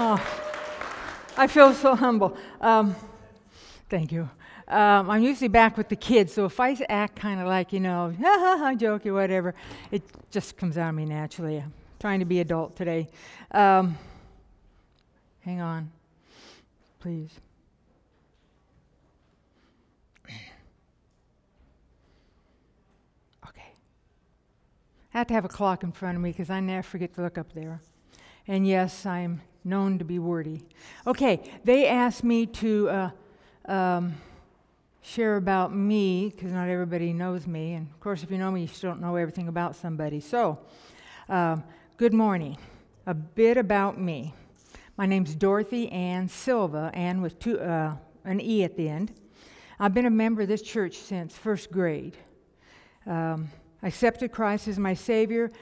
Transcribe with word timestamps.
Oh, 0.00 0.14
I 1.36 1.48
feel 1.48 1.74
so 1.74 1.96
humble. 1.96 2.36
Um, 2.60 2.94
thank 3.90 4.12
you. 4.12 4.30
Um, 4.68 5.10
I'm 5.10 5.24
usually 5.24 5.48
back 5.48 5.76
with 5.76 5.88
the 5.88 5.96
kids, 5.96 6.32
so 6.32 6.44
if 6.44 6.60
I 6.60 6.76
act 6.88 7.16
kind 7.16 7.40
of 7.40 7.48
like, 7.48 7.72
you 7.72 7.80
know, 7.80 8.14
ha 8.16 8.38
ha 8.38 8.56
ha, 8.58 8.74
jokey, 8.74 9.12
whatever, 9.12 9.56
it 9.90 10.04
just 10.30 10.56
comes 10.56 10.78
out 10.78 10.90
of 10.90 10.94
me 10.94 11.04
naturally. 11.04 11.56
I'm 11.56 11.72
trying 11.98 12.20
to 12.20 12.26
be 12.26 12.38
adult 12.38 12.76
today. 12.76 13.08
Um, 13.50 13.98
hang 15.40 15.60
on, 15.60 15.90
please. 17.00 17.32
Okay. 23.48 23.72
I 25.12 25.18
have 25.18 25.26
to 25.26 25.34
have 25.34 25.44
a 25.44 25.48
clock 25.48 25.82
in 25.82 25.90
front 25.90 26.14
of 26.14 26.22
me 26.22 26.30
because 26.30 26.50
I 26.50 26.60
never 26.60 26.84
forget 26.84 27.14
to 27.14 27.22
look 27.22 27.36
up 27.36 27.52
there. 27.52 27.80
And 28.46 28.64
yes, 28.64 29.04
I'm 29.04 29.40
known 29.68 29.98
to 29.98 30.04
be 30.04 30.18
wordy. 30.18 30.62
Okay, 31.06 31.40
they 31.64 31.86
asked 31.86 32.24
me 32.24 32.46
to 32.46 32.88
uh, 32.88 33.10
um, 33.70 34.14
share 35.02 35.36
about 35.36 35.74
me 35.74 36.30
because 36.30 36.52
not 36.52 36.68
everybody 36.68 37.12
knows 37.12 37.46
me. 37.46 37.74
And 37.74 37.88
of 37.90 38.00
course, 38.00 38.22
if 38.22 38.30
you 38.30 38.38
know 38.38 38.50
me, 38.50 38.62
you 38.62 38.66
still 38.66 38.90
don't 38.90 39.00
know 39.00 39.16
everything 39.16 39.48
about 39.48 39.76
somebody. 39.76 40.20
So, 40.20 40.58
um, 41.28 41.64
good 41.96 42.14
morning. 42.14 42.56
A 43.06 43.14
bit 43.14 43.56
about 43.56 44.00
me. 44.00 44.34
My 44.96 45.06
name's 45.06 45.34
Dorothy 45.34 45.90
Ann 45.90 46.28
Silva, 46.28 46.90
Ann 46.92 47.22
with 47.22 47.38
two, 47.38 47.60
uh, 47.60 47.94
an 48.24 48.40
E 48.40 48.64
at 48.64 48.76
the 48.76 48.88
end. 48.88 49.12
I've 49.78 49.94
been 49.94 50.06
a 50.06 50.10
member 50.10 50.42
of 50.42 50.48
this 50.48 50.62
church 50.62 50.96
since 50.96 51.36
first 51.36 51.70
grade. 51.70 52.16
Um, 53.06 53.48
I 53.82 53.86
accepted 53.86 54.32
Christ 54.32 54.66
as 54.66 54.78
my 54.78 54.94
Savior 54.94 55.52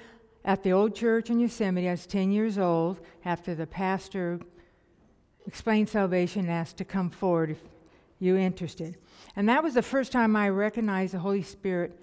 at 0.47 0.63
the 0.63 0.73
old 0.73 0.95
church 0.95 1.29
in 1.29 1.41
Yosemite. 1.41 1.89
I 1.89 1.91
was 1.91 2.07
10 2.07 2.31
years 2.31 2.57
old 2.57 3.01
after 3.25 3.55
the 3.55 3.67
pastor 3.67 4.39
explained 5.47 5.89
salvation 5.89 6.43
and 6.43 6.51
asked 6.51 6.77
to 6.79 6.85
come 6.85 7.11
forward 7.11 7.51
if 7.51 7.59
you're 8.21 8.39
interested. 8.39 8.97
And 9.35 9.49
that 9.49 9.63
was 9.63 9.75
the 9.75 9.83
first 9.83 10.13
time 10.13 10.37
I 10.37 10.49
recognized 10.49 11.15
the 11.15 11.19
Holy 11.19 11.43
Spirit 11.43 12.01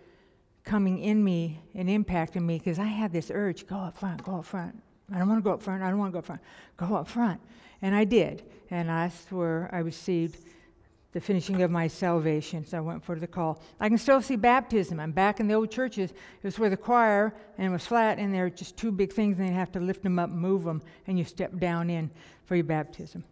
coming 0.64 1.00
in 1.00 1.24
me 1.24 1.62
and 1.74 1.90
impacting 1.90 2.44
me 2.44 2.58
because 2.58 2.80
I 2.80 2.86
had 2.86 3.12
this 3.12 3.32
urge 3.34 3.66
go 3.66 3.78
up 3.78 3.98
front, 3.98 4.24
go 4.24 4.36
up 4.40 4.46
front. 4.46 4.82
I 5.14 5.20
don't 5.20 5.28
want 5.28 5.40
to 5.40 5.44
go 5.44 5.54
up 5.54 5.62
front, 5.62 5.82
I 5.82 5.90
don't 5.90 6.00
want 6.00 6.12
to 6.12 6.14
go 6.14 6.20
up 6.20 6.26
front. 6.26 6.42
Go 6.78 6.96
up 6.96 7.08
front. 7.08 7.40
And 7.82 7.96
I 7.96 8.04
did. 8.04 8.44
And 8.70 8.90
that's 8.90 9.32
where 9.32 9.70
I 9.72 9.80
received 9.80 10.46
the 11.14 11.22
finishing 11.22 11.62
of 11.62 11.72
my 11.72 11.88
salvation. 11.88 12.66
So 12.66 12.78
I 12.78 12.82
went 12.82 13.04
for 13.04 13.18
the 13.18 13.28
call. 13.28 13.62
I 13.80 13.88
can 13.88 13.98
still 13.98 14.22
see 14.22 14.36
baptism. 14.36 15.00
I'm 15.00 15.12
back 15.12 15.40
in 15.40 15.48
the 15.48 15.54
old 15.54 15.72
churches. 15.72 16.12
It 16.12 16.44
was 16.44 16.60
where 16.60 16.72
the 16.72 16.78
choir 16.78 17.34
and 17.58 17.68
it 17.68 17.70
was 17.70 17.86
flat, 17.86 18.18
and 18.18 18.34
there 18.34 18.44
were 18.44 18.50
just 18.50 18.76
two 18.76 18.92
big 18.92 19.14
things, 19.14 19.38
and 19.40 19.48
you 19.48 19.54
have 19.54 19.72
to 19.74 19.80
lift 19.80 20.04
them 20.04 20.20
up 20.20 20.32
move 20.32 20.64
them, 20.64 20.82
and 21.08 21.18
you 21.18 21.24
step 21.24 21.58
down 21.60 21.90
in 21.90 22.10
for 22.46 22.56
your 22.56 22.66
baptism. 22.66 23.24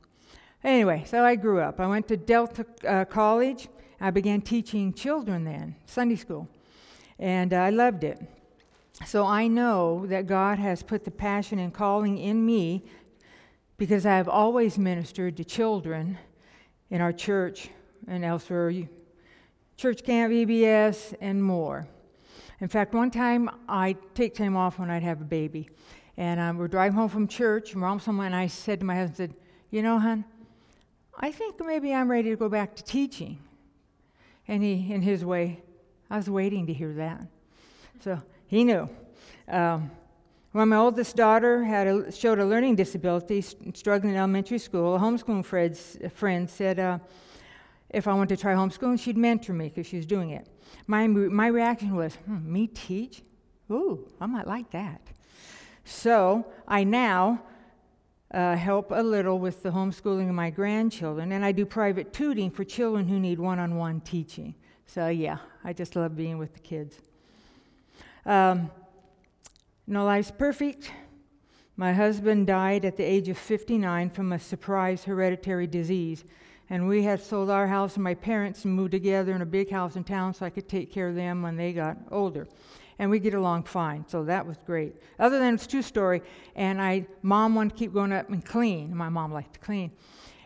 Anyway, 0.63 1.03
so 1.07 1.25
I 1.25 1.35
grew 1.35 1.59
up. 1.59 1.79
I 1.79 1.87
went 1.87 2.07
to 2.09 2.17
Delta 2.17 2.65
uh, 2.87 3.05
College. 3.05 3.67
I 3.99 4.11
began 4.11 4.41
teaching 4.41 4.93
children 4.93 5.43
then, 5.43 5.75
Sunday 5.85 6.15
school, 6.15 6.47
and 7.17 7.51
uh, 7.51 7.57
I 7.57 7.69
loved 7.71 8.03
it. 8.03 8.19
So 9.05 9.25
I 9.25 9.47
know 9.47 10.05
that 10.07 10.27
God 10.27 10.59
has 10.59 10.83
put 10.83 11.03
the 11.03 11.11
passion 11.11 11.57
and 11.57 11.73
calling 11.73 12.19
in 12.19 12.45
me 12.45 12.83
because 13.77 14.05
I 14.05 14.17
have 14.17 14.29
always 14.29 14.77
ministered 14.77 15.37
to 15.37 15.43
children 15.43 16.19
in 16.91 17.01
our 17.01 17.13
church 17.13 17.69
and 18.07 18.23
elsewhere, 18.23 18.71
church 19.77 20.03
camp, 20.03 20.31
VBS, 20.31 21.15
and 21.21 21.43
more. 21.43 21.87
In 22.59 22.67
fact, 22.67 22.93
one 22.93 23.09
time 23.09 23.49
I 23.67 23.95
take 24.13 24.35
time 24.35 24.55
off 24.55 24.77
when 24.77 24.91
I'd 24.91 25.01
have 25.01 25.21
a 25.21 25.25
baby, 25.25 25.69
and 26.17 26.39
um, 26.39 26.57
we're 26.57 26.67
driving 26.67 26.95
home 26.95 27.09
from 27.09 27.27
church, 27.27 27.73
and 27.73 27.81
we're 27.81 27.87
almost 27.87 28.05
somewhere, 28.05 28.27
and 28.27 28.35
I 28.35 28.45
said 28.47 28.81
to 28.81 28.85
my 28.85 28.95
husband, 28.95 29.15
said, 29.17 29.33
"You 29.71 29.81
know, 29.81 29.97
hon, 29.97 30.25
I 31.17 31.31
think 31.31 31.55
maybe 31.65 31.93
I'm 31.93 32.11
ready 32.11 32.29
to 32.29 32.35
go 32.35 32.49
back 32.49 32.75
to 32.75 32.83
teaching." 32.83 33.39
And 34.47 34.61
he, 34.61 34.93
in 34.93 35.01
his 35.01 35.23
way, 35.23 35.63
I 36.09 36.17
was 36.17 36.29
waiting 36.29 36.67
to 36.67 36.73
hear 36.73 36.93
that, 36.93 37.21
so 38.01 38.21
he 38.47 38.63
knew. 38.63 38.89
Um, 39.47 39.89
when 40.51 40.69
my 40.69 40.77
oldest 40.77 41.15
daughter 41.15 41.63
had 41.63 41.87
a, 41.87 42.11
showed 42.11 42.39
a 42.39 42.45
learning 42.45 42.75
disability, 42.75 43.41
struggling 43.41 44.13
in 44.13 44.17
elementary 44.17 44.57
school, 44.57 44.95
a 44.95 44.99
homeschooling 44.99 46.11
friend 46.11 46.49
said 46.49 46.79
uh, 46.79 46.99
if 47.89 48.07
I 48.07 48.13
wanted 48.13 48.35
to 48.35 48.41
try 48.41 48.53
homeschooling, 48.53 48.99
she'd 48.99 49.17
mentor 49.17 49.53
me 49.53 49.69
because 49.69 49.87
she 49.87 49.97
was 49.97 50.05
doing 50.05 50.31
it. 50.31 50.47
My, 50.87 51.07
my 51.07 51.47
reaction 51.47 51.95
was, 51.95 52.15
hmm, 52.15 52.51
me 52.51 52.67
teach? 52.67 53.21
Ooh, 53.69 54.07
I 54.19 54.25
might 54.25 54.47
like 54.47 54.71
that. 54.71 55.01
So 55.85 56.45
I 56.67 56.83
now 56.83 57.43
uh, 58.33 58.55
help 58.55 58.91
a 58.91 59.01
little 59.01 59.39
with 59.39 59.63
the 59.63 59.69
homeschooling 59.69 60.29
of 60.29 60.35
my 60.35 60.49
grandchildren, 60.49 61.31
and 61.31 61.43
I 61.43 61.51
do 61.51 61.65
private 61.65 62.13
tutoring 62.13 62.51
for 62.51 62.63
children 62.63 63.07
who 63.07 63.19
need 63.19 63.39
one 63.39 63.59
on 63.59 63.75
one 63.75 64.01
teaching. 64.01 64.55
So, 64.85 65.07
yeah, 65.07 65.37
I 65.63 65.73
just 65.73 65.95
love 65.95 66.15
being 66.15 66.37
with 66.37 66.53
the 66.53 66.59
kids. 66.59 66.97
Um, 68.25 68.69
no 69.87 70.05
life's 70.05 70.31
perfect. 70.31 70.91
My 71.75 71.93
husband 71.93 72.47
died 72.47 72.85
at 72.85 72.97
the 72.97 73.03
age 73.03 73.29
of 73.29 73.37
59 73.37 74.09
from 74.11 74.31
a 74.31 74.39
surprise 74.39 75.03
hereditary 75.03 75.67
disease. 75.67 76.23
And 76.69 76.87
we 76.87 77.03
had 77.03 77.21
sold 77.21 77.49
our 77.49 77.67
house 77.67 77.95
and 77.95 78.03
my 78.03 78.13
parents 78.13 78.63
moved 78.63 78.91
together 78.91 79.33
in 79.33 79.41
a 79.41 79.45
big 79.45 79.69
house 79.71 79.95
in 79.95 80.03
town 80.03 80.33
so 80.33 80.45
I 80.45 80.49
could 80.49 80.69
take 80.69 80.91
care 80.91 81.07
of 81.07 81.15
them 81.15 81.41
when 81.41 81.57
they 81.57 81.73
got 81.73 81.97
older. 82.11 82.47
And 82.99 83.09
we 83.09 83.19
get 83.19 83.33
along 83.33 83.63
fine, 83.63 84.05
so 84.07 84.23
that 84.25 84.45
was 84.45 84.57
great. 84.65 84.95
Other 85.17 85.39
than 85.39 85.55
it's 85.55 85.65
two 85.65 85.81
story, 85.81 86.21
and 86.55 86.79
I 86.79 87.07
mom 87.23 87.55
wanted 87.55 87.71
to 87.71 87.75
keep 87.75 87.93
going 87.93 88.13
up 88.13 88.29
and 88.29 88.45
clean. 88.45 88.95
My 88.95 89.09
mom 89.09 89.33
liked 89.33 89.53
to 89.53 89.59
clean 89.59 89.91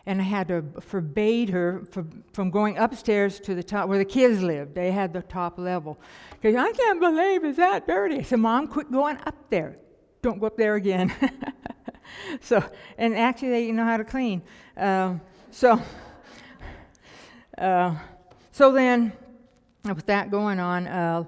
and 0.06 0.20
I 0.20 0.24
had 0.24 0.48
to 0.48 0.64
forbade 0.80 1.50
her 1.50 1.82
from, 2.32 2.50
going 2.50 2.78
upstairs 2.78 3.40
to 3.40 3.56
the 3.56 3.62
top 3.62 3.88
where 3.88 3.98
the 3.98 4.04
kids 4.04 4.40
lived. 4.40 4.74
They 4.74 4.92
had 4.92 5.12
the 5.12 5.22
top 5.22 5.58
level. 5.58 5.98
Because 6.30 6.54
I 6.54 6.70
can't 6.70 7.00
believe 7.00 7.44
it's 7.44 7.56
that 7.56 7.88
dirty. 7.88 8.18
I 8.18 8.22
said, 8.22 8.38
Mom, 8.38 8.68
quit 8.68 8.90
going 8.90 9.18
up 9.26 9.34
there. 9.50 9.76
Don't 10.22 10.38
go 10.38 10.46
up 10.46 10.56
there 10.56 10.76
again. 10.76 11.12
so, 12.40 12.62
and 12.96 13.16
actually, 13.16 13.50
they 13.50 13.72
know 13.72 13.84
how 13.84 13.96
to 13.96 14.04
clean. 14.04 14.42
Um, 14.76 15.20
so, 15.50 15.82
uh, 17.58 17.96
so 18.52 18.70
then, 18.70 19.12
with 19.84 20.06
that 20.06 20.30
going 20.30 20.60
on, 20.60 20.86
uh, 20.86 21.24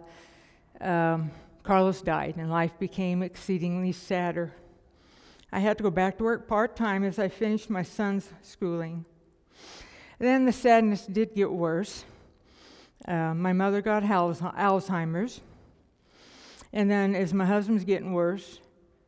um, 0.80 1.32
Carlos 1.64 2.00
died, 2.00 2.36
and 2.36 2.48
life 2.48 2.78
became 2.78 3.24
exceedingly 3.24 3.90
sadder. 3.90 4.54
I 5.50 5.60
had 5.60 5.78
to 5.78 5.82
go 5.82 5.90
back 5.90 6.18
to 6.18 6.24
work 6.24 6.46
part 6.46 6.76
time 6.76 7.04
as 7.04 7.18
I 7.18 7.28
finished 7.28 7.70
my 7.70 7.82
son's 7.82 8.28
schooling. 8.42 9.04
Then 10.18 10.44
the 10.44 10.52
sadness 10.52 11.06
did 11.06 11.34
get 11.34 11.50
worse. 11.50 12.04
Uh, 13.06 13.32
my 13.34 13.52
mother 13.52 13.80
got 13.80 14.02
Alzheimer's. 14.02 15.40
And 16.72 16.90
then, 16.90 17.14
as 17.14 17.32
my 17.32 17.46
husband's 17.46 17.84
getting 17.84 18.12
worse, 18.12 18.60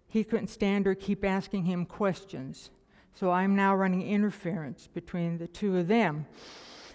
he 0.08 0.24
couldn't 0.24 0.48
stand 0.48 0.86
her 0.86 0.94
keep 0.94 1.24
asking 1.24 1.64
him 1.64 1.84
questions. 1.84 2.70
So 3.14 3.30
I'm 3.30 3.54
now 3.54 3.74
running 3.74 4.02
interference 4.02 4.88
between 4.92 5.36
the 5.36 5.46
two 5.46 5.76
of 5.76 5.88
them. 5.88 6.26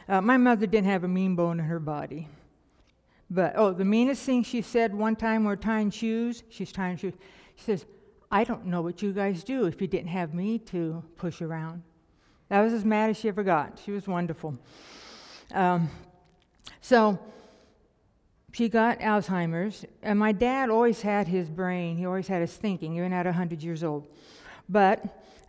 Uh, 0.08 0.22
my 0.22 0.38
mother 0.38 0.66
didn't 0.66 0.88
have 0.88 1.04
a 1.04 1.08
mean 1.08 1.36
bone 1.36 1.60
in 1.60 1.66
her 1.66 1.80
body. 1.80 2.28
But, 3.30 3.54
oh, 3.56 3.74
the 3.74 3.86
meanest 3.86 4.24
thing 4.24 4.44
she 4.44 4.62
said 4.62 4.94
one 4.94 5.16
time, 5.16 5.44
we're 5.44 5.56
tying 5.56 5.92
shoes. 5.92 6.44
She's 6.50 6.72
tying 6.72 6.98
shoes. 6.98 7.14
She 7.56 7.64
says, 7.64 7.86
I 8.32 8.44
don't 8.44 8.66
know 8.66 8.82
what 8.82 9.02
you 9.02 9.14
guys 9.14 9.44
do 9.44 9.66
if 9.66 9.82
you 9.82 9.88
didn't 9.88 10.10
have 10.10 10.34
me 10.34 10.60
to 10.60 11.04
push 11.18 11.42
around. 11.42 11.84
That 12.50 12.62
was 12.62 12.74
as 12.74 12.86
mad 12.86 13.10
as 13.10 13.18
she 13.18 13.28
ever 13.28 13.44
got. 13.44 13.80
She 13.84 13.92
was 13.92 14.08
wonderful. 14.08 14.58
Um, 15.54 15.90
so 16.82 17.20
she 18.52 18.70
got 18.70 19.00
Alzheimer's, 19.00 19.86
and 20.02 20.18
my 20.18 20.32
dad 20.32 20.70
always 20.70 21.02
had 21.02 21.28
his 21.28 21.50
brain, 21.50 21.98
he 21.98 22.06
always 22.06 22.28
had 22.28 22.42
his 22.42 22.56
thinking, 22.56 22.96
even 22.96 23.12
at 23.12 23.26
100 23.26 23.62
years 23.62 23.84
old. 23.84 24.08
But 24.70 25.04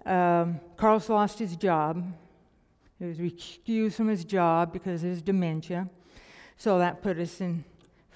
um, 0.04 0.60
Carlos 0.76 1.09
lost 1.09 1.39
his 1.39 1.56
job. 1.56 2.04
He 2.98 3.04
was 3.04 3.18
recused 3.18 3.95
from 3.95 4.09
his 4.09 4.24
job 4.24 4.72
because 4.72 5.04
of 5.04 5.10
his 5.10 5.22
dementia. 5.22 5.89
So 6.56 6.78
that 6.78 7.03
put 7.03 7.18
us 7.18 7.41
in 7.41 7.65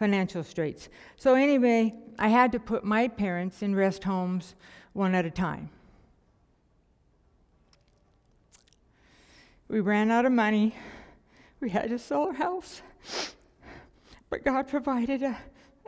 financial 0.01 0.43
straits. 0.43 0.89
So, 1.17 1.35
anyway, 1.35 1.95
I 2.19 2.29
had 2.29 2.53
to 2.53 2.59
put 2.59 2.85
my 2.85 3.07
parents 3.07 3.61
in 3.61 3.77
rest 3.77 4.03
homes 4.03 4.55
one 4.95 5.15
at 5.15 5.27
a 5.27 5.31
time. 5.31 5.69
We 9.69 9.81
ran 9.81 10.11
out 10.11 10.25
of 10.25 10.33
money. 10.33 10.75
We 11.61 11.69
had 11.69 11.91
to 11.91 11.99
sell 11.99 12.23
our 12.23 12.33
house. 12.33 12.81
But 14.31 14.43
God 14.43 14.69
provided 14.69 15.23
a, 15.23 15.37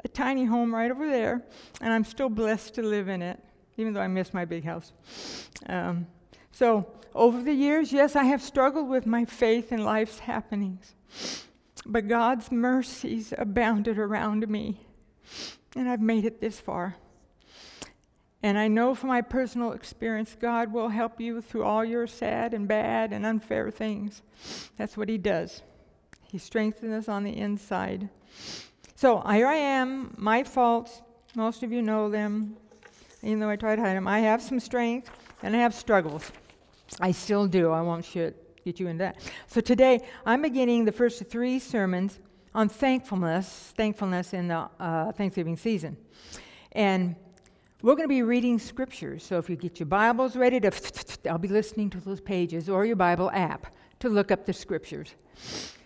a 0.05 0.09
tiny 0.09 0.45
home 0.45 0.75
right 0.75 0.91
over 0.91 1.09
there, 1.09 1.43
and 1.81 1.91
I'm 1.91 2.05
still 2.05 2.29
blessed 2.29 2.75
to 2.75 2.83
live 2.83 3.09
in 3.09 3.23
it, 3.23 3.41
even 3.79 3.95
though 3.95 4.03
I 4.03 4.09
miss 4.09 4.35
my 4.35 4.45
big 4.45 4.63
house. 4.63 4.93
Um, 5.71 6.07
so, 6.51 6.87
over 7.15 7.43
the 7.43 7.55
years, 7.55 7.95
yes, 7.95 8.15
I 8.15 8.25
have 8.25 8.43
struggled 8.43 8.91
with 8.91 9.07
my 9.07 9.25
faith 9.25 9.73
in 9.73 9.83
life's 9.83 10.19
happenings. 10.19 10.95
But 11.85 12.09
God's 12.09 12.53
mercies 12.53 13.35
abounded 13.37 13.99
around 13.99 14.49
me, 14.49 14.87
and 15.75 15.89
I've 15.89 16.01
made 16.01 16.25
it 16.25 16.41
this 16.41 16.61
far. 16.61 16.97
And 18.43 18.59
I 18.59 18.69
know 18.69 18.95
from 18.95 19.09
my 19.09 19.21
personal 19.21 19.73
experience, 19.73 20.37
God 20.39 20.73
will 20.73 20.89
help 20.89 21.21
you 21.21 21.41
through 21.41 21.65
all 21.65 21.85
your 21.85 22.07
sad 22.07 22.55
and 22.55 22.67
bad 22.67 23.13
and 23.13 23.25
unfair 23.25 23.71
things. 23.71 24.23
That's 24.77 24.97
what 24.97 25.09
He 25.09 25.19
does. 25.19 25.63
He 26.31 26.39
strengthens 26.39 26.93
us 26.93 27.09
on 27.09 27.25
the 27.25 27.37
inside. 27.37 28.09
So 28.97 29.21
here 29.21 29.47
I 29.47 29.57
am, 29.57 30.15
my 30.17 30.43
faults. 30.45 31.03
Most 31.35 31.63
of 31.63 31.73
you 31.73 31.83
know 31.83 32.11
them, 32.11 32.57
even 33.23 33.39
though 33.39 33.51
I 33.51 33.57
try 33.57 33.77
to 33.77 33.83
hide 33.83 33.97
them. 33.97 34.09
I 34.09 34.21
have 34.21 34.43
some 34.43 34.59
strength 34.59 35.11
and 35.43 35.55
I 35.55 35.59
have 35.59 35.75
struggles. 35.75 36.33
I 37.01 37.13
still 37.13 37.47
do. 37.47 37.71
I 37.71 37.81
won't 37.81 38.05
shit, 38.05 38.42
get 38.65 38.81
you 38.81 38.89
into 38.89 39.05
that. 39.05 39.19
So 39.47 39.61
today, 39.61 40.01
I'm 40.25 40.43
beginning 40.43 40.85
the 40.85 40.93
first 40.93 41.25
three 41.27 41.59
sermons 41.59 42.19
on 42.55 42.69
thankfulness, 42.69 43.73
thankfulness 43.77 44.35
in 44.35 44.49
the 44.49 44.69
uh, 44.79 45.13
Thanksgiving 45.13 45.57
season. 45.57 45.97
And 46.73 47.17
we're 47.83 47.95
going 47.95 48.05
to 48.05 48.15
be 48.15 48.23
reading 48.23 48.59
scriptures. 48.59 49.25
So 49.25 49.39
if 49.39 49.51
you 49.51 49.57
get 49.57 49.81
your 49.81 49.87
Bibles 49.87 50.37
ready 50.37 50.61
to, 50.61 50.71
I'll 51.29 51.39
be 51.39 51.49
listening 51.49 51.91
to 51.91 52.01
those 52.01 52.21
pages 52.21 52.69
or 52.69 52.87
your 52.87 52.97
Bible 52.97 53.31
app 53.33 53.75
to 54.01 54.09
look 54.09 54.31
up 54.31 54.47
the 54.47 54.53
scriptures. 54.53 55.15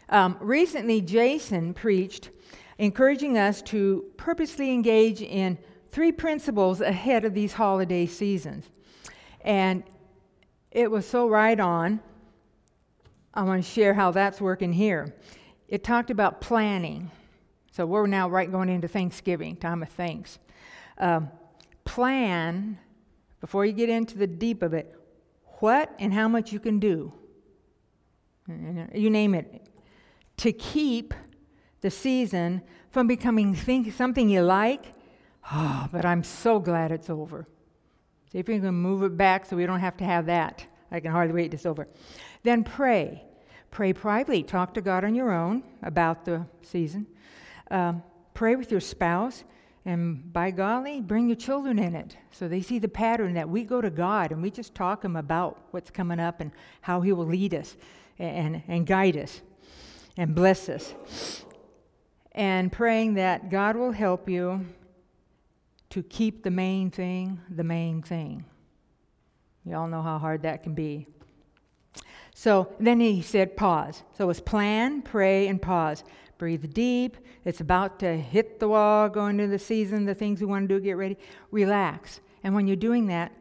Um, 0.08 0.36
recently, 0.40 1.00
Jason 1.00 1.74
preached 1.74 2.30
encouraging 2.78 3.38
us 3.38 3.62
to 3.62 4.04
purposely 4.16 4.72
engage 4.72 5.22
in 5.22 5.58
three 5.90 6.12
principles 6.12 6.80
ahead 6.80 7.24
of 7.24 7.32
these 7.32 7.54
holiday 7.54 8.04
seasons. 8.06 8.66
And 9.40 9.82
it 10.70 10.90
was 10.90 11.06
so 11.06 11.28
right 11.28 11.58
on. 11.58 12.00
I 13.36 13.42
want 13.42 13.62
to 13.62 13.70
share 13.70 13.92
how 13.92 14.12
that's 14.12 14.40
working 14.40 14.72
here. 14.72 15.14
It 15.68 15.84
talked 15.84 16.10
about 16.10 16.40
planning. 16.40 17.10
So 17.70 17.84
we're 17.84 18.06
now 18.06 18.30
right 18.30 18.50
going 18.50 18.70
into 18.70 18.88
Thanksgiving, 18.88 19.56
time 19.56 19.82
of 19.82 19.90
thanks. 19.90 20.38
Um, 20.96 21.28
plan, 21.84 22.78
before 23.42 23.66
you 23.66 23.74
get 23.74 23.90
into 23.90 24.16
the 24.16 24.26
deep 24.26 24.62
of 24.62 24.72
it, 24.72 24.98
what 25.58 25.94
and 25.98 26.14
how 26.14 26.28
much 26.28 26.50
you 26.50 26.58
can 26.58 26.78
do. 26.78 27.12
You 28.48 29.10
name 29.10 29.34
it. 29.34 29.68
To 30.38 30.52
keep 30.52 31.12
the 31.82 31.90
season 31.90 32.62
from 32.90 33.06
becoming 33.06 33.54
think, 33.54 33.92
something 33.92 34.30
you 34.30 34.40
like. 34.40 34.94
Oh, 35.52 35.88
but 35.92 36.06
I'm 36.06 36.24
so 36.24 36.58
glad 36.58 36.90
it's 36.90 37.10
over. 37.10 37.46
See 38.32 38.38
if 38.38 38.48
you 38.48 38.60
can 38.60 38.74
move 38.74 39.02
it 39.02 39.16
back 39.16 39.44
so 39.44 39.56
we 39.56 39.66
don't 39.66 39.80
have 39.80 39.98
to 39.98 40.04
have 40.04 40.26
that. 40.26 40.66
I 40.90 41.00
can 41.00 41.12
hardly 41.12 41.34
wait 41.34 41.52
it's 41.52 41.66
over. 41.66 41.88
Then 42.46 42.62
pray. 42.62 43.24
Pray 43.72 43.92
privately. 43.92 44.44
Talk 44.44 44.72
to 44.74 44.80
God 44.80 45.02
on 45.02 45.16
your 45.16 45.32
own 45.32 45.64
about 45.82 46.24
the 46.24 46.46
season. 46.62 47.04
Um, 47.72 48.04
pray 48.34 48.54
with 48.54 48.70
your 48.70 48.78
spouse. 48.78 49.42
And 49.84 50.32
by 50.32 50.52
golly, 50.52 51.00
bring 51.00 51.26
your 51.26 51.34
children 51.34 51.76
in 51.76 51.96
it 51.96 52.16
so 52.30 52.46
they 52.46 52.62
see 52.62 52.78
the 52.78 52.86
pattern 52.88 53.34
that 53.34 53.48
we 53.48 53.64
go 53.64 53.80
to 53.80 53.90
God 53.90 54.30
and 54.30 54.40
we 54.40 54.52
just 54.52 54.76
talk 54.76 55.04
Him 55.04 55.16
about 55.16 55.60
what's 55.72 55.90
coming 55.90 56.20
up 56.20 56.40
and 56.40 56.52
how 56.82 57.00
He 57.00 57.10
will 57.10 57.26
lead 57.26 57.52
us 57.52 57.76
and, 58.16 58.62
and 58.68 58.86
guide 58.86 59.16
us 59.16 59.42
and 60.16 60.32
bless 60.32 60.68
us. 60.68 60.94
And 62.30 62.70
praying 62.70 63.14
that 63.14 63.50
God 63.50 63.74
will 63.74 63.90
help 63.90 64.28
you 64.28 64.64
to 65.90 66.00
keep 66.04 66.44
the 66.44 66.50
main 66.52 66.92
thing 66.92 67.40
the 67.50 67.64
main 67.64 68.02
thing. 68.02 68.44
You 69.64 69.74
all 69.74 69.88
know 69.88 70.02
how 70.02 70.18
hard 70.18 70.42
that 70.42 70.62
can 70.62 70.74
be. 70.74 71.08
So 72.38 72.68
then 72.78 73.00
he 73.00 73.22
said, 73.22 73.56
pause. 73.56 74.02
So 74.18 74.28
it's 74.28 74.40
plan, 74.40 75.00
pray, 75.00 75.48
and 75.48 75.60
pause. 75.60 76.04
Breathe 76.36 76.70
deep. 76.74 77.16
It's 77.46 77.62
about 77.62 77.98
to 78.00 78.14
hit 78.14 78.60
the 78.60 78.68
wall, 78.68 79.08
go 79.08 79.28
into 79.28 79.46
the 79.46 79.58
season, 79.58 80.04
the 80.04 80.14
things 80.14 80.42
we 80.42 80.46
want 80.46 80.68
to 80.68 80.74
do, 80.74 80.78
get 80.78 80.98
ready. 80.98 81.16
Relax. 81.50 82.20
And 82.44 82.54
when 82.54 82.66
you're 82.66 82.76
doing 82.76 83.06
that, 83.06 83.32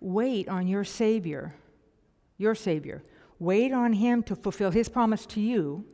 wait 0.00 0.50
on 0.50 0.68
your 0.68 0.84
Savior. 0.84 1.54
Your 2.36 2.54
Savior. 2.54 3.02
Wait 3.38 3.72
on 3.72 3.94
Him 3.94 4.22
to 4.24 4.36
fulfill 4.36 4.70
His 4.70 4.90
promise 4.90 5.24
to 5.24 5.40
you, 5.40 5.86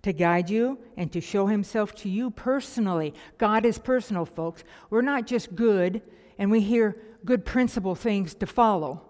to 0.00 0.14
guide 0.14 0.48
you, 0.48 0.78
and 0.96 1.12
to 1.12 1.20
show 1.20 1.46
Himself 1.46 1.94
to 1.96 2.08
you 2.08 2.30
personally. 2.30 3.12
God 3.36 3.66
is 3.66 3.76
personal, 3.76 4.24
folks. 4.24 4.64
We're 4.88 5.02
not 5.02 5.26
just 5.26 5.54
good 5.54 6.00
and 6.38 6.50
we 6.50 6.62
hear 6.62 6.96
good 7.22 7.44
principle 7.44 7.94
things 7.94 8.32
to 8.36 8.46
follow. 8.46 9.02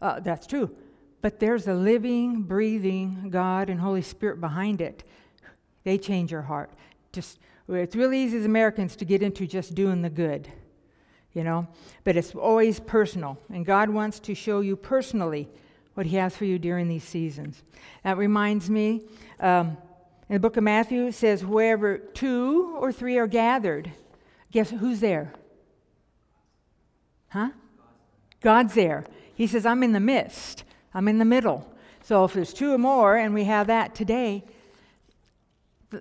Uh, 0.00 0.20
that's 0.20 0.46
true. 0.46 0.74
But 1.20 1.40
there's 1.40 1.66
a 1.66 1.74
living, 1.74 2.42
breathing 2.42 3.28
God 3.30 3.70
and 3.70 3.80
Holy 3.80 4.02
Spirit 4.02 4.40
behind 4.40 4.80
it. 4.80 5.04
They 5.84 5.98
change 5.98 6.30
your 6.30 6.42
heart. 6.42 6.70
Just 7.12 7.38
it's 7.68 7.96
really 7.96 8.22
easy 8.22 8.38
as 8.38 8.44
Americans 8.44 8.96
to 8.96 9.04
get 9.04 9.22
into 9.22 9.46
just 9.46 9.74
doing 9.74 10.00
the 10.02 10.10
good, 10.10 10.48
you 11.34 11.44
know. 11.44 11.66
But 12.04 12.16
it's 12.16 12.34
always 12.34 12.80
personal, 12.80 13.38
and 13.52 13.66
God 13.66 13.90
wants 13.90 14.20
to 14.20 14.34
show 14.34 14.60
you 14.60 14.76
personally 14.76 15.48
what 15.94 16.06
He 16.06 16.16
has 16.16 16.36
for 16.36 16.44
you 16.44 16.58
during 16.58 16.88
these 16.88 17.04
seasons. 17.04 17.62
That 18.04 18.16
reminds 18.16 18.70
me, 18.70 19.02
um, 19.40 19.76
in 20.28 20.34
the 20.34 20.40
book 20.40 20.56
of 20.56 20.64
Matthew, 20.64 21.06
it 21.06 21.14
says, 21.14 21.44
"Wherever 21.44 21.98
two 21.98 22.76
or 22.78 22.92
three 22.92 23.18
are 23.18 23.26
gathered, 23.26 23.90
guess 24.50 24.70
who's 24.70 25.00
there? 25.00 25.32
Huh? 27.28 27.50
God's 28.40 28.74
there. 28.74 29.04
He 29.34 29.46
says, 29.46 29.66
I'm 29.66 29.82
in 29.82 29.92
the 29.92 30.00
midst, 30.00 30.64
I'm 30.94 31.08
in 31.08 31.18
the 31.18 31.24
middle. 31.24 31.70
So 32.02 32.24
if 32.24 32.32
there's 32.32 32.52
two 32.52 32.72
or 32.72 32.78
more, 32.78 33.16
and 33.16 33.34
we 33.34 33.44
have 33.44 33.66
that 33.66 33.94
today, 33.94 34.44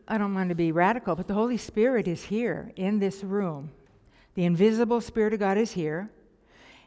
I 0.07 0.17
don't 0.17 0.33
want 0.33 0.49
to 0.49 0.55
be 0.55 0.71
radical, 0.71 1.15
but 1.15 1.27
the 1.27 1.33
Holy 1.33 1.57
Spirit 1.57 2.07
is 2.07 2.25
here 2.25 2.71
in 2.75 2.99
this 2.99 3.23
room. 3.23 3.71
The 4.35 4.45
invisible 4.45 5.01
Spirit 5.01 5.33
of 5.33 5.39
God 5.39 5.57
is 5.57 5.71
here. 5.71 6.09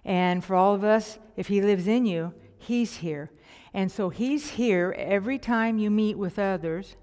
And 0.05 0.45
for 0.45 0.55
all 0.55 0.75
of 0.75 0.85
us, 0.85 1.19
if 1.37 1.49
He 1.49 1.61
lives 1.61 1.87
in 1.87 2.07
you, 2.07 2.33
He's 2.59 2.97
here. 2.97 3.31
And 3.75 3.91
so 3.91 4.09
He's 4.09 4.51
here 4.51 4.95
every 4.97 5.39
time 5.39 5.79
you 5.79 5.91
meet 5.91 6.17
with 6.17 6.39
others 6.39 6.97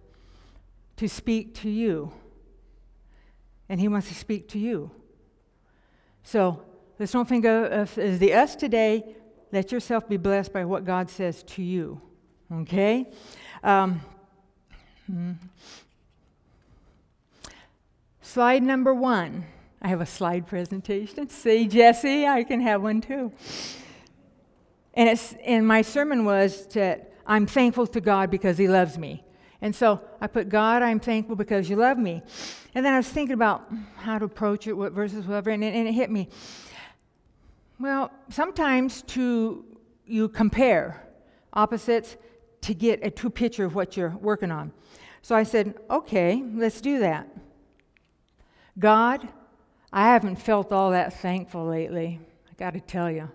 to 0.98 1.08
speak 1.08 1.54
to 1.56 1.70
you. 1.70 2.12
And 3.70 3.80
He 3.80 3.88
wants 3.88 4.08
to 4.08 4.16
speak 4.16 4.48
to 4.50 4.60
you. 4.60 4.92
So 6.24 6.62
Let's 7.00 7.12
don't 7.12 7.30
think 7.30 7.46
of 7.46 7.72
us 7.72 7.98
as 7.98 8.18
the 8.18 8.34
us 8.34 8.56
today. 8.56 9.16
Let 9.52 9.72
yourself 9.72 10.08
be 10.08 10.18
blessed 10.18 10.54
by 10.54 10.66
what 10.66 10.86
God 10.86 11.10
says 11.10 11.44
to 11.44 11.64
you. 11.64 12.02
Okay? 12.52 13.12
Um, 13.64 14.02
hmm. 15.06 15.34
Slide 18.22 18.62
number 18.62 18.94
one. 18.94 19.46
I 19.82 19.88
have 19.90 20.02
a 20.02 20.06
slide 20.06 20.48
presentation. 20.48 21.30
Say, 21.30 21.68
Jesse, 21.68 22.26
I 22.26 22.44
can 22.44 22.62
have 22.62 22.82
one 22.82 23.02
too. 23.02 23.32
And, 24.94 25.10
it's, 25.10 25.34
and 25.46 25.68
my 25.68 25.82
sermon 25.82 26.26
was 26.26 26.68
that 26.68 27.14
I'm 27.26 27.46
thankful 27.46 27.88
to 27.88 28.02
God 28.02 28.32
because 28.32 28.58
He 28.58 28.68
loves 28.68 28.98
me. 28.98 29.24
And 29.62 29.76
so 29.76 30.02
I 30.22 30.28
put, 30.28 30.50
God, 30.50 30.82
I'm 30.82 31.00
thankful 31.00 31.36
because 31.36 31.70
you 31.70 31.76
love 31.76 31.98
me. 31.98 32.22
And 32.76 32.86
then 32.86 32.94
I 32.94 32.98
was 32.98 33.08
thinking 33.08 33.34
about 33.34 33.72
how 33.98 34.20
to 34.20 34.26
approach 34.26 34.68
it, 34.68 34.74
what 34.74 34.92
verses, 34.92 35.26
whatever, 35.26 35.50
and, 35.50 35.64
and 35.64 35.88
it 35.88 35.94
hit 35.94 36.12
me. 36.12 36.30
Well, 37.80 38.12
sometimes 38.30 39.04
to 39.04 39.64
you 40.06 40.30
compare 40.30 41.04
opposites 41.54 42.18
to 42.62 42.74
get 42.74 43.06
a 43.06 43.12
true 43.12 43.30
picture 43.30 43.66
of 43.66 43.76
what 43.76 43.96
you're 43.96 44.18
working 44.18 44.52
on. 44.52 44.72
So 45.22 45.36
I 45.36 45.44
said, 45.44 45.76
okay, 45.90 46.44
let's 46.56 46.82
do 46.82 47.00
that. 47.00 47.28
God, 48.80 49.28
I 49.92 50.08
haven't 50.08 50.38
felt 50.38 50.72
all 50.72 50.92
that 50.92 51.14
thankful 51.22 51.66
lately. 51.66 52.20
I 52.50 52.54
got 52.58 52.74
to 52.74 52.80
tell 52.80 53.12
you. 53.12 53.30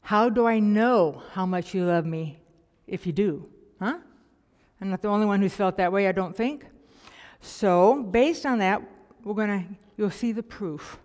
How 0.00 0.30
do 0.30 0.46
I 0.46 0.58
know 0.58 1.22
how 1.32 1.44
much 1.44 1.74
you 1.74 1.84
love 1.84 2.06
me 2.06 2.38
if 2.86 3.06
you 3.06 3.12
do? 3.12 3.46
Huh? 3.78 3.98
I'm 4.80 4.90
not 4.90 5.02
the 5.02 5.08
only 5.08 5.26
one 5.26 5.42
who's 5.42 5.54
felt 5.54 5.76
that 5.76 5.92
way, 5.92 6.08
I 6.08 6.12
don't 6.12 6.34
think. 6.34 6.64
So, 7.40 8.02
based 8.02 8.46
on 8.46 8.58
that, 8.58 8.82
we're 9.22 9.34
going 9.34 9.48
to, 9.48 9.74
you'll 9.96 10.10
see 10.10 10.32
the 10.32 10.42
proof. 10.42 10.98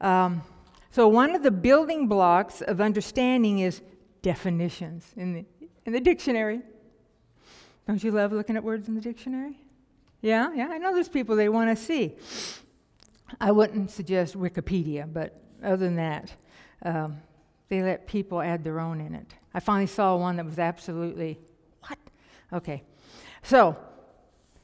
Um, 0.00 0.42
so, 0.90 1.06
one 1.06 1.36
of 1.36 1.42
the 1.42 1.52
building 1.52 2.08
blocks 2.08 2.62
of 2.62 2.80
understanding 2.80 3.60
is 3.60 3.80
definitions 4.22 5.12
in 5.16 5.32
the, 5.32 5.44
in 5.86 5.92
the 5.92 6.00
dictionary. 6.00 6.62
Don't 7.86 8.02
you 8.02 8.10
love 8.10 8.32
looking 8.32 8.56
at 8.56 8.64
words 8.64 8.88
in 8.88 8.94
the 8.94 9.00
dictionary? 9.00 9.58
Yeah, 10.20 10.52
yeah, 10.52 10.68
I 10.68 10.78
know 10.78 10.92
there's 10.92 11.08
people 11.08 11.36
they 11.36 11.48
want 11.48 11.76
to 11.76 11.82
see. 11.82 12.16
I 13.40 13.52
wouldn't 13.52 13.90
suggest 13.90 14.36
Wikipedia, 14.36 15.10
but 15.10 15.40
other 15.62 15.76
than 15.76 15.96
that, 15.96 16.32
um, 16.82 17.18
they 17.68 17.82
let 17.82 18.06
people 18.06 18.42
add 18.42 18.64
their 18.64 18.80
own 18.80 19.00
in 19.00 19.14
it. 19.14 19.34
I 19.54 19.60
finally 19.60 19.86
saw 19.86 20.16
one 20.16 20.36
that 20.36 20.44
was 20.44 20.58
absolutely, 20.58 21.38
what? 21.86 21.98
Okay. 22.52 22.82
So, 23.44 23.76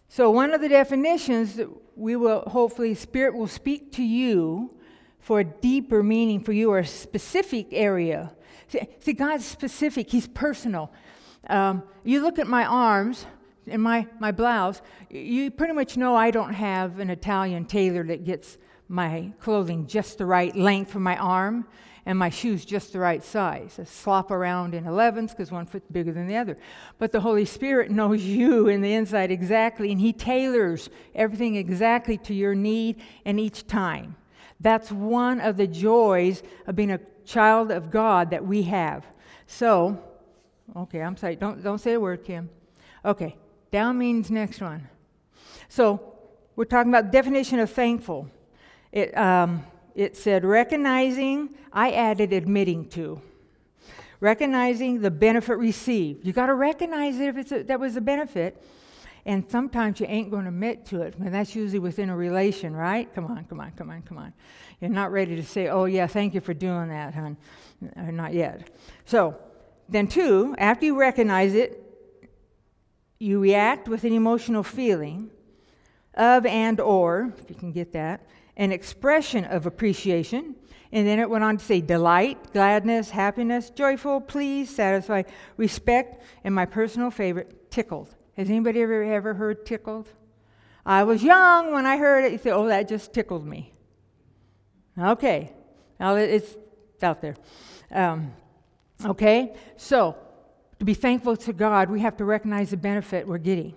so 0.08 0.30
one 0.30 0.52
of 0.52 0.60
the 0.60 0.68
definitions 0.68 1.54
that 1.54 1.68
we 1.96 2.16
will 2.16 2.40
hopefully, 2.40 2.94
Spirit 2.94 3.34
will 3.34 3.46
speak 3.46 3.92
to 3.92 4.02
you 4.02 4.75
for 5.26 5.40
a 5.40 5.44
deeper 5.44 6.04
meaning 6.04 6.38
for 6.38 6.52
you 6.52 6.70
or 6.70 6.78
a 6.78 6.86
specific 6.86 7.66
area. 7.72 8.32
See, 8.68 8.78
see 9.00 9.12
God's 9.12 9.44
specific, 9.44 10.08
He's 10.08 10.28
personal. 10.28 10.92
Um, 11.48 11.82
you 12.04 12.22
look 12.22 12.38
at 12.38 12.46
my 12.46 12.64
arms 12.64 13.26
and 13.66 13.82
my, 13.82 14.06
my 14.20 14.30
blouse, 14.30 14.80
you 15.10 15.50
pretty 15.50 15.72
much 15.72 15.96
know 15.96 16.14
I 16.14 16.30
don't 16.30 16.52
have 16.52 17.00
an 17.00 17.10
Italian 17.10 17.64
tailor 17.64 18.04
that 18.04 18.24
gets 18.24 18.56
my 18.86 19.32
clothing 19.40 19.88
just 19.88 20.18
the 20.18 20.26
right 20.26 20.54
length 20.54 20.92
for 20.92 21.00
my 21.00 21.16
arm 21.16 21.66
and 22.06 22.16
my 22.16 22.30
shoes 22.30 22.64
just 22.64 22.92
the 22.92 23.00
right 23.00 23.24
size. 23.24 23.80
I 23.80 23.84
slop 23.84 24.30
around 24.30 24.76
in 24.76 24.84
11s 24.84 25.30
because 25.30 25.50
one 25.50 25.66
foot's 25.66 25.88
bigger 25.90 26.12
than 26.12 26.28
the 26.28 26.36
other. 26.36 26.56
But 26.98 27.10
the 27.10 27.18
Holy 27.22 27.46
Spirit 27.46 27.90
knows 27.90 28.22
you 28.24 28.68
in 28.68 28.80
the 28.80 28.94
inside 28.94 29.32
exactly, 29.32 29.90
and 29.90 30.00
He 30.00 30.12
tailors 30.12 30.88
everything 31.16 31.56
exactly 31.56 32.16
to 32.18 32.32
your 32.32 32.54
need 32.54 33.02
and 33.24 33.40
each 33.40 33.66
time. 33.66 34.14
That's 34.60 34.90
one 34.90 35.40
of 35.40 35.56
the 35.56 35.66
joys 35.66 36.42
of 36.66 36.76
being 36.76 36.90
a 36.90 37.00
child 37.24 37.70
of 37.70 37.90
God 37.90 38.30
that 38.30 38.44
we 38.44 38.62
have. 38.62 39.04
So, 39.46 40.02
okay, 40.74 41.02
I'm 41.02 41.16
sorry, 41.16 41.36
don't, 41.36 41.62
don't 41.62 41.78
say 41.78 41.92
a 41.94 42.00
word, 42.00 42.24
Kim. 42.24 42.48
Okay, 43.04 43.36
down 43.70 43.98
means 43.98 44.30
next 44.30 44.60
one. 44.60 44.88
So, 45.68 46.14
we're 46.56 46.64
talking 46.64 46.90
about 46.90 47.12
definition 47.12 47.58
of 47.58 47.70
thankful. 47.70 48.30
It, 48.90 49.16
um, 49.16 49.64
it 49.94 50.16
said 50.16 50.44
recognizing, 50.44 51.50
I 51.72 51.92
added 51.92 52.32
admitting 52.32 52.88
to. 52.90 53.20
Recognizing 54.20 55.02
the 55.02 55.10
benefit 55.10 55.58
received. 55.58 56.26
You 56.26 56.32
got 56.32 56.46
to 56.46 56.54
recognize 56.54 57.20
it 57.20 57.28
if 57.28 57.36
it's 57.36 57.52
a, 57.52 57.62
that 57.64 57.78
was 57.78 57.96
a 57.96 58.00
benefit. 58.00 58.62
And 59.26 59.44
sometimes 59.50 59.98
you 59.98 60.06
ain't 60.08 60.30
going 60.30 60.44
to 60.44 60.50
admit 60.50 60.86
to 60.86 61.02
it. 61.02 61.16
And 61.16 61.34
that's 61.34 61.54
usually 61.54 61.80
within 61.80 62.10
a 62.10 62.16
relation, 62.16 62.74
right? 62.74 63.12
Come 63.12 63.26
on, 63.26 63.44
come 63.46 63.58
on, 63.60 63.72
come 63.72 63.90
on, 63.90 64.02
come 64.02 64.18
on. 64.18 64.32
You're 64.80 64.88
not 64.88 65.10
ready 65.10 65.34
to 65.34 65.42
say, 65.42 65.66
oh, 65.66 65.86
yeah, 65.86 66.06
thank 66.06 66.32
you 66.32 66.40
for 66.40 66.54
doing 66.54 66.88
that, 66.90 67.12
hon. 67.12 67.36
Uh, 67.96 68.12
not 68.12 68.32
yet. 68.32 68.70
So, 69.04 69.36
then, 69.88 70.06
two, 70.06 70.54
after 70.58 70.86
you 70.86 70.98
recognize 70.98 71.54
it, 71.54 71.82
you 73.18 73.40
react 73.40 73.88
with 73.88 74.04
an 74.04 74.12
emotional 74.12 74.62
feeling 74.62 75.30
of 76.14 76.46
and 76.46 76.80
or, 76.80 77.34
if 77.38 77.50
you 77.50 77.56
can 77.56 77.72
get 77.72 77.92
that, 77.92 78.28
an 78.56 78.72
expression 78.72 79.44
of 79.44 79.66
appreciation. 79.66 80.54
And 80.92 81.06
then 81.06 81.18
it 81.18 81.28
went 81.28 81.44
on 81.44 81.56
to 81.58 81.64
say 81.64 81.80
delight, 81.80 82.52
gladness, 82.52 83.10
happiness, 83.10 83.70
joyful, 83.70 84.20
pleased, 84.20 84.74
satisfied, 84.74 85.26
respect, 85.56 86.22
and 86.44 86.54
my 86.54 86.64
personal 86.64 87.10
favorite, 87.10 87.70
tickled. 87.70 88.15
Has 88.36 88.50
anybody 88.50 88.82
ever, 88.82 89.02
ever 89.02 89.34
heard 89.34 89.64
tickled? 89.64 90.08
I 90.84 91.04
was 91.04 91.22
young 91.22 91.72
when 91.72 91.86
I 91.86 91.96
heard 91.96 92.24
it. 92.24 92.32
You 92.32 92.38
say, 92.38 92.50
oh, 92.50 92.66
that 92.68 92.88
just 92.88 93.12
tickled 93.12 93.46
me. 93.46 93.72
Okay. 94.98 95.52
Now 95.98 96.16
it's 96.16 96.56
out 97.02 97.20
there. 97.20 97.36
Um, 97.90 98.32
okay? 99.04 99.54
So, 99.76 100.16
to 100.78 100.84
be 100.84 100.94
thankful 100.94 101.36
to 101.38 101.52
God, 101.52 101.90
we 101.90 102.00
have 102.00 102.16
to 102.18 102.24
recognize 102.24 102.70
the 102.70 102.76
benefit 102.76 103.26
we're 103.26 103.38
getting. 103.38 103.74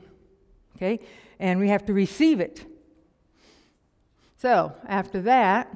Okay? 0.75 0.99
And 1.39 1.59
we 1.59 1.69
have 1.69 1.85
to 1.85 1.93
receive 1.93 2.39
it. 2.39 2.65
So, 4.37 4.73
after 4.87 5.21
that, 5.21 5.75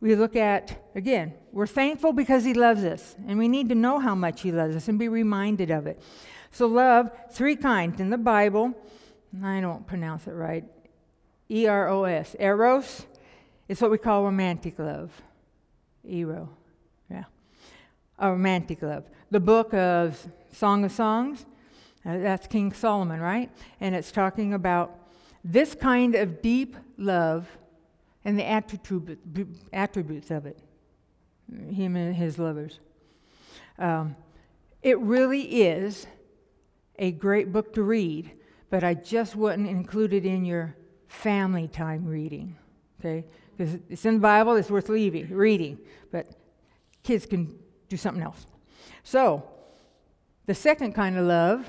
we 0.00 0.14
look 0.14 0.34
at, 0.34 0.90
again, 0.94 1.34
we're 1.52 1.66
thankful 1.66 2.12
because 2.12 2.44
He 2.44 2.54
loves 2.54 2.84
us, 2.84 3.16
and 3.26 3.38
we 3.38 3.48
need 3.48 3.68
to 3.68 3.74
know 3.74 3.98
how 3.98 4.14
much 4.14 4.40
He 4.40 4.50
loves 4.50 4.74
us 4.74 4.88
and 4.88 4.98
be 4.98 5.08
reminded 5.08 5.70
of 5.70 5.86
it. 5.86 6.00
So, 6.50 6.66
love, 6.66 7.10
three 7.30 7.56
kinds 7.56 8.00
in 8.00 8.10
the 8.10 8.18
Bible. 8.18 8.74
I 9.44 9.60
don't 9.60 9.86
pronounce 9.86 10.26
it 10.26 10.32
right. 10.32 10.64
E 11.50 11.66
R 11.66 11.88
O 11.88 12.04
S. 12.04 12.34
Eros 12.38 13.06
is 13.68 13.80
what 13.80 13.90
we 13.90 13.98
call 13.98 14.24
romantic 14.24 14.78
love. 14.78 15.10
Ero. 16.08 16.48
Yeah. 17.10 17.24
A 18.18 18.30
romantic 18.30 18.82
love. 18.82 19.04
The 19.30 19.40
book 19.40 19.72
of 19.74 20.26
Song 20.52 20.84
of 20.84 20.92
Songs, 20.92 21.46
uh, 22.04 22.18
that's 22.18 22.46
King 22.46 22.72
Solomon, 22.72 23.20
right? 23.20 23.50
And 23.80 23.94
it's 23.94 24.10
talking 24.10 24.54
about 24.54 24.98
this 25.44 25.74
kind 25.74 26.14
of 26.14 26.42
deep 26.42 26.76
love 26.96 27.46
and 28.24 28.38
the 28.38 28.46
attributes 29.72 30.30
of 30.30 30.46
it, 30.46 30.58
him 31.70 31.96
and 31.96 32.14
his 32.14 32.38
lovers. 32.38 32.80
Um, 33.78 34.16
it 34.82 34.98
really 34.98 35.62
is 35.62 36.06
a 36.98 37.12
great 37.12 37.52
book 37.52 37.72
to 37.74 37.82
read, 37.82 38.30
but 38.68 38.84
I 38.84 38.94
just 38.94 39.36
wouldn't 39.36 39.68
include 39.68 40.12
it 40.12 40.26
in 40.26 40.44
your 40.44 40.76
family 41.08 41.66
time 41.66 42.06
reading, 42.06 42.56
okay? 43.00 43.24
Because 43.56 43.78
it's 43.88 44.04
in 44.04 44.14
the 44.14 44.20
Bible, 44.20 44.56
it's 44.56 44.70
worth 44.70 44.88
leaving, 44.88 45.28
reading, 45.30 45.78
but 46.12 46.28
kids 47.02 47.26
can 47.26 47.58
do 47.88 47.96
something 47.96 48.22
else. 48.22 48.46
So, 49.02 49.42
the 50.46 50.54
second 50.54 50.94
kind 50.94 51.16
of 51.16 51.24
love, 51.24 51.68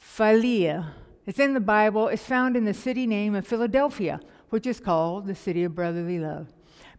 philia, 0.00 0.90
it's 1.26 1.38
in 1.38 1.54
the 1.54 1.60
Bible, 1.60 2.08
it's 2.08 2.22
found 2.22 2.56
in 2.56 2.64
the 2.64 2.74
city 2.74 3.06
name 3.06 3.34
of 3.34 3.46
Philadelphia 3.46 4.20
which 4.50 4.66
is 4.66 4.80
called 4.80 5.26
the 5.26 5.34
city 5.34 5.64
of 5.64 5.74
brotherly 5.74 6.18
love. 6.18 6.48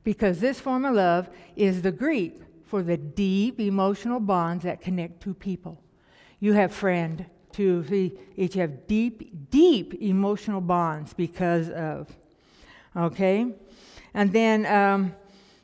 Because 0.03 0.39
this 0.39 0.59
form 0.59 0.85
of 0.85 0.95
love 0.95 1.29
is 1.55 1.81
the 1.81 1.91
Greek 1.91 2.41
for 2.65 2.83
the 2.83 2.97
deep 2.97 3.59
emotional 3.59 4.19
bonds 4.19 4.63
that 4.63 4.81
connect 4.81 5.21
two 5.21 5.33
people. 5.33 5.81
You 6.39 6.53
have 6.53 6.73
friend, 6.73 7.25
two, 7.51 7.83
three, 7.83 8.13
each 8.37 8.53
have 8.53 8.87
deep, 8.87 9.49
deep 9.49 9.95
emotional 9.95 10.61
bonds 10.61 11.13
because 11.13 11.69
of. 11.69 12.15
Okay? 12.95 13.53
And 14.13 14.31
then 14.31 14.65
um, 14.65 15.15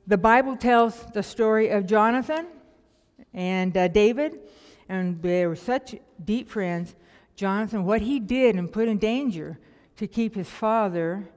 the 0.07 0.17
Bible 0.17 0.55
tells 0.57 0.99
the 1.13 1.23
story 1.23 1.69
of 1.69 1.85
Jonathan 1.85 2.47
and 3.33 3.75
uh, 3.75 3.87
David, 3.87 4.39
and 4.89 5.21
they 5.21 5.45
were 5.45 5.55
such 5.55 5.95
deep 6.23 6.49
friends. 6.49 6.95
Jonathan, 7.35 7.85
what 7.85 8.01
he 8.01 8.19
did 8.19 8.55
and 8.55 8.71
put 8.71 8.87
in 8.87 8.97
danger 8.97 9.59
to 9.97 10.07
keep 10.07 10.35
his 10.35 10.49
father 10.49 11.27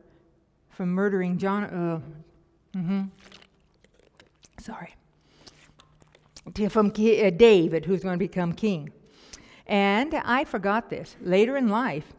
from 0.78 0.90
murdering 0.90 1.38
John. 1.38 1.64
Uh, 1.64 2.78
mm-hmm. 2.78 3.02
Sorry. 4.60 4.94
From 6.68 6.86
uh, 6.86 7.30
David, 7.30 7.84
who's 7.84 8.04
going 8.04 8.14
to 8.14 8.18
become 8.18 8.52
king. 8.52 8.92
And 9.66 10.14
I 10.14 10.44
forgot 10.44 10.88
this. 10.88 11.16
Later 11.20 11.56
in 11.56 11.68
life, 11.68 12.12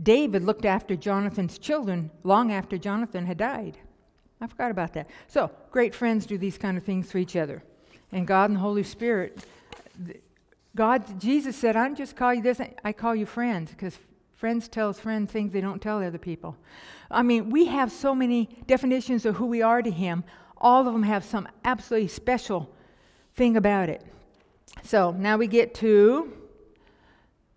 David 0.00 0.44
looked 0.44 0.64
after 0.64 0.94
Jonathan's 0.94 1.58
children 1.58 2.12
long 2.22 2.52
after 2.52 2.78
Jonathan 2.78 3.26
had 3.26 3.38
died. 3.38 3.76
I 4.40 4.46
forgot 4.46 4.70
about 4.70 4.92
that. 4.92 5.10
So, 5.26 5.50
great 5.72 5.92
friends 5.92 6.26
do 6.26 6.38
these 6.38 6.58
kind 6.58 6.76
of 6.76 6.84
things 6.84 7.10
for 7.10 7.18
each 7.18 7.34
other. 7.34 7.64
And 8.12 8.24
God 8.24 8.50
and 8.50 8.56
the 8.56 8.60
Holy 8.60 8.84
Spirit, 8.84 9.44
God, 10.76 11.18
Jesus 11.18 11.56
said, 11.56 11.74
I 11.74 11.82
don't 11.82 11.98
just 11.98 12.14
call 12.14 12.32
you 12.32 12.42
this, 12.42 12.60
I 12.84 12.92
call 12.92 13.16
you 13.16 13.26
friends, 13.26 13.72
because 13.72 13.98
friends 14.36 14.68
tells 14.68 15.00
friends 15.00 15.32
things 15.32 15.52
they 15.52 15.60
don't 15.60 15.82
tell 15.82 16.02
other 16.02 16.18
people. 16.18 16.56
I 17.10 17.22
mean, 17.22 17.50
we 17.50 17.66
have 17.66 17.90
so 17.90 18.14
many 18.14 18.48
definitions 18.66 19.24
of 19.24 19.36
who 19.36 19.46
we 19.46 19.62
are 19.62 19.82
to 19.82 19.90
Him. 19.90 20.24
All 20.58 20.86
of 20.86 20.92
them 20.92 21.02
have 21.02 21.24
some 21.24 21.48
absolutely 21.64 22.08
special 22.08 22.70
thing 23.34 23.56
about 23.56 23.88
it. 23.88 24.02
So 24.82 25.12
now 25.12 25.36
we 25.36 25.46
get 25.46 25.74
to 25.76 26.32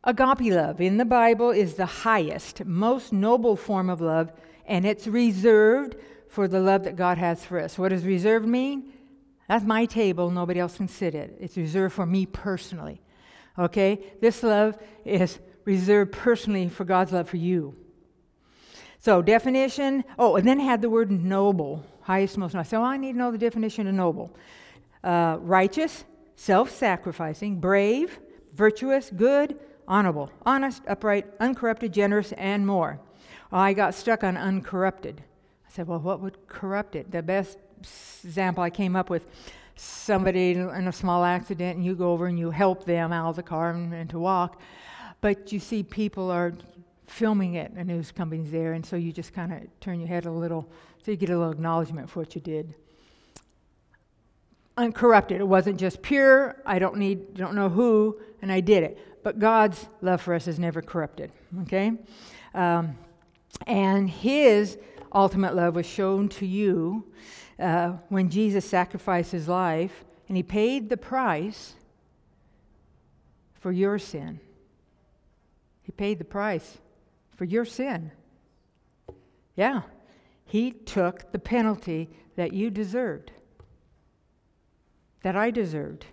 agape 0.03 0.53
love. 0.53 0.79
In 0.81 0.97
the 0.97 1.05
Bible 1.05 1.51
is 1.51 1.75
the 1.75 1.85
highest, 1.85 2.65
most 2.65 3.11
noble 3.11 3.55
form 3.55 3.89
of 3.89 4.01
love, 4.01 4.31
and 4.65 4.85
it's 4.85 5.07
reserved 5.07 5.95
for 6.29 6.47
the 6.47 6.59
love 6.59 6.83
that 6.83 6.95
God 6.95 7.17
has 7.17 7.43
for 7.43 7.59
us. 7.59 7.77
What 7.77 7.89
does 7.89 8.05
reserved 8.05 8.47
mean? 8.47 8.93
That's 9.47 9.65
my 9.65 9.85
table. 9.85 10.29
Nobody 10.29 10.59
else 10.59 10.77
can 10.77 10.87
sit 10.87 11.15
at 11.15 11.29
it. 11.29 11.37
It's 11.39 11.57
reserved 11.57 11.95
for 11.95 12.05
me 12.05 12.27
personally. 12.27 13.01
Okay? 13.57 13.99
This 14.21 14.43
love 14.43 14.77
is 15.03 15.39
reserved 15.65 16.11
personally 16.11 16.69
for 16.69 16.85
God's 16.85 17.11
love 17.11 17.29
for 17.29 17.37
you. 17.37 17.75
So, 18.99 19.21
definition, 19.21 20.03
oh, 20.17 20.35
and 20.35 20.47
then 20.47 20.59
had 20.59 20.81
the 20.81 20.89
word 20.89 21.09
noble, 21.09 21.85
highest, 22.01 22.37
most 22.37 22.53
noble. 22.53 22.65
So, 22.65 22.83
I 22.83 22.97
need 22.97 23.13
to 23.13 23.17
know 23.17 23.31
the 23.31 23.37
definition 23.37 23.87
of 23.87 23.93
noble. 23.93 24.35
Uh, 25.03 25.37
righteous, 25.39 26.03
self 26.35 26.69
sacrificing, 26.69 27.59
brave, 27.59 28.19
virtuous, 28.53 29.09
good, 29.09 29.57
honorable, 29.87 30.31
honest, 30.45 30.83
upright, 30.87 31.25
uncorrupted, 31.39 31.93
generous, 31.93 32.33
and 32.33 32.67
more. 32.67 32.99
Well, 33.51 33.61
I 33.61 33.73
got 33.73 33.95
stuck 33.95 34.23
on 34.23 34.35
uncorrupted. 34.35 35.21
I 35.21 35.71
said, 35.71 35.87
well, 35.87 35.99
what 35.99 36.19
would 36.19 36.47
corrupt 36.47 36.95
it? 36.95 37.11
The 37.11 37.23
best 37.23 37.57
example 38.23 38.63
I 38.63 38.69
came 38.69 38.95
up 38.95 39.09
with 39.09 39.25
somebody 39.75 40.51
in 40.51 40.87
a 40.87 40.91
small 40.91 41.23
accident, 41.23 41.77
and 41.77 41.85
you 41.85 41.95
go 41.95 42.11
over 42.11 42.27
and 42.27 42.37
you 42.37 42.51
help 42.51 42.85
them 42.85 43.13
out 43.13 43.29
of 43.29 43.35
the 43.37 43.43
car 43.43 43.71
and, 43.71 43.93
and 43.93 44.09
to 44.09 44.19
walk. 44.19 44.61
But 45.21 45.51
you 45.51 45.59
see, 45.59 45.83
people 45.83 46.31
are 46.31 46.53
filming 47.07 47.55
it, 47.55 47.71
a 47.71 47.83
news 47.83 48.11
company's 48.11 48.51
there, 48.51 48.73
and 48.73 48.85
so 48.85 48.95
you 48.95 49.11
just 49.11 49.33
kind 49.33 49.51
of 49.51 49.79
turn 49.79 49.99
your 49.99 50.07
head 50.07 50.25
a 50.25 50.31
little, 50.31 50.69
so 51.03 51.11
you 51.11 51.17
get 51.17 51.29
a 51.29 51.37
little 51.37 51.51
acknowledgement 51.51 52.09
for 52.09 52.19
what 52.19 52.35
you 52.35 52.41
did. 52.41 52.73
Uncorrupted. 54.77 55.41
It 55.41 55.47
wasn't 55.47 55.79
just 55.79 56.01
pure, 56.01 56.61
I 56.65 56.79
don't 56.79 56.97
need, 56.97 57.33
don't 57.33 57.55
know 57.55 57.69
who, 57.69 58.19
and 58.41 58.51
I 58.51 58.61
did 58.61 58.83
it. 58.83 58.97
But 59.23 59.39
God's 59.39 59.87
love 60.01 60.21
for 60.21 60.33
us 60.33 60.47
is 60.47 60.59
never 60.59 60.81
corrupted, 60.81 61.31
okay? 61.63 61.91
Um, 62.53 62.95
and 63.67 64.09
His 64.09 64.77
ultimate 65.13 65.55
love 65.55 65.75
was 65.75 65.85
shown 65.85 66.29
to 66.29 66.45
you 66.45 67.05
uh, 67.59 67.93
when 68.07 68.29
Jesus 68.29 68.63
sacrificed 68.63 69.31
His 69.33 69.49
life, 69.49 70.05
and 70.29 70.37
He 70.37 70.43
paid 70.43 70.87
the 70.87 70.97
price 70.97 71.73
for 73.59 73.73
your 73.73 73.99
sin. 73.99 74.39
Paid 75.99 76.17
the 76.17 76.23
price 76.23 76.77
for 77.35 77.43
your 77.43 77.65
sin. 77.65 78.11
Yeah, 79.57 79.81
he 80.45 80.71
took 80.71 81.33
the 81.33 81.39
penalty 81.39 82.07
that 82.37 82.53
you 82.53 82.69
deserved, 82.69 83.33
that 85.23 85.35
I 85.35 85.51
deserved. 85.51 86.05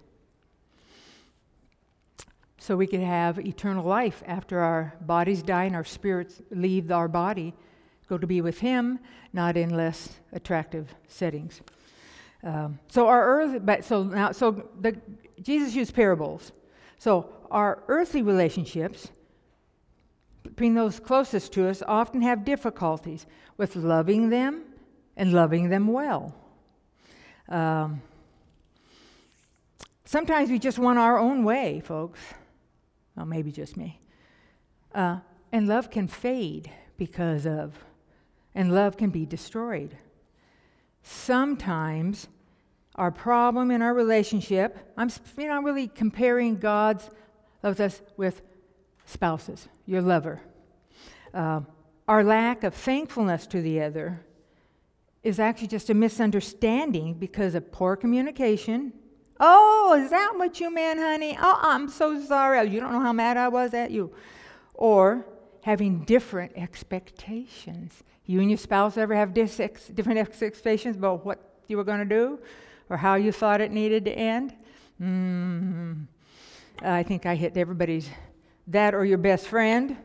So 2.59 2.77
we 2.77 2.89
could 2.89 2.99
have 2.99 3.39
eternal 3.39 3.85
life 3.85 4.25
after 4.27 4.59
our 4.59 4.97
bodies 5.03 5.41
die 5.45 5.67
and 5.67 5.77
our 5.77 5.85
spirits 5.85 6.43
leave 6.51 6.91
our 6.91 7.07
body, 7.07 7.55
go 8.09 8.19
to 8.19 8.27
be 8.27 8.41
with 8.41 8.59
Him, 8.59 8.99
not 9.33 9.57
in 9.57 9.71
less 9.71 10.19
attractive 10.33 10.93
settings. 11.07 11.61
Um, 12.43 12.81
so 12.89 13.07
our 13.07 13.25
earth, 13.25 13.61
but 13.65 13.85
so 13.85 14.03
now, 14.03 14.33
so 14.33 14.69
the, 14.81 15.01
Jesus 15.41 15.77
used 15.77 15.95
parables. 15.95 16.51
So 16.99 17.31
our 17.53 17.85
earthly 17.87 18.23
relationships 18.23 19.13
between 20.57 20.75
those 20.75 20.99
closest 20.99 21.53
to 21.53 21.69
us 21.69 21.83
often 21.87 22.23
have 22.23 22.43
difficulties 22.43 23.27
with 23.59 23.77
loving 23.77 24.31
them 24.31 24.63
and 25.15 25.35
loving 25.35 25.69
them 25.69 25.87
well. 25.87 26.35
Um, 27.51 28.01
sometimes 30.07 30.49
we 30.49 30.59
just 30.59 30.79
want 30.79 30.99
our 30.99 31.19
own 31.19 31.45
way, 31.45 31.81
folks. 31.81 32.19
Well, 33.15 33.27
maybe 33.27 33.53
just 33.53 33.77
me. 33.77 34.01
Uh, 34.95 35.19
and 35.53 35.69
love 35.69 35.91
can 35.91 36.09
fade 36.09 36.71
because 36.97 37.47
of, 37.47 37.79
and 38.55 38.75
love 38.75 38.97
can 38.97 39.11
be 39.11 39.27
destroyed. 39.27 39.95
Sometimes 41.03 42.29
our 42.95 43.11
problem 43.11 43.71
in 43.71 43.83
our 43.83 43.93
relationship, 43.93 44.95
I'm 44.97 45.11
you 45.37 45.49
know, 45.49 45.61
really 45.61 45.87
comparing 45.87 46.57
God's 46.57 47.11
love 47.63 47.79
us 47.79 48.01
with 48.17 48.41
spouses, 49.07 49.69
your 49.87 50.03
lover. 50.03 50.43
Uh, 51.33 51.61
our 52.07 52.23
lack 52.23 52.63
of 52.63 52.75
thankfulness 52.75 53.47
to 53.47 53.63
the 53.63 53.81
other 53.81 54.21
is 55.23 55.41
actually 55.41 55.69
just 55.69 55.91
a 55.91 55.95
misunderstanding 55.95 57.15
because 57.15 57.55
of 57.55 57.73
poor 57.73 57.97
communication. 57.97 58.93
Oh, 59.41 60.01
is 60.03 60.11
that 60.11 60.33
what 60.37 60.61
you 60.61 60.73
meant, 60.73 61.01
honey? 61.01 61.37
Oh, 61.41 61.59
I'm 61.63 61.89
so 61.89 62.23
sorry. 62.23 62.69
You 62.69 62.81
don't 62.81 62.93
know 62.93 63.01
how 63.01 63.13
mad 63.13 63.37
I 63.37 63.49
was 63.49 63.75
at 63.75 63.91
you. 63.91 64.13
Or 64.75 65.27
having 65.63 66.05
different 66.05 66.53
expectations. 66.55 68.05
You 68.25 68.41
and 68.41 68.49
your 68.49 68.59
spouse 68.59 68.97
ever 68.97 69.15
have 69.15 69.35
different 69.35 70.19
expectations 70.19 70.97
about 70.97 71.25
what 71.25 71.41
you 71.67 71.77
were 71.77 71.85
going 71.85 71.99
to 71.99 72.05
do 72.05 72.39
or 72.89 72.97
how 72.97 73.17
you 73.17 73.33
thought 73.33 73.61
it 73.61 73.73
needed 73.73 74.05
to 74.05 74.13
end? 74.13 74.55
Mm, 75.03 76.07
I 76.83 77.03
think 77.03 77.27
I 77.27 77.35
hit 77.35 77.57
everybody's, 77.57 78.09
that 78.69 78.95
or 78.95 79.05
your 79.05 79.19
best 79.19 79.47
friend. 79.47 79.97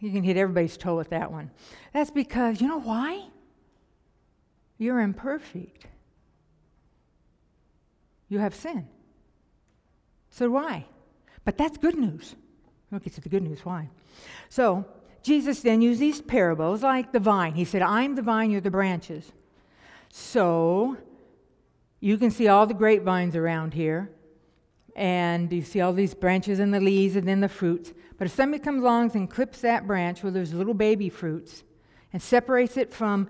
You 0.00 0.10
can 0.10 0.24
hit 0.24 0.36
everybody's 0.36 0.76
toe 0.76 0.96
with 0.96 1.10
that 1.10 1.30
one. 1.30 1.50
That's 1.92 2.10
because, 2.10 2.60
you 2.60 2.68
know 2.68 2.80
why? 2.80 3.26
You're 4.78 5.00
imperfect. 5.00 5.86
You 8.28 8.38
have 8.38 8.54
sin. 8.54 8.88
So 10.30 10.56
I. 10.56 10.86
But 11.44 11.56
that's 11.56 11.76
good 11.78 11.96
news. 11.96 12.34
We'll 12.90 13.00
get 13.00 13.12
to 13.14 13.20
the 13.20 13.28
good 13.28 13.42
news. 13.42 13.64
Why? 13.64 13.88
So, 14.48 14.84
Jesus 15.22 15.60
then 15.60 15.82
used 15.82 16.00
these 16.00 16.20
parables 16.20 16.82
like 16.82 17.12
the 17.12 17.20
vine. 17.20 17.54
He 17.54 17.64
said, 17.64 17.82
I'm 17.82 18.16
the 18.16 18.22
vine, 18.22 18.50
you're 18.50 18.60
the 18.60 18.70
branches. 18.70 19.32
So, 20.10 20.96
you 22.00 22.18
can 22.18 22.30
see 22.30 22.48
all 22.48 22.66
the 22.66 22.74
grapevines 22.74 23.36
around 23.36 23.74
here, 23.74 24.10
and 24.94 25.52
you 25.52 25.62
see 25.62 25.80
all 25.80 25.92
these 25.92 26.14
branches 26.14 26.58
and 26.58 26.72
the 26.72 26.80
leaves 26.80 27.16
and 27.16 27.26
then 27.26 27.40
the 27.40 27.48
fruits. 27.48 27.92
But 28.18 28.26
if 28.26 28.34
somebody 28.34 28.62
comes 28.62 28.82
along 28.82 29.12
and 29.14 29.28
clips 29.28 29.60
that 29.62 29.86
branch 29.86 30.22
where 30.22 30.32
there's 30.32 30.52
little 30.52 30.74
baby 30.74 31.08
fruits 31.08 31.64
and 32.12 32.20
separates 32.20 32.76
it 32.76 32.92
from 32.92 33.28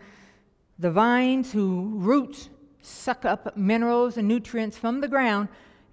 the 0.78 0.90
vines 0.90 1.52
whose 1.52 2.02
roots 2.02 2.48
suck 2.82 3.24
up 3.24 3.56
minerals 3.56 4.16
and 4.16 4.26
nutrients 4.26 4.76
from 4.76 5.00
the 5.00 5.08
ground, 5.08 5.48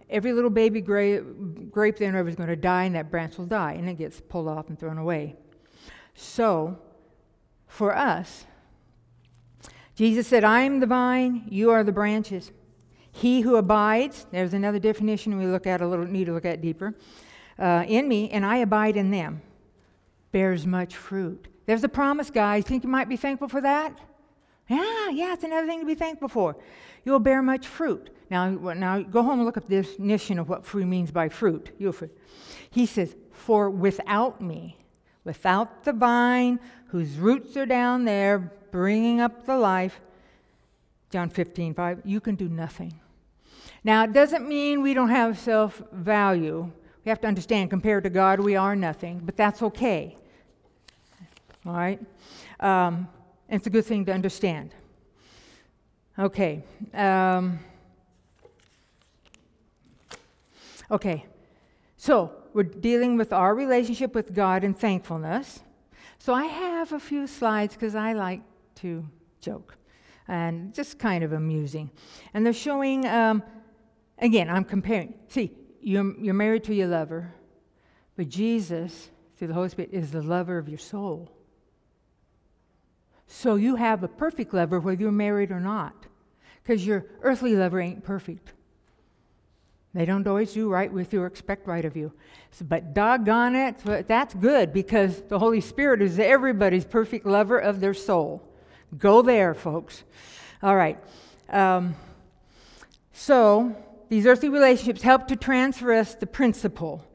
every 0.09 0.33
little 0.33 0.49
baby 0.49 0.81
grape, 0.81 1.23
grape 1.71 1.97
there 1.97 2.27
is 2.27 2.35
going 2.35 2.49
to 2.49 2.55
die, 2.55 2.85
and 2.85 2.95
that 2.95 3.11
branch 3.11 3.37
will 3.37 3.45
die, 3.45 3.73
and 3.73 3.87
it 3.87 3.97
gets 3.97 4.19
pulled 4.19 4.47
off 4.47 4.69
and 4.69 4.79
thrown 4.79 4.97
away. 4.97 5.35
So, 6.15 6.79
for 7.67 7.95
us, 7.95 8.45
Jesus 9.95 10.27
said, 10.27 10.43
I 10.43 10.61
am 10.61 10.79
the 10.79 10.87
vine, 10.87 11.43
you 11.49 11.69
are 11.69 11.83
the 11.83 11.91
branches. 11.91 12.51
He 13.19 13.41
who 13.41 13.57
abides, 13.57 14.27
there's 14.31 14.53
another 14.53 14.79
definition 14.79 15.37
we 15.37 15.45
look 15.45 15.67
at 15.67 15.81
a 15.81 15.87
little, 15.87 16.05
need 16.05 16.25
to 16.25 16.33
look 16.33 16.45
at 16.45 16.61
deeper, 16.61 16.95
uh, 17.57 17.83
in 17.85 18.07
me, 18.07 18.29
and 18.29 18.45
I 18.45 18.57
abide 18.57 18.95
in 18.95 19.11
them, 19.11 19.41
bears 20.31 20.65
much 20.65 20.95
fruit. 20.95 21.49
There's 21.65 21.83
a 21.83 21.89
promise, 21.89 22.29
guys. 22.29 22.63
Think 22.63 22.83
you 22.83 22.89
might 22.89 23.09
be 23.09 23.17
thankful 23.17 23.49
for 23.49 23.59
that? 23.59 23.99
Yeah, 24.69 25.09
yeah, 25.09 25.33
it's 25.33 25.43
another 25.43 25.67
thing 25.67 25.81
to 25.81 25.85
be 25.85 25.95
thankful 25.95 26.29
for. 26.29 26.55
You'll 27.03 27.19
bear 27.19 27.41
much 27.41 27.67
fruit. 27.67 28.09
Now, 28.29 28.49
now 28.49 29.01
go 29.01 29.21
home 29.21 29.39
and 29.39 29.45
look 29.45 29.57
up 29.57 29.67
the 29.67 29.81
definition 29.81 30.39
of 30.39 30.47
what 30.47 30.65
fruit 30.65 30.85
means 30.85 31.11
by 31.11 31.27
fruit. 31.27 31.71
You'll 31.77 31.95
He 32.69 32.85
says, 32.85 33.17
For 33.31 33.69
without 33.69 34.39
me, 34.39 34.77
without 35.25 35.83
the 35.83 35.91
vine 35.91 36.59
whose 36.87 37.17
roots 37.17 37.57
are 37.57 37.65
down 37.65 38.05
there, 38.05 38.53
bringing 38.71 39.19
up 39.19 39.45
the 39.45 39.57
life, 39.57 39.99
John 41.09 41.29
15, 41.29 41.73
5, 41.73 42.01
you 42.05 42.21
can 42.21 42.35
do 42.35 42.47
nothing. 42.47 42.93
Now, 43.83 44.03
it 44.03 44.13
doesn't 44.13 44.47
mean 44.47 44.81
we 44.81 44.93
don't 44.93 45.09
have 45.09 45.39
self 45.39 45.81
value. 45.91 46.71
We 47.05 47.09
have 47.09 47.21
to 47.21 47.27
understand, 47.27 47.69
compared 47.69 48.03
to 48.03 48.09
God, 48.09 48.39
we 48.39 48.55
are 48.55 48.75
nothing, 48.75 49.21
but 49.23 49.37
that's 49.37 49.61
okay. 49.61 50.17
All 51.65 51.73
right? 51.73 51.99
Um, 52.59 53.07
it's 53.47 53.67
a 53.67 53.69
good 53.69 53.85
thing 53.85 54.05
to 54.05 54.13
understand. 54.13 54.75
Okay. 56.17 56.63
Um, 56.93 57.59
okay. 60.91 61.25
So, 61.97 62.31
we're 62.53 62.63
dealing 62.63 63.17
with 63.17 63.31
our 63.31 63.55
relationship 63.55 64.13
with 64.13 64.33
God 64.33 64.63
and 64.63 64.77
thankfulness. 64.77 65.61
So, 66.17 66.33
I 66.33 66.45
have 66.45 66.91
a 66.91 66.99
few 66.99 67.27
slides 67.27 67.75
because 67.75 67.95
I 67.95 68.13
like 68.13 68.41
to 68.75 69.05
joke 69.39 69.77
and 70.27 70.73
just 70.73 70.99
kind 70.99 71.23
of 71.23 71.33
amusing. 71.33 71.89
And 72.33 72.45
they're 72.45 72.53
showing, 72.53 73.05
um, 73.07 73.41
again, 74.21 74.49
I'm 74.49 74.63
comparing. 74.63 75.13
See, 75.27 75.51
you're, 75.81 76.17
you're 76.19 76.33
married 76.33 76.63
to 76.65 76.73
your 76.75 76.87
lover, 76.87 77.33
but 78.15 78.29
Jesus, 78.29 79.09
through 79.37 79.47
the 79.47 79.53
Holy 79.53 79.69
Spirit, 79.69 79.91
is 79.93 80.11
the 80.11 80.21
lover 80.21 80.57
of 80.57 80.69
your 80.69 80.77
soul. 80.77 81.31
So 83.27 83.55
you 83.55 83.75
have 83.75 84.03
a 84.03 84.07
perfect 84.07 84.53
lover 84.53 84.79
whether 84.79 85.01
you're 85.01 85.11
married 85.11 85.51
or 85.51 85.59
not, 85.59 86.07
because 86.63 86.85
your 86.85 87.05
earthly 87.21 87.55
lover 87.55 87.79
ain't 87.79 88.03
perfect. 88.03 88.53
They 89.93 90.05
don't 90.05 90.27
always 90.27 90.53
do 90.53 90.69
right 90.69 90.91
with 90.91 91.13
you 91.13 91.21
or 91.21 91.25
expect 91.25 91.67
right 91.67 91.83
of 91.83 91.95
you. 91.95 92.11
So, 92.51 92.65
but 92.65 92.93
doggone 92.93 93.55
it, 93.55 94.07
that's 94.07 94.35
good 94.35 94.71
because 94.71 95.21
the 95.23 95.39
Holy 95.39 95.61
Spirit 95.61 96.01
is 96.01 96.19
everybody's 96.19 96.85
perfect 96.85 97.25
lover 97.25 97.57
of 97.57 97.79
their 97.79 97.95
soul. 97.95 98.43
Go 98.97 99.21
there, 99.21 99.53
folks. 99.53 100.03
All 100.61 100.75
right. 100.75 100.99
Um, 101.49 101.95
so 103.13 103.75
these 104.09 104.25
earthly 104.25 104.49
relationships 104.49 105.01
help 105.01 105.27
to 105.27 105.35
transfer 105.35 105.93
us 105.93 106.15
the 106.15 106.25
principle. 106.25 107.05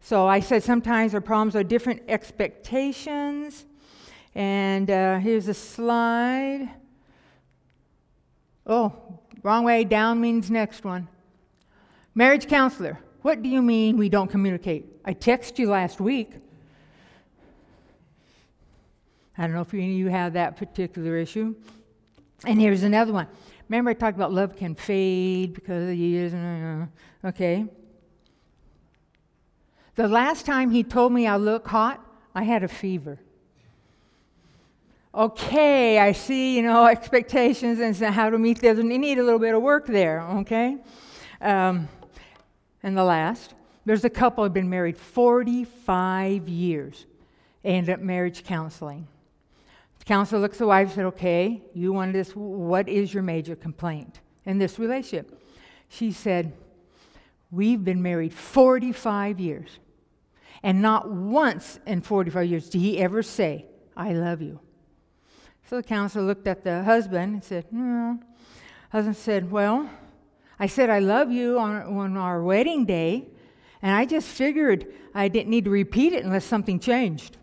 So 0.00 0.26
I 0.26 0.40
said 0.40 0.62
sometimes 0.62 1.14
our 1.14 1.20
problems 1.20 1.56
are 1.56 1.64
different 1.64 2.02
expectations 2.08 3.64
and 4.34 4.90
uh, 4.90 5.18
here's 5.18 5.48
a 5.48 5.54
slide. 5.54 6.70
Oh, 8.66 9.20
wrong 9.42 9.64
way, 9.64 9.84
down 9.84 10.20
means 10.20 10.50
next 10.50 10.84
one. 10.84 11.08
Marriage 12.14 12.46
counselor, 12.46 12.98
what 13.22 13.42
do 13.42 13.48
you 13.48 13.62
mean 13.62 13.96
we 13.96 14.08
don't 14.08 14.30
communicate? 14.30 14.86
I 15.04 15.14
texted 15.14 15.58
you 15.58 15.68
last 15.68 16.00
week. 16.00 16.32
I 19.36 19.42
don't 19.42 19.54
know 19.54 19.62
if 19.62 19.72
any 19.72 19.92
of 19.92 19.98
you 19.98 20.08
have 20.08 20.34
that 20.34 20.56
particular 20.56 21.16
issue. 21.16 21.54
And 22.44 22.60
here's 22.60 22.82
another 22.82 23.12
one. 23.12 23.28
Remember, 23.68 23.90
I 23.90 23.94
talked 23.94 24.16
about 24.16 24.32
love 24.32 24.56
can 24.56 24.74
fade 24.74 25.54
because 25.54 25.82
of 25.82 25.88
the 25.88 25.96
years. 25.96 26.88
Okay. 27.24 27.66
The 29.94 30.08
last 30.08 30.46
time 30.46 30.70
he 30.70 30.82
told 30.82 31.12
me 31.12 31.26
I 31.26 31.36
look 31.36 31.66
hot, 31.68 32.04
I 32.34 32.44
had 32.44 32.62
a 32.62 32.68
fever 32.68 33.18
okay, 35.14 35.98
I 35.98 36.12
see, 36.12 36.56
you 36.56 36.62
know, 36.62 36.86
expectations 36.86 37.80
and 37.80 38.14
how 38.14 38.30
to 38.30 38.38
meet 38.38 38.60
them. 38.60 38.90
You 38.90 38.98
need 38.98 39.18
a 39.18 39.22
little 39.22 39.38
bit 39.38 39.54
of 39.54 39.62
work 39.62 39.86
there, 39.86 40.20
okay? 40.20 40.78
Um, 41.40 41.88
and 42.82 42.96
the 42.96 43.04
last, 43.04 43.54
there's 43.84 44.04
a 44.04 44.10
couple 44.10 44.44
who've 44.44 44.52
been 44.52 44.70
married 44.70 44.96
45 44.96 46.48
years. 46.48 47.06
Ended 47.64 47.94
up 47.94 48.00
marriage 48.00 48.44
counseling. 48.44 49.06
Counselor 50.12 50.42
looks 50.42 50.56
at 50.56 50.58
the 50.58 50.66
wife 50.66 50.88
and 50.88 50.94
said, 50.94 51.04
okay, 51.06 51.62
you 51.72 51.90
wanted 51.90 52.14
this, 52.14 52.32
what 52.32 52.86
is 52.86 53.14
your 53.14 53.22
major 53.22 53.56
complaint 53.56 54.20
in 54.44 54.58
this 54.58 54.78
relationship? 54.78 55.42
She 55.88 56.12
said, 56.12 56.52
we've 57.50 57.82
been 57.82 58.02
married 58.02 58.34
45 58.34 59.40
years. 59.40 59.78
And 60.62 60.82
not 60.82 61.10
once 61.10 61.80
in 61.86 62.02
45 62.02 62.46
years 62.46 62.68
did 62.68 62.82
he 62.82 62.98
ever 62.98 63.22
say, 63.22 63.64
I 63.96 64.12
love 64.12 64.42
you. 64.42 64.60
So 65.70 65.76
the 65.76 65.82
counselor 65.82 66.26
looked 66.26 66.46
at 66.46 66.62
the 66.62 66.82
husband 66.82 67.32
and 67.32 67.42
said, 67.42 67.64
No. 67.72 68.20
Husband 68.90 69.16
said, 69.16 69.50
Well, 69.50 69.88
I 70.58 70.66
said 70.66 70.90
I 70.90 70.98
love 70.98 71.32
you 71.32 71.58
on, 71.58 71.84
on 71.84 72.18
our 72.18 72.42
wedding 72.42 72.84
day, 72.84 73.28
and 73.80 73.96
I 73.96 74.04
just 74.04 74.28
figured 74.28 74.92
I 75.14 75.28
didn't 75.28 75.48
need 75.48 75.64
to 75.64 75.70
repeat 75.70 76.12
it 76.12 76.22
unless 76.22 76.44
something 76.44 76.80
changed. 76.80 77.38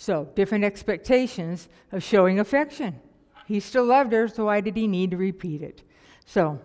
So, 0.00 0.28
different 0.36 0.62
expectations 0.62 1.68
of 1.90 2.04
showing 2.04 2.38
affection. 2.38 3.00
He 3.46 3.58
still 3.58 3.84
loved 3.84 4.12
her, 4.12 4.28
so 4.28 4.44
why 4.44 4.60
did 4.60 4.76
he 4.76 4.86
need 4.86 5.10
to 5.10 5.16
repeat 5.16 5.60
it? 5.60 5.82
So, 6.24 6.60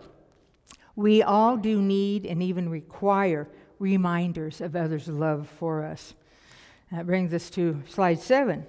we 0.95 1.23
all 1.23 1.57
do 1.57 1.81
need 1.81 2.27
and 2.27 2.43
even 2.43 2.69
require 2.69 3.49
reminders 3.79 4.61
of 4.61 4.75
others' 4.75 5.07
love 5.07 5.49
for 5.49 5.83
us. 5.83 6.13
That 6.91 7.07
brings 7.07 7.33
us 7.33 7.49
to 7.51 7.81
slide 7.87 8.19
seven. 8.19 8.67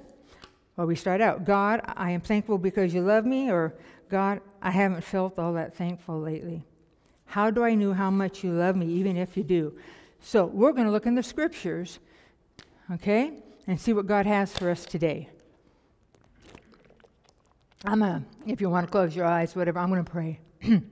Well, 0.79 0.87
we 0.87 0.96
start 0.96 1.20
out 1.20 1.44
God, 1.44 1.83
I 1.85 2.12
am 2.12 2.22
thankful 2.22 2.57
because 2.57 2.94
you 2.94 3.03
love 3.03 3.27
me, 3.27 3.50
or 3.50 3.74
God, 4.09 4.40
I 4.62 4.70
haven't 4.70 5.05
felt 5.05 5.38
all 5.38 5.53
that 5.53 5.77
thankful 5.77 6.18
lately. 6.18 6.64
How 7.27 7.50
do 7.50 7.62
I 7.64 7.74
know 7.74 7.92
how 7.92 8.11
much 8.11 8.42
you 8.42 8.53
love 8.53 8.77
me, 8.77 8.87
even 8.87 9.18
if 9.18 9.37
you 9.37 9.44
do? 9.44 9.77
So, 10.20 10.46
we're 10.46 10.72
going 10.72 10.87
to 10.87 10.90
look 10.90 11.05
in 11.05 11.16
the 11.16 11.22
scriptures, 11.22 11.98
okay, 12.94 13.42
and 13.66 13.81
see 13.81 13.92
what 13.92 14.07
God 14.07 14.27
has 14.27 14.57
for 14.57 14.70
us 14.70 14.85
today. 14.85 15.29
I'm 17.85 18.03
a, 18.03 18.22
if 18.46 18.61
you 18.61 18.70
want 18.70 18.87
to 18.87 18.90
close 18.90 19.14
your 19.14 19.27
eyes, 19.27 19.55
whatever, 19.55 19.79
I'm 19.79 19.90
going 19.90 20.05
to 20.05 20.11
pray. 20.11 20.40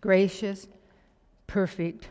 Gracious, 0.00 0.66
perfect, 1.46 2.08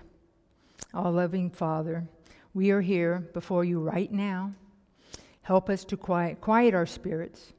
all 0.94 1.12
loving 1.12 1.50
Father, 1.50 2.08
we 2.54 2.72
are 2.72 2.82
here 2.82 3.30
before 3.34 3.64
you 3.64 3.80
right 3.80 4.12
now. 4.12 4.54
Help 5.42 5.70
us 5.70 5.84
to 5.86 5.98
quiet, 5.98 6.40
quiet 6.42 6.76
our 6.76 6.86
spirits. 6.86 7.54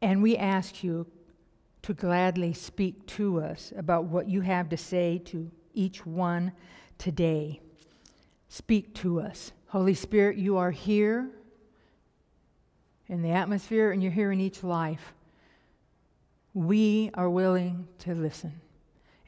And 0.00 0.22
we 0.22 0.36
ask 0.36 0.84
you 0.84 1.06
to 1.82 1.94
gladly 1.94 2.52
speak 2.52 3.06
to 3.06 3.40
us 3.40 3.72
about 3.76 4.04
what 4.04 4.28
you 4.28 4.40
have 4.42 4.68
to 4.68 4.76
say 4.76 5.18
to 5.26 5.50
each 5.74 6.06
one 6.06 6.52
today. 6.98 7.60
Speak 8.50 8.92
to 8.96 9.20
us. 9.20 9.52
Holy 9.68 9.94
Spirit, 9.94 10.36
you 10.36 10.56
are 10.56 10.72
here 10.72 11.30
in 13.06 13.22
the 13.22 13.30
atmosphere 13.30 13.92
and 13.92 14.02
you're 14.02 14.10
here 14.10 14.32
in 14.32 14.40
each 14.40 14.64
life. 14.64 15.14
We 16.52 17.12
are 17.14 17.30
willing 17.30 17.86
to 18.00 18.12
listen. 18.12 18.60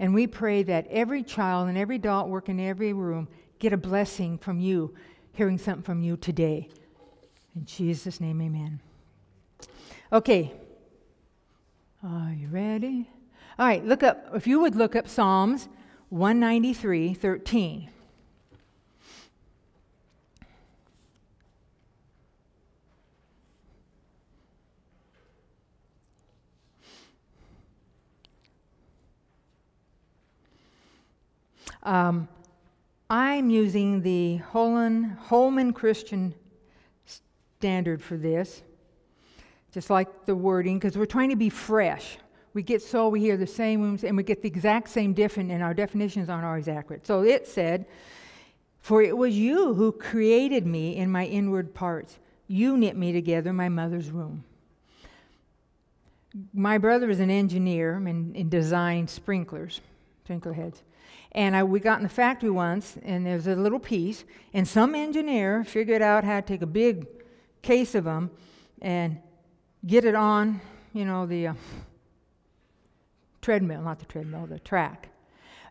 And 0.00 0.12
we 0.12 0.26
pray 0.26 0.64
that 0.64 0.88
every 0.90 1.22
child 1.22 1.68
and 1.68 1.78
every 1.78 1.96
adult 1.96 2.30
working 2.30 2.58
in 2.58 2.66
every 2.66 2.92
room 2.92 3.28
get 3.60 3.72
a 3.72 3.76
blessing 3.76 4.38
from 4.38 4.58
you, 4.58 4.92
hearing 5.34 5.56
something 5.56 5.84
from 5.84 6.02
you 6.02 6.16
today. 6.16 6.68
In 7.54 7.64
Jesus' 7.64 8.20
name, 8.20 8.42
amen. 8.42 8.80
Okay. 10.12 10.52
Are 12.02 12.32
you 12.36 12.48
ready? 12.48 13.08
All 13.56 13.66
right, 13.66 13.84
look 13.84 14.02
up, 14.02 14.30
if 14.34 14.48
you 14.48 14.58
would 14.58 14.74
look 14.74 14.96
up 14.96 15.06
Psalms 15.06 15.68
193 16.08 17.14
13. 17.14 17.88
Um, 31.82 32.28
I'm 33.10 33.50
using 33.50 34.02
the 34.02 34.36
Holman, 34.36 35.04
Holman 35.20 35.72
Christian 35.72 36.34
Standard 37.58 38.02
for 38.02 38.16
this, 38.16 38.62
just 39.72 39.90
like 39.90 40.26
the 40.26 40.34
wording, 40.34 40.78
because 40.78 40.96
we're 40.96 41.06
trying 41.06 41.30
to 41.30 41.36
be 41.36 41.48
fresh. 41.48 42.18
We 42.54 42.62
get 42.62 42.82
so, 42.82 43.08
we 43.08 43.20
hear 43.20 43.36
the 43.36 43.46
same 43.46 43.82
words, 43.82 44.04
and 44.04 44.16
we 44.16 44.22
get 44.22 44.42
the 44.42 44.48
exact 44.48 44.88
same 44.88 45.12
different, 45.12 45.50
and 45.50 45.62
our 45.62 45.74
definitions 45.74 46.28
aren't 46.28 46.44
always 46.44 46.68
accurate. 46.68 47.06
So 47.06 47.22
it 47.22 47.46
said, 47.46 47.86
For 48.80 49.02
it 49.02 49.16
was 49.16 49.36
you 49.36 49.74
who 49.74 49.92
created 49.92 50.66
me 50.66 50.96
in 50.96 51.10
my 51.10 51.26
inward 51.26 51.74
parts. 51.74 52.18
You 52.48 52.76
knit 52.76 52.96
me 52.96 53.12
together 53.12 53.50
in 53.50 53.56
my 53.56 53.68
mother's 53.68 54.10
womb. 54.10 54.44
My 56.52 56.78
brother 56.78 57.10
is 57.10 57.20
an 57.20 57.30
engineer 57.30 57.94
and, 57.94 58.34
and 58.34 58.50
designed 58.50 59.08
sprinklers, 59.08 59.80
sprinkler 60.24 60.54
heads. 60.54 60.82
And 61.34 61.56
I, 61.56 61.64
we 61.64 61.80
got 61.80 61.98
in 61.98 62.02
the 62.02 62.10
factory 62.10 62.50
once, 62.50 62.98
and 63.02 63.24
there 63.24 63.36
was 63.36 63.46
a 63.46 63.56
little 63.56 63.78
piece, 63.78 64.24
and 64.52 64.68
some 64.68 64.94
engineer 64.94 65.64
figured 65.64 66.02
out 66.02 66.24
how 66.24 66.40
to 66.40 66.46
take 66.46 66.60
a 66.60 66.66
big 66.66 67.06
case 67.62 67.94
of 67.94 68.04
them 68.04 68.30
and 68.82 69.18
get 69.86 70.04
it 70.04 70.14
on, 70.14 70.60
you 70.92 71.06
know, 71.06 71.24
the 71.24 71.48
uh, 71.48 71.54
treadmill, 73.40 73.80
not 73.80 73.98
the 73.98 74.04
treadmill, 74.04 74.46
the 74.46 74.58
track. 74.58 75.08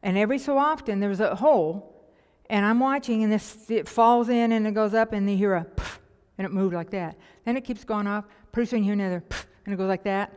And 0.01 0.17
every 0.17 0.39
so 0.39 0.57
often 0.57 0.99
there 0.99 1.09
was 1.09 1.19
a 1.19 1.35
hole, 1.35 2.09
and 2.49 2.65
I'm 2.65 2.79
watching, 2.79 3.23
and 3.23 3.31
this 3.31 3.69
it 3.69 3.87
falls 3.87 4.29
in 4.29 4.51
and 4.51 4.65
it 4.65 4.73
goes 4.73 4.95
up, 4.95 5.13
and 5.13 5.29
you 5.29 5.37
hear 5.37 5.55
a 5.55 5.63
pff, 5.63 5.99
and 6.39 6.45
it 6.45 6.51
moved 6.51 6.73
like 6.73 6.89
that. 6.89 7.17
Then 7.45 7.55
it 7.55 7.63
keeps 7.63 7.83
going 7.83 8.07
off. 8.07 8.25
Pretty 8.51 8.67
soon 8.67 8.79
you 8.79 8.85
hear 8.85 8.93
another 8.93 9.23
pff, 9.29 9.45
and 9.65 9.73
it 9.75 9.77
goes 9.77 9.87
like 9.87 10.03
that, 10.05 10.33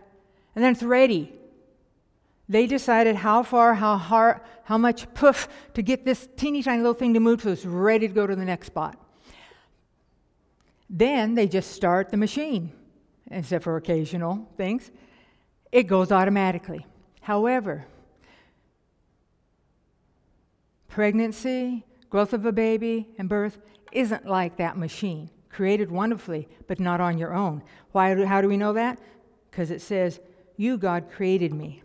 and 0.55 0.63
then 0.63 0.73
it's 0.73 0.83
ready. 0.83 1.33
They 2.49 2.67
decided 2.67 3.17
how 3.17 3.43
far, 3.43 3.75
how 3.75 3.97
hard, 3.97 4.41
how 4.65 4.77
much 4.77 5.13
poof 5.15 5.49
to 5.75 5.83
get 5.83 6.05
this 6.05 6.29
teeny 6.37 6.63
tiny 6.63 6.79
little 6.79 6.95
thing 6.95 7.15
to 7.15 7.21
move 7.21 7.43
so 7.43 7.51
it's 7.51 7.65
ready 7.65 8.07
to 8.07 8.15
go 8.15 8.27
to 8.27 8.37
the 8.37 8.45
next 8.45 8.67
spot. 8.67 8.97
Then 10.91 11.35
they 11.35 11.49
just 11.49 11.73
start 11.73 12.11
the 12.11 12.17
machine, 12.17 12.73
except 13.31 13.65
for 13.65 13.77
occasional 13.77 14.47
things. 14.57 14.91
It 15.73 15.85
goes 15.85 16.13
automatically. 16.13 16.87
However, 17.23 17.87
pregnancy, 20.89 21.85
growth 22.11 22.35
of 22.35 22.45
a 22.45 22.53
baby, 22.53 23.09
and 23.19 23.29
birth 23.29 23.59
isn't 23.91 24.27
like 24.27 24.59
that 24.59 24.77
machine. 24.77 25.31
Created 25.49 25.91
wonderfully, 25.91 26.47
but 26.67 26.79
not 26.79 27.01
on 27.01 27.17
your 27.17 27.33
own. 27.33 27.63
Why, 27.93 28.23
how 28.27 28.43
do 28.43 28.49
we 28.49 28.57
know 28.59 28.75
that? 28.75 28.99
Because 29.51 29.71
it 29.71 29.81
says, 29.81 30.21
You, 30.57 30.77
God, 30.77 31.11
created 31.11 31.55
me 31.55 31.84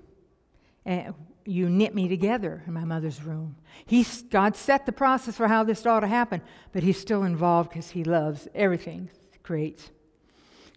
and 0.89 1.13
you 1.45 1.69
knit 1.69 1.93
me 1.93 2.07
together 2.07 2.63
in 2.65 2.73
my 2.73 2.83
mother's 2.83 3.21
room. 3.21 3.55
He's, 3.85 4.23
God 4.23 4.55
set 4.55 4.87
the 4.87 4.91
process 4.91 5.37
for 5.37 5.47
how 5.47 5.63
this 5.63 5.85
ought 5.85 5.99
to 5.99 6.07
happen, 6.07 6.41
but 6.71 6.81
He's 6.81 6.99
still 6.99 7.23
involved 7.23 7.69
because 7.69 7.91
He 7.91 8.03
loves 8.03 8.47
everything 8.55 9.11
He 9.31 9.37
creates. 9.37 9.91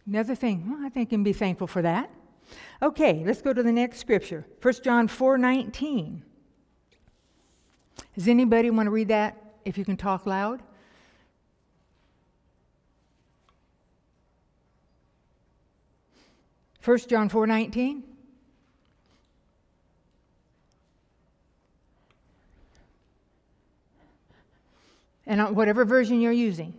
Another 0.07 0.35
thing, 0.35 0.71
well, 0.71 0.85
I 0.85 0.91
think 0.91 1.11
you 1.11 1.17
can 1.17 1.25
be 1.25 1.33
thankful 1.33 1.67
for 1.67 1.81
that. 1.81 2.11
Okay, 2.83 3.23
let's 3.25 3.41
go 3.41 3.55
to 3.55 3.63
the 3.63 3.73
next 3.73 4.01
scripture. 4.01 4.45
1 4.61 4.75
John 4.85 5.09
4 5.09 5.39
19. 5.39 6.23
Does 8.15 8.29
anybody 8.29 8.69
want 8.69 8.89
to 8.89 8.91
read 8.91 9.09
that 9.09 9.43
if 9.65 9.79
you 9.79 9.85
can 9.87 9.97
talk 9.97 10.27
loud? 10.27 10.63
First 16.81 17.09
John 17.09 17.31
4 17.31 17.47
19. 17.47 18.12
And 25.33 25.57
whatever 25.57 25.87
version 25.87 26.21
you're 26.21 26.31
using. 26.31 26.75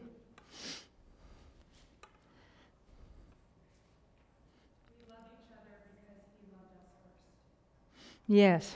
Yes, 8.28 8.76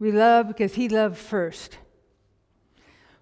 we 0.00 0.10
love 0.10 0.48
because 0.48 0.74
He 0.74 0.88
loved 0.88 1.16
first. 1.16 1.78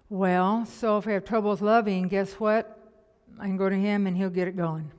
Well, 0.09 0.65
so 0.65 0.97
if 0.97 1.05
we 1.05 1.13
have 1.13 1.23
trouble 1.23 1.51
with 1.51 1.61
loving, 1.61 2.07
guess 2.07 2.33
what? 2.33 2.77
I 3.39 3.43
can 3.43 3.55
go 3.55 3.69
to 3.69 3.75
Him 3.75 4.07
and 4.07 4.17
He'll 4.17 4.31
get 4.31 4.47
it 4.47 4.57
going. 4.57 4.91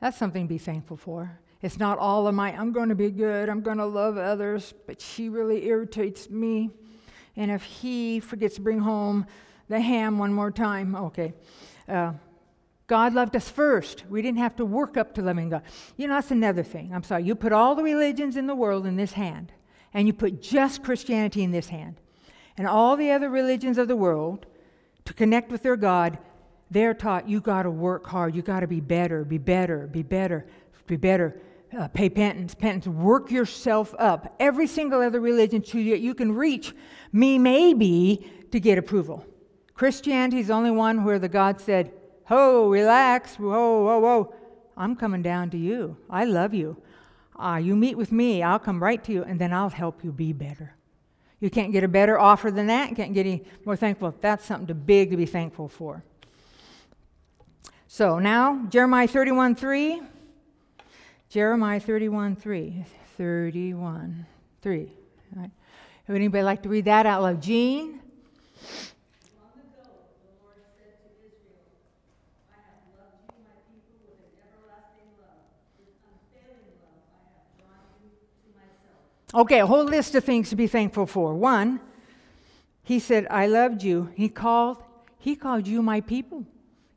That's 0.00 0.16
something 0.16 0.46
to 0.46 0.48
be 0.48 0.58
thankful 0.58 0.96
for. 0.96 1.38
It's 1.60 1.78
not 1.78 1.98
all 1.98 2.26
of 2.26 2.34
my, 2.34 2.56
I'm 2.56 2.72
going 2.72 2.88
to 2.88 2.94
be 2.94 3.10
good, 3.10 3.50
I'm 3.50 3.60
going 3.60 3.78
to 3.78 3.86
love 3.86 4.16
others, 4.16 4.72
but 4.86 5.00
she 5.00 5.28
really 5.28 5.66
irritates 5.66 6.30
me. 6.30 6.70
And 7.36 7.50
if 7.50 7.62
he 7.62 8.18
forgets 8.20 8.54
to 8.54 8.62
bring 8.62 8.80
home 8.80 9.26
the 9.68 9.80
ham 9.80 10.18
one 10.18 10.32
more 10.32 10.50
time. 10.50 10.94
Okay. 10.94 11.34
Uh, 11.88 12.12
God 12.86 13.12
loved 13.12 13.36
us 13.36 13.48
first. 13.48 14.04
We 14.08 14.22
didn't 14.22 14.38
have 14.38 14.56
to 14.56 14.64
work 14.64 14.96
up 14.96 15.14
to 15.14 15.22
loving 15.22 15.50
God. 15.50 15.62
You 15.96 16.08
know, 16.08 16.14
that's 16.14 16.30
another 16.30 16.62
thing. 16.62 16.92
I'm 16.94 17.02
sorry. 17.02 17.22
You 17.22 17.34
put 17.34 17.52
all 17.52 17.74
the 17.74 17.82
religions 17.82 18.36
in 18.36 18.46
the 18.46 18.54
world 18.54 18.86
in 18.86 18.96
this 18.96 19.12
hand, 19.12 19.52
and 19.92 20.06
you 20.06 20.14
put 20.14 20.40
just 20.40 20.82
Christianity 20.82 21.42
in 21.42 21.50
this 21.50 21.68
hand. 21.68 22.00
And 22.56 22.66
all 22.66 22.96
the 22.96 23.10
other 23.10 23.28
religions 23.28 23.76
of 23.76 23.88
the 23.88 23.96
world, 23.96 24.46
to 25.04 25.12
connect 25.12 25.52
with 25.52 25.62
their 25.62 25.76
God, 25.76 26.18
they're 26.70 26.94
taught 26.94 27.28
you 27.28 27.40
got 27.40 27.64
to 27.64 27.70
work 27.70 28.06
hard. 28.06 28.34
You 28.34 28.42
got 28.42 28.60
to 28.60 28.66
be 28.66 28.80
better, 28.80 29.22
be 29.22 29.38
better, 29.38 29.86
be 29.86 30.02
better, 30.02 30.46
be 30.86 30.96
better. 30.96 31.40
Uh, 31.78 31.88
pay 31.88 32.08
penance, 32.08 32.54
penance, 32.54 32.86
work 32.86 33.30
yourself 33.30 33.94
up. 33.98 34.34
Every 34.40 34.66
single 34.66 35.02
other 35.02 35.20
religion 35.20 35.60
to 35.60 35.78
you, 35.78 35.94
you 35.96 36.14
can 36.14 36.32
reach 36.32 36.74
me 37.12 37.38
maybe 37.38 38.26
to 38.50 38.58
get 38.58 38.78
approval. 38.78 39.26
Christianity 39.78 40.40
is 40.40 40.48
the 40.48 40.54
only 40.54 40.72
one 40.72 41.04
where 41.04 41.20
the 41.20 41.28
God 41.28 41.60
said, 41.60 41.92
Ho, 42.24 42.68
relax, 42.68 43.36
whoa, 43.36 43.84
whoa, 43.84 43.98
whoa. 44.00 44.34
I'm 44.76 44.96
coming 44.96 45.22
down 45.22 45.50
to 45.50 45.56
you. 45.56 45.96
I 46.10 46.24
love 46.24 46.52
you. 46.52 46.82
Uh, 47.38 47.60
you 47.62 47.76
meet 47.76 47.96
with 47.96 48.10
me, 48.10 48.42
I'll 48.42 48.58
come 48.58 48.82
right 48.82 49.02
to 49.04 49.12
you, 49.12 49.22
and 49.22 49.40
then 49.40 49.52
I'll 49.52 49.68
help 49.68 50.02
you 50.02 50.10
be 50.10 50.32
better. 50.32 50.74
You 51.38 51.48
can't 51.48 51.70
get 51.70 51.84
a 51.84 51.88
better 51.88 52.18
offer 52.18 52.50
than 52.50 52.66
that. 52.66 52.90
You 52.90 52.96
can't 52.96 53.14
get 53.14 53.24
any 53.24 53.44
more 53.64 53.76
thankful. 53.76 54.12
That's 54.20 54.44
something 54.44 54.66
too 54.66 54.74
big 54.74 55.12
to 55.12 55.16
be 55.16 55.26
thankful 55.26 55.68
for. 55.68 56.02
So 57.86 58.18
now, 58.18 58.66
Jeremiah 58.70 59.06
31 59.06 59.54
3. 59.54 60.02
Jeremiah 61.28 61.78
31 61.78 62.34
3. 62.34 62.84
31 63.16 64.26
3. 64.60 64.92
Right. 65.36 65.50
Would 66.08 66.16
anybody 66.16 66.42
like 66.42 66.64
to 66.64 66.68
read 66.68 66.86
that 66.86 67.06
out 67.06 67.22
loud? 67.22 67.40
Jean? 67.40 68.00
Okay, 79.34 79.60
a 79.60 79.66
whole 79.66 79.84
list 79.84 80.14
of 80.14 80.24
things 80.24 80.48
to 80.50 80.56
be 80.56 80.66
thankful 80.66 81.06
for. 81.06 81.34
One, 81.34 81.80
he 82.82 82.98
said, 82.98 83.26
I 83.30 83.46
loved 83.46 83.82
you. 83.82 84.10
He 84.14 84.30
called, 84.30 84.82
he 85.18 85.36
called 85.36 85.66
you 85.66 85.82
my 85.82 86.00
people. 86.00 86.46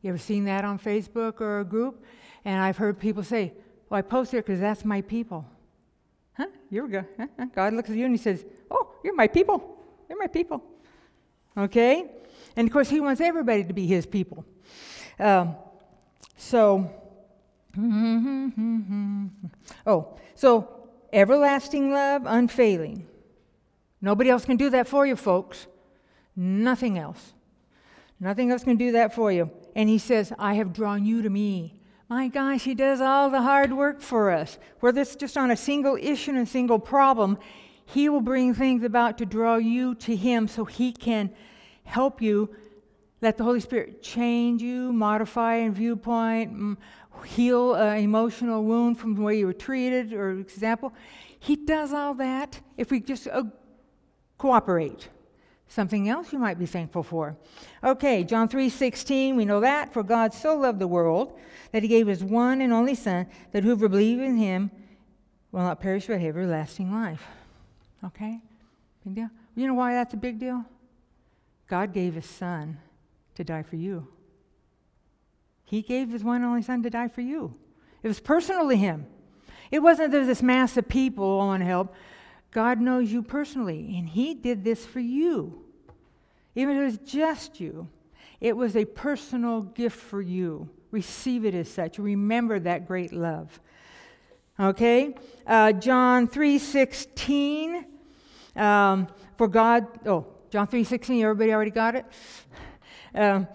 You 0.02 0.10
ever 0.10 0.18
seen 0.18 0.46
that 0.46 0.64
on 0.64 0.80
Facebook 0.80 1.42
or 1.42 1.60
a 1.60 1.66
group? 1.66 2.04
And 2.46 2.62
I've 2.62 2.78
heard 2.78 2.98
people 2.98 3.24
say, 3.24 3.54
Well, 3.90 3.98
I 3.98 4.02
post 4.02 4.34
it 4.34 4.46
because 4.46 4.62
that's 4.62 4.86
my 4.86 5.02
people. 5.02 5.46
Huh? 6.34 6.48
You're 6.70 6.88
good. 6.88 7.06
God 7.54 7.74
looks 7.74 7.90
at 7.90 7.98
you 7.98 8.06
and 8.06 8.14
he 8.14 8.18
says, 8.18 8.46
Oh, 8.70 8.96
you're 9.04 9.16
my 9.16 9.28
people. 9.28 9.78
You're 10.08 10.18
my 10.18 10.28
people. 10.28 10.64
Okay? 11.58 12.10
And 12.56 12.68
of 12.68 12.74
course, 12.74 12.90
he 12.90 13.02
wants 13.02 13.20
everybody 13.20 13.66
to 13.66 13.74
be 13.74 13.86
his 13.86 14.06
people. 14.06 14.46
Um, 15.20 15.56
so, 16.38 16.90
oh, 19.86 20.18
so 20.36 20.81
Everlasting 21.14 21.92
love, 21.92 22.24
unfailing. 22.26 23.08
Nobody 24.02 24.30
else 24.30 24.46
can 24.46 24.58
do 24.58 24.70
that 24.72 24.88
for 24.88 25.06
you, 25.06 25.16
folks. 25.16 25.68
Nothing 26.36 26.98
else. 26.98 27.34
Nothing 28.20 28.52
else 28.52 28.64
can 28.64 28.78
do 28.78 28.92
that 28.94 29.14
for 29.14 29.32
you. 29.32 29.52
And 29.76 29.90
he 29.90 29.98
says, 29.98 30.32
I 30.38 30.56
have 30.56 30.74
drawn 30.74 31.06
you 31.06 31.22
to 31.22 31.30
me. 31.30 31.76
My 32.10 32.28
gosh, 32.28 32.64
he 32.64 32.76
does 32.76 33.00
all 33.00 33.30
the 33.30 33.42
hard 33.42 33.74
work 33.74 34.02
for 34.02 34.32
us. 34.32 34.60
Whether 34.80 35.02
it's 35.02 35.16
just 35.16 35.38
on 35.38 35.52
a 35.52 35.58
single 35.58 35.98
issue 36.00 36.32
and 36.32 36.42
a 36.42 36.46
single 36.46 36.80
problem, 36.80 37.38
he 37.86 38.10
will 38.10 38.22
bring 38.22 38.54
things 38.54 38.84
about 38.84 39.18
to 39.20 39.26
draw 39.26 39.56
you 39.56 39.96
to 39.96 40.16
him 40.16 40.48
so 40.48 40.66
he 40.66 40.92
can 40.92 41.32
help 41.84 42.22
you. 42.22 42.50
Let 43.22 43.38
the 43.38 43.44
Holy 43.44 43.60
Spirit 43.60 44.02
change 44.02 44.62
you, 44.62 44.92
modify 44.92 45.56
a 45.56 45.70
viewpoint, 45.72 46.78
heal 47.22 47.76
an 47.76 47.98
emotional 47.98 48.64
wound 48.64 49.00
from 49.00 49.16
the 49.16 49.22
way 49.22 49.40
you 49.40 49.46
were 49.46 49.54
treated, 49.54 50.14
or 50.14 50.32
example. 50.32 50.94
He 51.40 51.56
does 51.56 51.94
all 51.94 52.14
that 52.16 52.60
if 52.78 52.92
we 52.92 53.00
just 53.00 53.28
uh, 53.28 53.44
cooperate. 54.38 55.10
Something 55.68 56.10
else 56.10 56.34
you 56.34 56.40
might 56.40 56.60
be 56.60 56.66
thankful 56.66 57.02
for. 57.02 57.38
Okay, 57.84 58.24
John 58.24 58.50
3:16, 58.50 59.36
we 59.36 59.46
know 59.46 59.62
that 59.62 59.94
for 59.94 60.04
God 60.04 60.34
so 60.34 60.56
loved 60.56 60.80
the 60.80 60.88
world 60.88 61.40
that 61.72 61.82
he 61.82 61.88
gave 61.88 62.08
his 62.08 62.24
one 62.24 62.62
and 62.62 62.74
only 62.74 62.96
son 62.96 63.28
that 63.54 63.64
whoever 63.64 63.88
believes 63.88 64.22
in 64.22 64.36
him 64.36 64.70
will 65.52 65.62
not 65.62 65.80
perish 65.80 66.08
but 66.08 66.20
have 66.20 66.36
everlasting 66.36 66.92
life. 66.92 67.26
Okay? 68.04 68.42
Big 69.06 69.16
deal. 69.16 69.30
You 69.56 69.68
know 69.68 69.74
why 69.74 69.94
that's 69.94 70.14
a 70.14 70.18
big 70.18 70.40
deal? 70.40 70.66
God 71.68 71.94
gave 71.94 72.16
his 72.16 72.26
son 72.26 72.78
to 73.36 73.44
die 73.44 73.64
for 73.64 73.78
you. 73.78 74.08
He 75.72 75.82
gave 75.82 76.10
his 76.10 76.22
one 76.22 76.36
and 76.42 76.46
only 76.46 76.64
son 76.64 76.84
to 76.84 76.90
die 76.90 77.08
for 77.08 77.22
you. 77.22 77.56
It 78.04 78.10
was 78.10 78.20
personal 78.20 78.68
to 78.68 78.76
him. 78.76 79.06
It 79.72 79.80
wasn't 79.80 80.12
there's 80.12 80.28
this 80.28 80.44
mass 80.44 80.76
of 80.76 80.90
people 80.90 81.24
who 81.24 81.38
want 81.38 81.64
help. 81.64 81.96
God 82.52 82.82
knows 82.82 83.10
you 83.10 83.24
personally, 83.24 83.96
and 83.98 84.10
he 84.10 84.34
did 84.34 84.66
this 84.66 84.86
for 84.86 85.00
you. 85.00 85.64
Even 86.56 86.76
if 86.76 86.82
it 86.82 86.84
was 86.84 86.98
just 87.10 87.62
you, 87.62 87.88
it 88.42 88.58
was 88.58 88.76
a 88.76 88.84
personal 88.84 89.62
gift 89.62 89.98
for 89.98 90.22
you. 90.22 90.70
Receive 90.92 91.46
it 91.46 91.56
as 91.56 91.70
such. 91.70 92.00
Remember 92.00 92.60
that 92.60 92.86
great 92.86 93.14
love. 93.14 93.58
Okay? 94.60 95.16
Uh, 95.48 95.72
John 95.72 96.28
3.16. 96.28 97.86
Um, 98.62 99.08
for 99.38 99.48
God, 99.48 99.88
oh, 100.06 100.28
John 100.50 100.68
3.16, 100.68 101.24
everybody 101.24 101.54
already 101.54 101.72
got 101.72 101.96
it? 101.96 102.06
Um, 103.16 103.48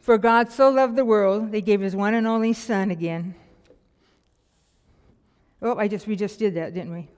for 0.00 0.18
God 0.18 0.50
so 0.50 0.70
loved 0.70 0.96
the 0.96 1.04
world, 1.04 1.52
they 1.52 1.60
gave 1.60 1.80
his 1.80 1.94
one 1.94 2.14
and 2.14 2.26
only 2.26 2.52
Son 2.52 2.90
again. 2.90 3.34
Oh, 5.62 5.76
I 5.76 5.88
just 5.88 6.06
we 6.06 6.16
just 6.16 6.38
did 6.38 6.54
that, 6.54 6.74
didn't 6.74 6.92
we? 6.92 7.08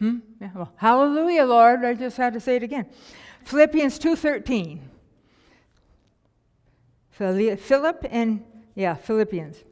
Hmm? 0.00 0.18
Yeah, 0.40 0.50
well, 0.54 0.72
hallelujah, 0.76 1.44
Lord. 1.44 1.84
I 1.84 1.94
just 1.94 2.16
had 2.16 2.32
to 2.32 2.40
say 2.40 2.56
it 2.56 2.62
again. 2.62 2.86
Philippians 3.44 3.98
2:13. 3.98 4.80
Philip 7.58 8.06
and 8.10 8.42
yeah, 8.74 8.94
Philippians. 8.94 9.62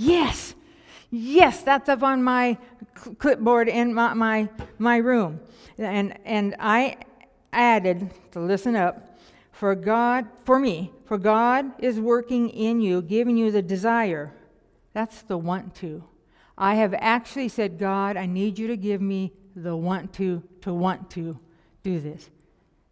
Yes. 0.00 0.54
Yes, 1.10 1.62
that's 1.62 1.90
up 1.90 2.02
on 2.02 2.22
my 2.22 2.56
clipboard 3.18 3.68
in 3.68 3.94
my, 3.94 4.14
my, 4.14 4.48
my 4.78 4.96
room. 4.96 5.40
And, 5.78 6.18
and 6.24 6.54
I 6.58 6.96
added, 7.52 8.10
to 8.32 8.40
listen 8.40 8.76
up, 8.76 9.18
for 9.52 9.74
God, 9.74 10.26
for 10.44 10.58
me, 10.58 10.92
for 11.04 11.18
God 11.18 11.72
is 11.82 12.00
working 12.00 12.48
in 12.50 12.80
you, 12.80 13.02
giving 13.02 13.36
you 13.36 13.50
the 13.50 13.62
desire. 13.62 14.32
That's 14.92 15.22
the 15.22 15.36
want 15.36 15.74
to. 15.76 16.04
I 16.56 16.74
have 16.74 16.94
actually 16.98 17.48
said, 17.48 17.78
God, 17.78 18.16
I 18.16 18.26
need 18.26 18.58
you 18.58 18.68
to 18.68 18.76
give 18.76 19.00
me 19.00 19.32
the 19.56 19.74
want 19.74 20.12
to, 20.14 20.42
to 20.62 20.72
want 20.72 21.10
to 21.10 21.38
do 21.82 22.00
this. 22.00 22.30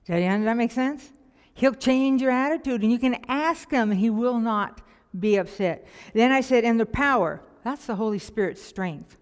Does 0.07 0.44
that 0.44 0.57
make 0.57 0.73
sense? 0.73 1.11
He'll 1.55 1.75
change 1.75 2.23
your 2.23 2.31
attitude, 2.31 2.83
and 2.83 2.90
you 2.90 2.99
can 2.99 3.16
ask 3.29 3.71
him, 3.71 3.90
and 3.90 4.01
he 4.01 4.11
will 4.11 4.38
not 4.38 4.81
be 5.18 5.37
upset. 5.37 5.87
Then 6.14 6.33
I 6.33 6.40
said, 6.40 6.64
and 6.64 6.79
the 6.79 6.87
power. 6.87 7.42
That's 7.64 7.87
the 7.87 7.97
Holy 7.97 8.18
Spirit's 8.18 8.62
strength. 8.62 9.18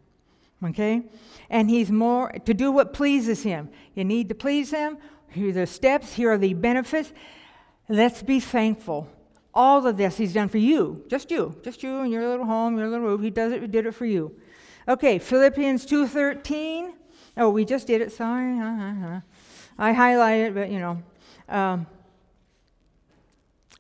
Okay? 0.64 1.02
And 1.50 1.70
he's 1.70 1.90
more 1.90 2.30
to 2.30 2.54
do 2.54 2.72
what 2.72 2.92
pleases 2.92 3.42
him. 3.42 3.68
You 3.94 4.04
need 4.04 4.28
to 4.28 4.34
please 4.34 4.70
him. 4.70 4.98
Here 5.30 5.50
are 5.50 5.52
the 5.52 5.66
steps, 5.66 6.14
here 6.14 6.32
are 6.32 6.38
the 6.38 6.54
benefits. 6.54 7.12
Let's 7.88 8.22
be 8.22 8.40
thankful. 8.40 9.08
All 9.54 9.86
of 9.86 9.96
this 9.96 10.16
he's 10.16 10.34
done 10.34 10.48
for 10.48 10.58
you, 10.58 11.04
just 11.08 11.30
you, 11.30 11.56
just 11.62 11.82
you 11.82 12.00
and 12.00 12.12
your 12.12 12.28
little 12.28 12.46
home, 12.46 12.76
your 12.78 12.88
little 12.88 13.06
room. 13.06 13.22
He 13.22 13.30
does 13.30 13.52
it, 13.52 13.62
he 13.62 13.68
did 13.68 13.86
it 13.86 13.92
for 13.92 14.06
you. 14.06 14.34
Okay, 14.88 15.18
Philippians 15.18 15.84
2:13. 15.86 16.92
Oh, 17.36 17.50
we 17.50 17.64
just 17.64 17.86
did 17.86 18.00
it. 18.00 18.12
Sorry. 18.12 18.58
Uh-huh. 18.58 19.20
I 19.78 19.92
highlighted, 19.92 20.54
but 20.54 20.70
you 20.70 20.78
know, 20.78 21.02
um, 21.48 21.86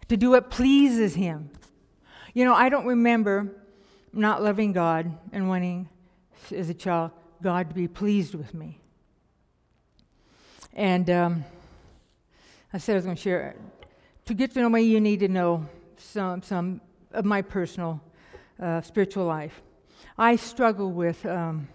to 0.08 0.16
do 0.16 0.30
what 0.30 0.50
pleases 0.50 1.14
him. 1.14 1.50
You 2.34 2.44
know, 2.44 2.54
I 2.54 2.68
don't 2.68 2.86
remember 2.86 3.54
not 4.12 4.42
loving 4.42 4.72
God 4.72 5.16
and 5.32 5.48
wanting, 5.48 5.88
as 6.52 6.68
a 6.68 6.74
child, 6.74 7.10
God 7.42 7.68
to 7.68 7.74
be 7.74 7.88
pleased 7.88 8.34
with 8.34 8.54
me. 8.54 8.80
And 10.72 11.08
um, 11.10 11.44
I 12.72 12.78
said 12.78 12.92
I 12.92 12.96
was 12.96 13.04
going 13.04 13.16
to 13.16 13.22
share. 13.22 13.56
To 14.26 14.34
get 14.34 14.52
to 14.54 14.60
know 14.60 14.68
me, 14.68 14.82
you 14.82 15.00
need 15.00 15.20
to 15.20 15.28
know 15.28 15.66
some, 15.96 16.42
some 16.42 16.80
of 17.12 17.24
my 17.24 17.42
personal 17.42 18.00
uh, 18.60 18.80
spiritual 18.80 19.24
life. 19.24 19.62
I 20.18 20.36
struggle 20.36 20.92
with 20.92 21.24
um, 21.26 21.68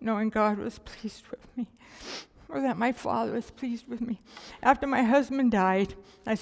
knowing 0.00 0.28
God 0.28 0.58
was 0.58 0.78
pleased 0.80 1.26
with 1.28 1.44
me, 1.56 1.66
or 2.48 2.60
that 2.60 2.76
my 2.76 2.92
father 2.92 3.32
was 3.32 3.50
pleased 3.50 3.88
with 3.88 4.00
me. 4.00 4.20
After 4.62 4.86
my 4.86 5.02
husband 5.02 5.52
died, 5.52 5.94
I, 6.26 6.36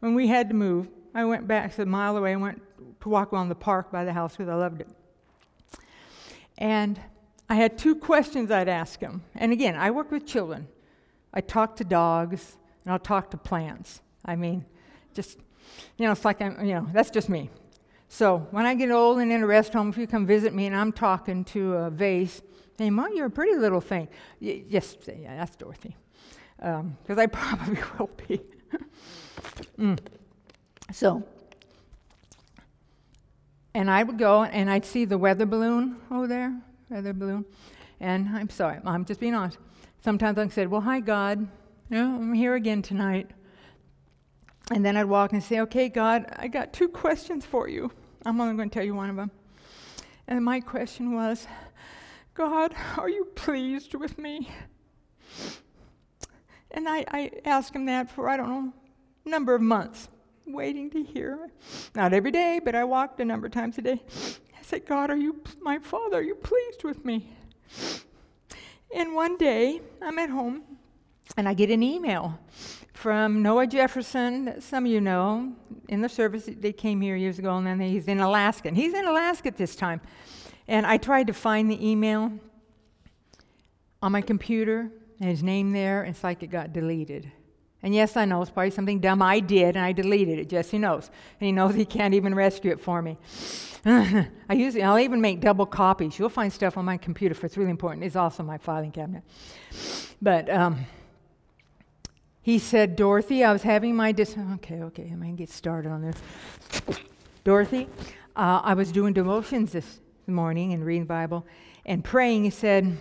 when 0.00 0.14
we 0.14 0.28
had 0.28 0.48
to 0.48 0.54
move, 0.54 0.88
I 1.14 1.24
went 1.24 1.48
back 1.48 1.76
a 1.78 1.86
mile 1.86 2.16
away 2.16 2.32
and 2.32 2.42
went 2.42 2.62
to 3.00 3.08
walk 3.08 3.32
around 3.32 3.48
the 3.48 3.54
park 3.54 3.90
by 3.90 4.04
the 4.04 4.12
house 4.12 4.36
because 4.36 4.48
I 4.48 4.54
loved 4.54 4.80
it. 4.80 4.88
And 6.58 7.00
I 7.48 7.54
had 7.54 7.78
two 7.78 7.94
questions 7.94 8.50
I'd 8.50 8.68
ask 8.68 9.00
him. 9.00 9.22
And 9.34 9.52
again, 9.52 9.76
I 9.76 9.90
work 9.90 10.10
with 10.10 10.26
children. 10.26 10.66
I 11.32 11.40
talk 11.40 11.76
to 11.76 11.84
dogs 11.84 12.56
and 12.84 12.92
I'll 12.92 12.98
talk 12.98 13.30
to 13.30 13.36
plants. 13.36 14.02
I 14.24 14.36
mean, 14.36 14.66
just, 15.14 15.38
you 15.96 16.04
know, 16.04 16.12
it's 16.12 16.24
like 16.24 16.42
I'm, 16.42 16.64
you 16.64 16.74
know, 16.74 16.88
that's 16.92 17.10
just 17.10 17.28
me. 17.28 17.48
So 18.08 18.48
when 18.50 18.66
I 18.66 18.74
get 18.74 18.90
old 18.90 19.18
and 19.18 19.30
in 19.30 19.42
a 19.42 19.46
rest 19.46 19.72
home, 19.72 19.90
if 19.90 19.98
you 19.98 20.06
come 20.06 20.26
visit 20.26 20.52
me 20.52 20.66
and 20.66 20.74
I'm 20.74 20.92
talking 20.92 21.44
to 21.46 21.74
a 21.74 21.90
vase, 21.90 22.42
hey, 22.76 22.90
Mom, 22.90 23.12
you're 23.14 23.26
a 23.26 23.30
pretty 23.30 23.54
little 23.54 23.80
thing. 23.80 24.08
Y- 24.40 24.64
yes, 24.68 24.96
yeah, 25.06 25.36
that's 25.36 25.54
Dorothy. 25.56 25.96
Because 26.56 26.80
um, 26.80 27.18
I 27.18 27.26
probably 27.32 27.78
will 27.98 28.10
be. 28.28 28.40
mm. 29.78 29.98
So 30.92 31.22
and 33.78 33.88
I 33.88 34.02
would 34.02 34.18
go 34.18 34.42
and 34.42 34.68
I'd 34.68 34.84
see 34.84 35.04
the 35.04 35.16
weather 35.16 35.46
balloon 35.46 35.98
over 36.10 36.26
there. 36.26 36.60
weather 36.90 37.12
balloon. 37.12 37.44
And 38.00 38.28
I'm 38.30 38.50
sorry, 38.50 38.80
I'm 38.84 39.04
just 39.04 39.20
being 39.20 39.34
honest. 39.34 39.58
Sometimes 40.02 40.36
I 40.36 40.48
said, 40.48 40.68
Well, 40.68 40.80
hi, 40.80 40.98
God. 40.98 41.46
Yeah, 41.88 42.06
I'm 42.06 42.34
here 42.34 42.56
again 42.56 42.82
tonight. 42.82 43.30
And 44.72 44.84
then 44.84 44.96
I'd 44.96 45.04
walk 45.04 45.32
and 45.32 45.40
say, 45.40 45.60
Okay, 45.60 45.88
God, 45.88 46.26
I 46.36 46.48
got 46.48 46.72
two 46.72 46.88
questions 46.88 47.46
for 47.46 47.68
you. 47.68 47.92
I'm 48.26 48.40
only 48.40 48.56
going 48.56 48.68
to 48.68 48.74
tell 48.74 48.84
you 48.84 48.96
one 48.96 49.10
of 49.10 49.16
them. 49.16 49.30
And 50.26 50.44
my 50.44 50.58
question 50.58 51.14
was, 51.14 51.46
God, 52.34 52.74
are 52.96 53.08
you 53.08 53.26
pleased 53.36 53.94
with 53.94 54.18
me? 54.18 54.50
And 56.72 56.88
I, 56.88 57.04
I 57.08 57.30
asked 57.44 57.76
him 57.76 57.86
that 57.86 58.10
for, 58.10 58.28
I 58.28 58.36
don't 58.36 58.48
know, 58.48 58.72
number 59.24 59.54
of 59.54 59.62
months, 59.62 60.08
waiting 60.52 60.90
to 60.90 61.02
hear. 61.02 61.50
Not 61.94 62.12
every 62.12 62.30
day, 62.30 62.60
but 62.64 62.74
I 62.74 62.84
walked 62.84 63.20
a 63.20 63.24
number 63.24 63.46
of 63.46 63.52
times 63.52 63.78
a 63.78 63.82
day. 63.82 64.02
I 64.58 64.62
said, 64.62 64.86
God, 64.86 65.10
are 65.10 65.16
you, 65.16 65.42
my 65.60 65.78
Father, 65.78 66.18
are 66.18 66.22
you 66.22 66.34
pleased 66.34 66.84
with 66.84 67.04
me? 67.04 67.30
And 68.94 69.14
one 69.14 69.36
day, 69.36 69.80
I'm 70.00 70.18
at 70.18 70.30
home, 70.30 70.62
and 71.36 71.48
I 71.48 71.54
get 71.54 71.70
an 71.70 71.82
email 71.82 72.38
from 72.98 73.42
Noah 73.42 73.66
Jefferson, 73.66 74.46
that 74.46 74.62
some 74.62 74.84
of 74.84 74.90
you 74.90 75.00
know, 75.00 75.52
in 75.88 76.00
the 76.00 76.08
service. 76.08 76.48
They 76.48 76.72
came 76.72 77.00
here 77.00 77.14
years 77.14 77.38
ago, 77.38 77.56
and 77.56 77.66
then 77.66 77.80
he's 77.80 78.08
in 78.08 78.18
Alaska. 78.18 78.68
And 78.68 78.76
he's 78.76 78.92
in 78.92 79.04
Alaska 79.04 79.52
this 79.56 79.76
time. 79.76 80.00
And 80.66 80.84
I 80.84 80.96
tried 80.96 81.28
to 81.28 81.32
find 81.32 81.70
the 81.70 81.86
email 81.86 82.32
on 84.02 84.12
my 84.12 84.20
computer, 84.20 84.90
and 85.20 85.30
his 85.30 85.42
name 85.42 85.72
there, 85.72 86.02
and 86.02 86.14
it's 86.14 86.24
like 86.24 86.42
it 86.42 86.48
got 86.48 86.72
deleted. 86.72 87.30
And 87.82 87.94
yes, 87.94 88.16
I 88.16 88.24
know 88.24 88.42
it's 88.42 88.50
probably 88.50 88.70
something 88.70 88.98
dumb 88.98 89.22
I 89.22 89.40
did, 89.40 89.76
and 89.76 89.84
I 89.84 89.92
deleted 89.92 90.38
it. 90.38 90.48
Jesse 90.48 90.78
knows, 90.78 91.10
and 91.40 91.46
he 91.46 91.52
knows 91.52 91.74
he 91.74 91.84
can't 91.84 92.14
even 92.14 92.34
rescue 92.34 92.72
it 92.72 92.80
for 92.80 93.00
me. 93.00 93.18
I 93.84 94.28
it. 94.76 94.82
I'll 94.82 94.98
even 94.98 95.20
make 95.20 95.40
double 95.40 95.64
copies. 95.64 96.18
You'll 96.18 96.28
find 96.28 96.52
stuff 96.52 96.76
on 96.76 96.84
my 96.84 96.96
computer 96.96 97.34
for 97.34 97.46
it's 97.46 97.56
really 97.56 97.70
important. 97.70 98.04
It's 98.04 98.16
also 98.16 98.42
my 98.42 98.58
filing 98.58 98.90
cabinet. 98.90 99.22
But 100.20 100.50
um, 100.50 100.86
he 102.42 102.58
said, 102.58 102.96
Dorothy, 102.96 103.44
I 103.44 103.52
was 103.52 103.62
having 103.62 103.94
my 103.94 104.10
dis. 104.10 104.36
Okay, 104.54 104.82
okay, 104.82 105.08
I'm 105.12 105.20
gonna 105.20 105.32
get 105.32 105.48
started 105.48 105.90
on 105.90 106.02
this. 106.02 106.16
Dorothy, 107.44 107.88
uh, 108.34 108.60
I 108.64 108.74
was 108.74 108.90
doing 108.90 109.12
devotions 109.12 109.72
this 109.72 110.00
morning 110.26 110.72
and 110.72 110.84
reading 110.84 111.04
Bible 111.04 111.46
and 111.86 112.02
praying. 112.02 112.44
He 112.44 112.50
said, 112.50 112.98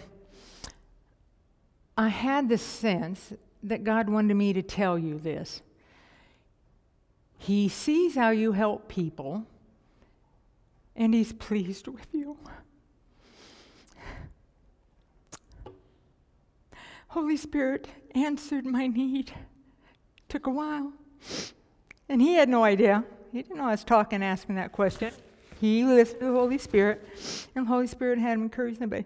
I 1.97 2.09
had 2.09 2.47
the 2.47 2.59
sense 2.59 3.33
that 3.63 3.83
God 3.83 4.09
wanted 4.09 4.33
me 4.35 4.53
to 4.53 4.61
tell 4.61 4.97
you 4.97 5.19
this. 5.19 5.61
He 7.37 7.69
sees 7.69 8.15
how 8.15 8.29
you 8.31 8.51
help 8.51 8.87
people, 8.87 9.45
and 10.95 11.13
He's 11.13 11.33
pleased 11.33 11.87
with 11.87 12.07
you. 12.13 12.37
Holy 17.09 17.37
Spirit 17.37 17.87
answered 18.13 18.65
my 18.65 18.87
need. 18.87 19.31
Took 20.29 20.45
a 20.45 20.51
while. 20.51 20.93
And 22.09 22.21
he 22.21 22.33
had 22.33 22.49
no 22.49 22.63
idea. 22.63 23.03
He 23.31 23.41
didn't 23.41 23.57
know 23.57 23.65
I 23.65 23.71
was 23.71 23.83
talking, 23.83 24.21
asking 24.21 24.55
that 24.55 24.71
question. 24.71 25.11
He 25.59 25.83
listened 25.83 26.19
to 26.19 26.25
the 26.27 26.31
Holy 26.33 26.57
Spirit, 26.57 27.07
and 27.55 27.65
the 27.65 27.69
Holy 27.69 27.87
Spirit 27.87 28.19
had 28.19 28.33
him 28.33 28.43
encourage. 28.43 28.77
But 28.79 29.05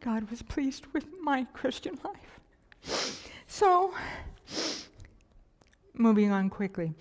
God 0.00 0.30
was 0.30 0.42
pleased 0.42 0.86
with 0.92 1.06
my 1.20 1.46
Christian 1.52 1.98
life. 2.04 2.37
So, 3.46 3.92
moving 5.94 6.30
on 6.30 6.48
quickly. 6.50 6.94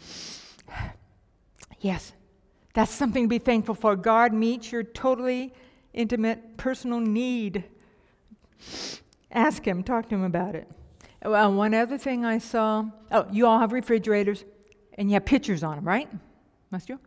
Yes, 1.80 2.14
that's 2.74 2.92
something 2.92 3.26
to 3.26 3.30
be 3.30 3.38
thankful 3.38 3.76
for. 3.76 3.96
God 3.96 4.34
meets 4.34 4.72
your 4.72 4.84
totally 4.84 5.54
intimate 5.94 6.58
personal 6.58 7.00
need. 7.00 7.64
Ask 9.32 9.66
Him, 9.66 9.84
talk 9.84 10.10
to 10.10 10.16
Him 10.16 10.24
about 10.24 10.56
it. 10.56 10.68
Well, 11.24 11.54
one 11.54 11.74
other 11.74 11.98
thing 11.98 12.26
I 12.26 12.38
saw 12.38 12.86
oh, 13.12 13.28
you 13.32 13.46
all 13.46 13.60
have 13.60 13.72
refrigerators 13.72 14.46
and 14.94 15.10
you 15.10 15.16
have 15.16 15.26
pictures 15.26 15.64
on 15.64 15.76
them, 15.76 15.88
right? 15.88 16.10
Must 16.72 16.90
you? 16.90 17.00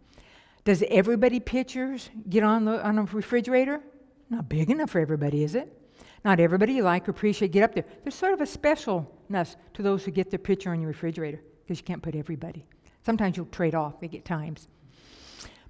Does 0.64 0.84
everybody 0.88 1.40
pictures 1.40 2.10
get 2.28 2.42
on, 2.42 2.64
the, 2.64 2.84
on 2.84 2.98
a 2.98 3.02
refrigerator? 3.04 3.80
Not 4.28 4.48
big 4.48 4.70
enough 4.70 4.90
for 4.90 5.00
everybody, 5.00 5.42
is 5.42 5.54
it? 5.54 5.79
Not 6.24 6.40
everybody 6.40 6.74
you 6.74 6.82
like 6.82 7.08
or 7.08 7.12
appreciate 7.12 7.52
get 7.52 7.62
up 7.62 7.74
there. 7.74 7.84
There's 8.02 8.14
sort 8.14 8.32
of 8.34 8.40
a 8.40 8.44
specialness 8.44 9.56
to 9.74 9.82
those 9.82 10.04
who 10.04 10.10
get 10.10 10.30
their 10.30 10.38
picture 10.38 10.70
on 10.70 10.80
your 10.80 10.88
refrigerator 10.88 11.40
because 11.62 11.78
you 11.78 11.84
can't 11.84 12.02
put 12.02 12.14
everybody. 12.14 12.66
Sometimes 13.04 13.36
you'll 13.36 13.46
trade 13.46 13.74
off, 13.74 14.00
they 14.00 14.08
get 14.08 14.24
times. 14.24 14.68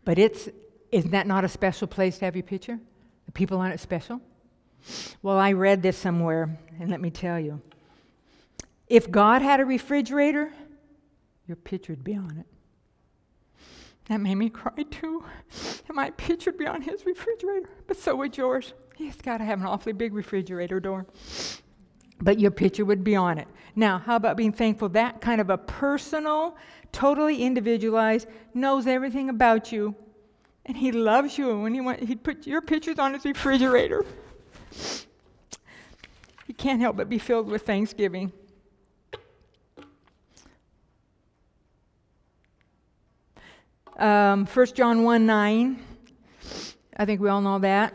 But 0.05 0.19
it's, 0.19 0.49
isn't 0.91 1.13
that 1.13 1.27
not 1.27 1.45
a 1.45 1.49
special 1.49 1.87
place 1.87 2.19
to 2.19 2.25
have 2.25 2.35
your 2.35 2.43
picture? 2.43 2.79
The 3.27 3.33
people 3.33 3.59
on 3.59 3.71
it 3.71 3.79
special? 3.79 4.21
Well, 5.23 5.39
I 5.39 5.53
read 5.53 5.83
this 5.83 5.97
somewhere, 5.97 6.59
and 6.81 6.91
let 6.91 7.01
me 7.01 7.11
tell 7.11 7.39
you. 7.39 7.61
If 8.89 9.11
God 9.11 9.43
had 9.43 9.61
a 9.61 9.65
refrigerator, 9.65 10.53
your 11.47 11.57
picture 11.57 11.93
would 11.93 12.03
be 12.03 12.17
on 12.17 12.39
it. 12.39 12.47
That 14.07 14.21
made 14.21 14.35
me 14.35 14.49
cry 14.51 14.83
too. 14.91 15.23
And 15.87 15.95
my 15.95 16.11
picture 16.11 16.51
would 16.51 16.59
be 16.59 16.67
on 16.67 16.83
his 16.83 17.07
refrigerator, 17.07 17.69
but 17.87 17.97
so 17.97 18.17
would 18.17 18.37
yours. 18.37 18.73
He's 19.01 19.17
got 19.17 19.39
to 19.39 19.45
have 19.45 19.61
an 19.61 19.67
awfully 19.67 19.95
big 19.95 20.13
refrigerator 20.13 20.79
door. 20.79 21.07
But 22.21 22.39
your 22.39 22.51
picture 22.51 22.85
would 22.85 23.03
be 23.03 23.17
on 23.17 23.39
it. 23.39 23.49
Now, 23.75 23.97
how 23.97 24.15
about 24.15 24.37
being 24.37 24.53
thankful 24.53 24.91
that 24.91 25.23
kind 25.23 25.41
of 25.41 25.49
a 25.49 25.57
personal, 25.57 26.59
totally 26.93 27.43
individualized, 27.43 28.29
knows 28.53 28.87
everything 28.87 29.31
about 29.31 29.73
you, 29.73 29.95
and 30.67 30.77
he 30.77 30.93
loves 30.93 31.39
you, 31.39 31.65
and 31.65 31.75
he 31.75 31.81
want, 31.81 32.01
he'd 32.01 32.23
put 32.23 32.47
your 32.47 32.61
pictures 32.61 32.99
on 32.99 33.15
his 33.15 33.25
refrigerator. 33.25 34.05
You 36.47 36.53
can't 36.55 36.83
help 36.83 36.99
but 36.99 37.09
be 37.09 37.19
filled 37.19 37.47
with 37.47 37.63
thanksgiving. 37.63 38.31
Um, 43.97 44.45
1 44.45 44.67
John 44.75 45.05
1 45.05 45.25
9. 45.25 45.85
I 46.99 47.05
think 47.07 47.23
we 47.23 47.31
all 47.31 47.41
know 47.41 47.59
that. 47.61 47.95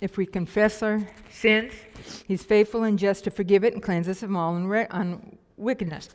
If 0.00 0.16
we 0.16 0.26
confess 0.26 0.82
our 0.82 1.00
sins, 1.30 1.72
He's 2.26 2.42
faithful 2.42 2.84
and 2.84 2.98
just 2.98 3.24
to 3.24 3.30
forgive 3.30 3.64
it 3.64 3.74
and 3.74 3.82
cleanse 3.82 4.08
us 4.08 4.20
from 4.20 4.36
all 4.36 4.54
wickedness. 5.56 6.10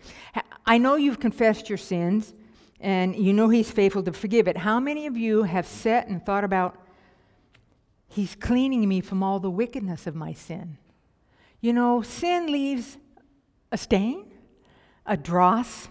I 0.65 0.77
know 0.77 0.95
you've 0.95 1.19
confessed 1.19 1.69
your 1.69 1.77
sins 1.77 2.33
and 2.79 3.15
you 3.15 3.33
know 3.33 3.49
He's 3.49 3.71
faithful 3.71 4.03
to 4.03 4.13
forgive 4.13 4.47
it. 4.47 4.57
How 4.57 4.79
many 4.79 5.07
of 5.07 5.17
you 5.17 5.43
have 5.43 5.65
sat 5.65 6.07
and 6.07 6.23
thought 6.25 6.43
about, 6.43 6.77
He's 8.07 8.35
cleaning 8.35 8.87
me 8.87 9.01
from 9.01 9.21
all 9.23 9.39
the 9.39 9.51
wickedness 9.51 10.07
of 10.07 10.15
my 10.15 10.33
sin? 10.33 10.77
You 11.61 11.73
know, 11.73 12.01
sin 12.01 12.51
leaves 12.51 12.97
a 13.71 13.77
stain, 13.77 14.31
a 15.05 15.17
dross, 15.17 15.89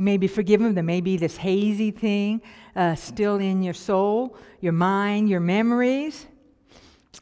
you 0.00 0.04
may 0.04 0.16
be 0.16 0.28
forgiven. 0.28 0.74
There 0.74 0.82
may 0.82 1.02
be 1.02 1.18
this 1.18 1.36
hazy 1.36 1.90
thing 1.90 2.40
uh, 2.74 2.94
still 2.94 3.36
in 3.36 3.62
your 3.62 3.74
soul, 3.74 4.34
your 4.62 4.72
mind, 4.72 5.28
your 5.28 5.40
memories. 5.40 6.26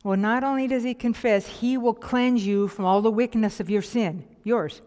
Well, 0.05 0.17
not 0.17 0.45
only 0.45 0.67
does 0.67 0.85
he 0.85 0.95
confess, 0.95 1.47
he 1.47 1.77
will 1.77 1.95
cleanse 1.95 2.47
you 2.47 2.69
from 2.69 2.85
all 2.85 3.03
the 3.03 3.11
wickedness 3.11 3.61
of 3.61 3.71
your 3.71 3.83
sin, 3.83 4.25
yours, 4.45 4.83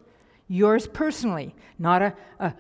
yours 0.48 0.88
personally, 0.88 1.56
not 1.80 2.02
a, 2.02 2.16
a 2.40 2.54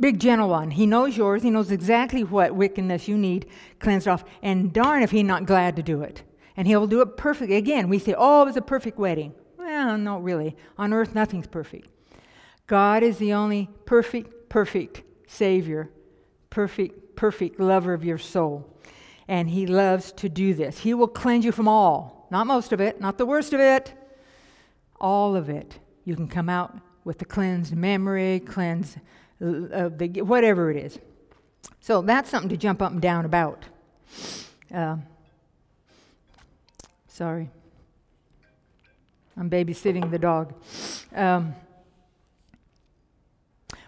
big 0.00 0.18
general 0.18 0.48
one. 0.48 0.70
He 0.70 0.86
knows 0.86 1.16
yours. 1.16 1.42
He 1.42 1.50
knows 1.50 1.70
exactly 1.70 2.24
what 2.24 2.54
wickedness 2.54 3.08
you 3.08 3.16
need 3.16 3.46
cleansed 3.78 4.08
off. 4.08 4.24
And 4.42 4.72
darn 4.72 5.02
if 5.02 5.10
he's 5.10 5.24
not 5.24 5.46
glad 5.46 5.76
to 5.76 5.82
do 5.82 6.02
it. 6.02 6.22
And 6.56 6.66
he'll 6.66 6.86
do 6.86 7.02
it 7.02 7.16
perfectly. 7.16 7.56
Again, 7.56 7.88
we 7.88 7.98
say, 7.98 8.14
oh, 8.16 8.42
it 8.42 8.46
was 8.46 8.56
a 8.56 8.62
perfect 8.62 8.98
wedding. 8.98 9.34
Well, 9.58 9.98
not 9.98 10.22
really. 10.22 10.56
On 10.78 10.92
earth, 10.92 11.14
nothing's 11.14 11.46
perfect. 11.46 11.88
God 12.66 13.02
is 13.02 13.18
the 13.18 13.32
only 13.32 13.68
perfect 13.84 14.48
perfect 14.48 15.02
Savior, 15.26 15.90
perfect, 16.50 17.16
perfect 17.16 17.58
lover 17.58 17.92
of 17.92 18.04
your 18.04 18.18
soul. 18.18 18.75
And 19.28 19.50
He 19.50 19.66
loves 19.66 20.12
to 20.12 20.28
do 20.28 20.54
this. 20.54 20.78
He 20.78 20.94
will 20.94 21.08
cleanse 21.08 21.44
you 21.44 21.52
from 21.52 21.68
all, 21.68 22.26
not 22.30 22.46
most 22.46 22.72
of 22.72 22.80
it, 22.80 23.00
not 23.00 23.18
the 23.18 23.26
worst 23.26 23.52
of 23.52 23.60
it, 23.60 23.92
all 25.00 25.36
of 25.36 25.48
it. 25.48 25.78
You 26.04 26.14
can 26.14 26.28
come 26.28 26.48
out 26.48 26.76
with 27.04 27.18
the 27.18 27.24
cleansed 27.24 27.74
memory, 27.76 28.40
cleanse 28.40 28.96
uh, 29.40 29.88
the, 29.88 30.22
whatever 30.22 30.70
it 30.70 30.76
is. 30.76 30.98
So 31.80 32.02
that's 32.02 32.30
something 32.30 32.48
to 32.48 32.56
jump 32.56 32.82
up 32.82 32.92
and 32.92 33.00
down 33.00 33.24
about. 33.24 33.64
Uh, 34.74 34.96
sorry. 37.08 37.50
I'm 39.36 39.50
babysitting 39.50 40.10
the 40.10 40.18
dog. 40.18 40.54
Um, 41.14 41.54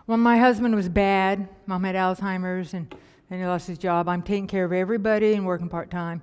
when 0.06 0.20
my 0.20 0.38
husband 0.38 0.74
was 0.74 0.88
bad, 0.88 1.48
mom 1.66 1.84
had 1.84 1.94
Alzheimer's 1.94 2.74
and 2.74 2.94
then 3.28 3.40
he 3.40 3.46
lost 3.46 3.66
his 3.66 3.78
job. 3.78 4.08
I'm 4.08 4.22
taking 4.22 4.46
care 4.46 4.64
of 4.64 4.72
everybody 4.72 5.34
and 5.34 5.44
working 5.44 5.68
part 5.68 5.90
time. 5.90 6.22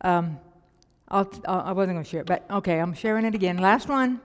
Um, 0.00 0.38
I'll, 1.08 1.30
I 1.46 1.72
wasn't 1.72 1.96
going 1.96 2.04
to 2.04 2.10
share 2.10 2.20
it, 2.20 2.26
but 2.26 2.44
okay, 2.50 2.78
I'm 2.78 2.94
sharing 2.94 3.24
it 3.24 3.34
again. 3.34 3.58
Last 3.58 3.88
one. 3.88 4.20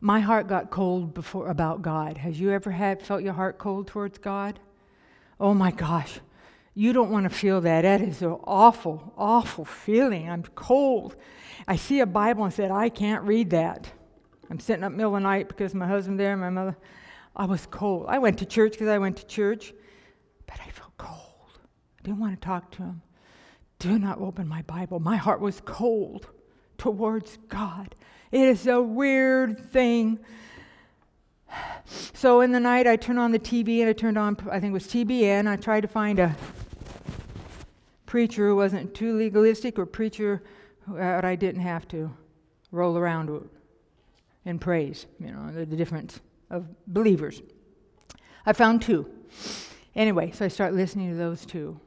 My 0.00 0.20
heart 0.20 0.46
got 0.46 0.70
cold 0.70 1.12
before 1.12 1.48
about 1.48 1.82
God. 1.82 2.18
Has 2.18 2.38
you 2.38 2.52
ever 2.52 2.70
had 2.70 3.02
felt 3.02 3.22
your 3.22 3.32
heart 3.32 3.58
cold 3.58 3.88
towards 3.88 4.18
God? 4.18 4.60
Oh 5.40 5.54
my 5.54 5.72
gosh. 5.72 6.20
You 6.74 6.92
don't 6.92 7.10
want 7.10 7.24
to 7.24 7.36
feel 7.36 7.60
that. 7.62 7.82
That 7.82 8.00
is 8.00 8.22
an 8.22 8.36
awful, 8.44 9.12
awful 9.16 9.64
feeling. 9.64 10.30
I'm 10.30 10.44
cold. 10.54 11.16
I 11.66 11.74
see 11.74 11.98
a 11.98 12.06
Bible 12.06 12.44
and 12.44 12.54
said, 12.54 12.70
I 12.70 12.88
can't 12.88 13.24
read 13.24 13.50
that. 13.50 13.90
I'm 14.48 14.60
sitting 14.60 14.84
up 14.84 14.92
middle 14.92 15.16
of 15.16 15.20
the 15.20 15.28
night 15.28 15.48
because 15.48 15.74
my 15.74 15.88
husband 15.88 16.20
there, 16.20 16.32
and 16.32 16.40
my 16.40 16.50
mother. 16.50 16.76
I 17.34 17.46
was 17.46 17.66
cold. 17.66 18.06
I 18.08 18.18
went 18.18 18.38
to 18.38 18.46
church 18.46 18.72
because 18.72 18.88
I 18.88 18.98
went 18.98 19.16
to 19.16 19.26
church, 19.26 19.72
but 20.46 20.58
I 20.64 20.70
felt 20.70 20.87
didn't 22.08 22.20
want 22.20 22.40
to 22.40 22.44
talk 22.44 22.70
to 22.72 22.82
him. 22.82 23.02
Do 23.78 23.98
not 23.98 24.18
open 24.18 24.48
my 24.48 24.62
Bible. 24.62 24.98
My 24.98 25.16
heart 25.16 25.40
was 25.40 25.60
cold 25.64 26.26
towards 26.78 27.36
God. 27.48 27.94
It 28.32 28.40
is 28.40 28.66
a 28.66 28.80
weird 28.80 29.70
thing. 29.70 30.18
So 32.14 32.40
in 32.40 32.52
the 32.52 32.60
night, 32.60 32.86
I 32.86 32.96
turned 32.96 33.18
on 33.18 33.30
the 33.30 33.38
TV 33.38 33.80
and 33.80 33.90
I 33.90 33.92
turned 33.92 34.16
on, 34.16 34.36
I 34.50 34.58
think 34.58 34.70
it 34.70 34.72
was 34.72 34.86
TBN. 34.86 35.46
I 35.46 35.56
tried 35.56 35.82
to 35.82 35.88
find 35.88 36.18
a 36.18 36.34
preacher 38.06 38.48
who 38.48 38.56
wasn't 38.56 38.94
too 38.94 39.16
legalistic 39.16 39.78
or 39.78 39.84
preacher 39.84 40.42
that 40.88 41.26
I 41.26 41.36
didn't 41.36 41.60
have 41.60 41.86
to 41.88 42.10
roll 42.72 42.96
around 42.96 43.48
in 44.46 44.58
praise, 44.58 45.06
you 45.20 45.30
know, 45.30 45.52
the, 45.52 45.66
the 45.66 45.76
difference 45.76 46.20
of 46.50 46.66
believers. 46.86 47.42
I 48.46 48.54
found 48.54 48.80
two. 48.80 49.10
Anyway, 49.94 50.30
so 50.30 50.46
I 50.46 50.48
start 50.48 50.72
listening 50.72 51.10
to 51.10 51.16
those 51.16 51.44
two 51.44 51.78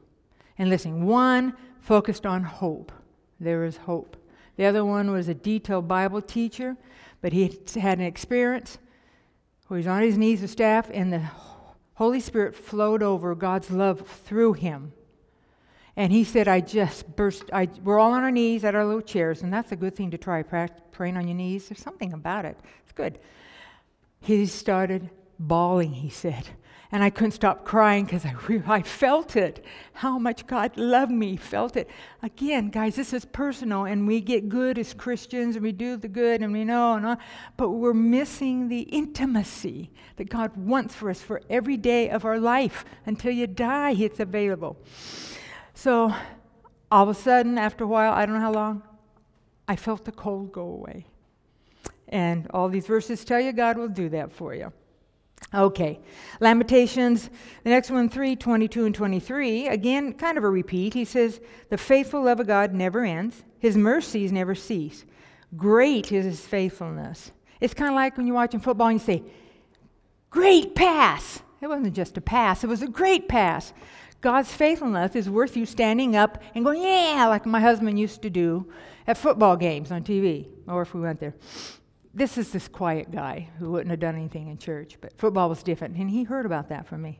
and 0.62 0.70
listening. 0.70 1.04
One 1.04 1.54
focused 1.80 2.24
on 2.24 2.44
hope. 2.44 2.92
There 3.40 3.64
is 3.64 3.78
hope. 3.78 4.16
The 4.56 4.64
other 4.64 4.84
one 4.84 5.10
was 5.10 5.26
a 5.26 5.34
detailed 5.34 5.88
Bible 5.88 6.22
teacher, 6.22 6.76
but 7.20 7.32
he 7.32 7.58
had 7.74 7.98
an 7.98 8.04
experience 8.04 8.78
where 9.66 9.78
he's 9.78 9.88
on 9.88 10.02
his 10.02 10.16
knees 10.16 10.40
with 10.40 10.50
staff, 10.50 10.88
and 10.94 11.12
the 11.12 11.22
Holy 11.94 12.20
Spirit 12.20 12.54
flowed 12.54 13.02
over 13.02 13.34
God's 13.34 13.72
love 13.72 14.06
through 14.06 14.52
him. 14.52 14.92
And 15.96 16.12
he 16.12 16.22
said, 16.22 16.46
I 16.46 16.60
just 16.60 17.16
burst. 17.16 17.44
I, 17.52 17.68
we're 17.82 17.98
all 17.98 18.12
on 18.12 18.22
our 18.22 18.30
knees 18.30 18.64
at 18.64 18.76
our 18.76 18.84
little 18.84 19.02
chairs, 19.02 19.42
and 19.42 19.52
that's 19.52 19.72
a 19.72 19.76
good 19.76 19.96
thing 19.96 20.12
to 20.12 20.18
try, 20.18 20.42
praying 20.44 21.16
on 21.16 21.26
your 21.26 21.36
knees. 21.36 21.68
There's 21.68 21.82
something 21.82 22.12
about 22.12 22.44
it. 22.44 22.56
It's 22.84 22.92
good. 22.92 23.18
He 24.20 24.46
started 24.46 25.10
bawling, 25.40 25.92
he 25.92 26.08
said. 26.08 26.50
And 26.92 27.02
I 27.02 27.08
couldn't 27.08 27.32
stop 27.32 27.64
crying 27.64 28.04
because 28.04 28.26
I, 28.26 28.34
I 28.66 28.82
felt 28.82 29.34
it. 29.34 29.64
How 29.94 30.18
much 30.18 30.46
God 30.46 30.76
loved 30.76 31.10
me, 31.10 31.36
felt 31.36 31.74
it. 31.74 31.88
Again, 32.22 32.68
guys, 32.68 32.96
this 32.96 33.14
is 33.14 33.24
personal, 33.24 33.86
and 33.86 34.06
we 34.06 34.20
get 34.20 34.50
good 34.50 34.78
as 34.78 34.92
Christians, 34.92 35.56
and 35.56 35.62
we 35.62 35.72
do 35.72 35.96
the 35.96 36.08
good, 36.08 36.42
and 36.42 36.52
we 36.52 36.64
know, 36.64 36.92
and 36.92 37.06
all, 37.06 37.16
but 37.56 37.70
we're 37.70 37.94
missing 37.94 38.68
the 38.68 38.82
intimacy 38.82 39.90
that 40.16 40.28
God 40.28 40.54
wants 40.54 40.94
for 40.94 41.08
us 41.08 41.22
for 41.22 41.40
every 41.48 41.78
day 41.78 42.10
of 42.10 42.26
our 42.26 42.38
life. 42.38 42.84
Until 43.06 43.32
you 43.32 43.46
die, 43.46 43.92
it's 43.92 44.20
available. 44.20 44.76
So 45.72 46.14
all 46.90 47.04
of 47.04 47.08
a 47.08 47.18
sudden, 47.18 47.56
after 47.56 47.84
a 47.84 47.86
while, 47.86 48.12
I 48.12 48.26
don't 48.26 48.34
know 48.34 48.42
how 48.42 48.52
long, 48.52 48.82
I 49.66 49.76
felt 49.76 50.04
the 50.04 50.12
cold 50.12 50.52
go 50.52 50.60
away. 50.60 51.06
And 52.08 52.46
all 52.50 52.68
these 52.68 52.86
verses 52.86 53.24
tell 53.24 53.40
you 53.40 53.54
God 53.54 53.78
will 53.78 53.88
do 53.88 54.10
that 54.10 54.30
for 54.30 54.54
you. 54.54 54.74
Okay, 55.54 56.00
Lamentations, 56.40 57.28
the 57.62 57.70
next 57.70 57.90
one, 57.90 58.08
3 58.08 58.36
22 58.36 58.86
and 58.86 58.94
23. 58.94 59.68
Again, 59.68 60.14
kind 60.14 60.38
of 60.38 60.44
a 60.44 60.48
repeat. 60.48 60.94
He 60.94 61.04
says, 61.04 61.40
The 61.68 61.76
faithful 61.76 62.24
love 62.24 62.40
of 62.40 62.46
God 62.46 62.72
never 62.72 63.04
ends, 63.04 63.44
His 63.58 63.76
mercies 63.76 64.32
never 64.32 64.54
cease. 64.54 65.04
Great 65.56 66.10
is 66.10 66.24
His 66.24 66.40
faithfulness. 66.40 67.32
It's 67.60 67.74
kind 67.74 67.90
of 67.90 67.96
like 67.96 68.16
when 68.16 68.26
you're 68.26 68.34
watching 68.34 68.60
football 68.60 68.88
and 68.88 68.98
you 68.98 69.04
say, 69.04 69.22
Great 70.30 70.74
pass. 70.74 71.42
It 71.60 71.68
wasn't 71.68 71.94
just 71.94 72.16
a 72.16 72.20
pass, 72.20 72.64
it 72.64 72.68
was 72.68 72.82
a 72.82 72.88
great 72.88 73.28
pass. 73.28 73.72
God's 74.22 74.52
faithfulness 74.52 75.16
is 75.16 75.28
worth 75.28 75.56
you 75.56 75.66
standing 75.66 76.14
up 76.14 76.40
and 76.54 76.64
going, 76.64 76.80
yeah, 76.80 77.26
like 77.28 77.44
my 77.44 77.60
husband 77.60 77.98
used 77.98 78.22
to 78.22 78.30
do 78.30 78.72
at 79.04 79.18
football 79.18 79.56
games 79.56 79.90
on 79.90 80.04
TV, 80.04 80.46
or 80.68 80.82
if 80.82 80.94
we 80.94 81.00
went 81.00 81.18
there. 81.18 81.34
This 82.14 82.36
is 82.36 82.50
this 82.50 82.68
quiet 82.68 83.10
guy 83.10 83.48
who 83.58 83.70
wouldn't 83.70 83.90
have 83.90 84.00
done 84.00 84.16
anything 84.16 84.48
in 84.48 84.58
church, 84.58 84.98
but 85.00 85.16
football 85.16 85.48
was 85.48 85.62
different, 85.62 85.96
and 85.96 86.10
he 86.10 86.24
heard 86.24 86.44
about 86.44 86.68
that 86.68 86.86
from 86.86 87.02
me. 87.02 87.18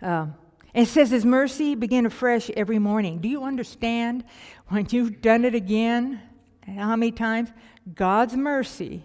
Um, 0.00 0.34
it 0.72 0.86
says 0.86 1.10
his 1.10 1.24
mercy 1.24 1.74
begin 1.74 2.06
afresh 2.06 2.48
every 2.50 2.78
morning. 2.78 3.18
Do 3.18 3.28
you 3.28 3.42
understand 3.42 4.24
when 4.68 4.86
you've 4.90 5.20
done 5.20 5.44
it 5.44 5.54
again? 5.54 6.20
How 6.64 6.96
many 6.96 7.12
times? 7.12 7.50
God's 7.94 8.36
mercy 8.36 9.04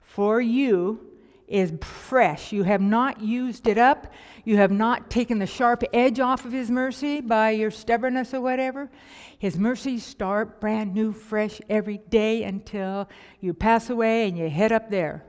for 0.00 0.40
you 0.40 1.00
is 1.48 1.72
fresh. 1.80 2.52
You 2.52 2.62
have 2.62 2.80
not 2.80 3.20
used 3.20 3.66
it 3.66 3.78
up. 3.78 4.12
You 4.44 4.56
have 4.58 4.70
not 4.70 5.10
taken 5.10 5.38
the 5.38 5.46
sharp 5.46 5.82
edge 5.92 6.20
off 6.20 6.44
of 6.44 6.52
His 6.52 6.70
mercy 6.70 7.20
by 7.20 7.50
your 7.50 7.70
stubbornness 7.70 8.34
or 8.34 8.40
whatever. 8.40 8.90
His 9.38 9.58
mercies 9.58 10.04
start 10.04 10.60
brand 10.60 10.94
new, 10.94 11.12
fresh 11.12 11.60
every 11.68 11.98
day 11.98 12.44
until 12.44 13.08
you 13.40 13.54
pass 13.54 13.90
away 13.90 14.28
and 14.28 14.38
you 14.38 14.48
head 14.48 14.72
up 14.72 14.90
there. 14.90 15.24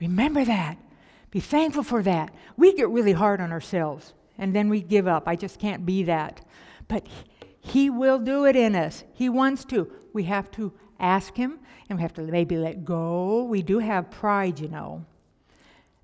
Remember 0.00 0.44
that. 0.44 0.78
Be 1.30 1.40
thankful 1.40 1.82
for 1.82 2.02
that. 2.02 2.34
We 2.56 2.74
get 2.74 2.90
really 2.90 3.12
hard 3.12 3.40
on 3.40 3.52
ourselves 3.52 4.12
and 4.38 4.54
then 4.54 4.68
we 4.68 4.82
give 4.82 5.06
up. 5.06 5.26
I 5.26 5.36
just 5.36 5.58
can't 5.58 5.86
be 5.86 6.02
that. 6.04 6.44
But 6.88 7.06
He 7.60 7.88
will 7.90 8.18
do 8.18 8.44
it 8.44 8.56
in 8.56 8.74
us. 8.74 9.04
He 9.12 9.28
wants 9.28 9.64
to. 9.66 9.90
We 10.12 10.24
have 10.24 10.50
to 10.52 10.72
ask 10.98 11.34
Him 11.36 11.58
and 11.88 11.98
we 11.98 12.02
have 12.02 12.14
to 12.14 12.22
maybe 12.22 12.56
let 12.56 12.84
go. 12.84 13.44
We 13.44 13.62
do 13.62 13.78
have 13.78 14.10
pride, 14.10 14.58
you 14.58 14.68
know. 14.68 15.04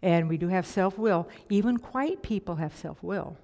And 0.01 0.29
we 0.29 0.37
do 0.39 0.49
have 0.49 0.67
self 0.67 0.97
will. 0.97 1.29
Even 1.51 1.79
quiet 1.79 2.23
people 2.23 2.57
have 2.57 2.77
self 2.77 3.03
will. 3.03 3.37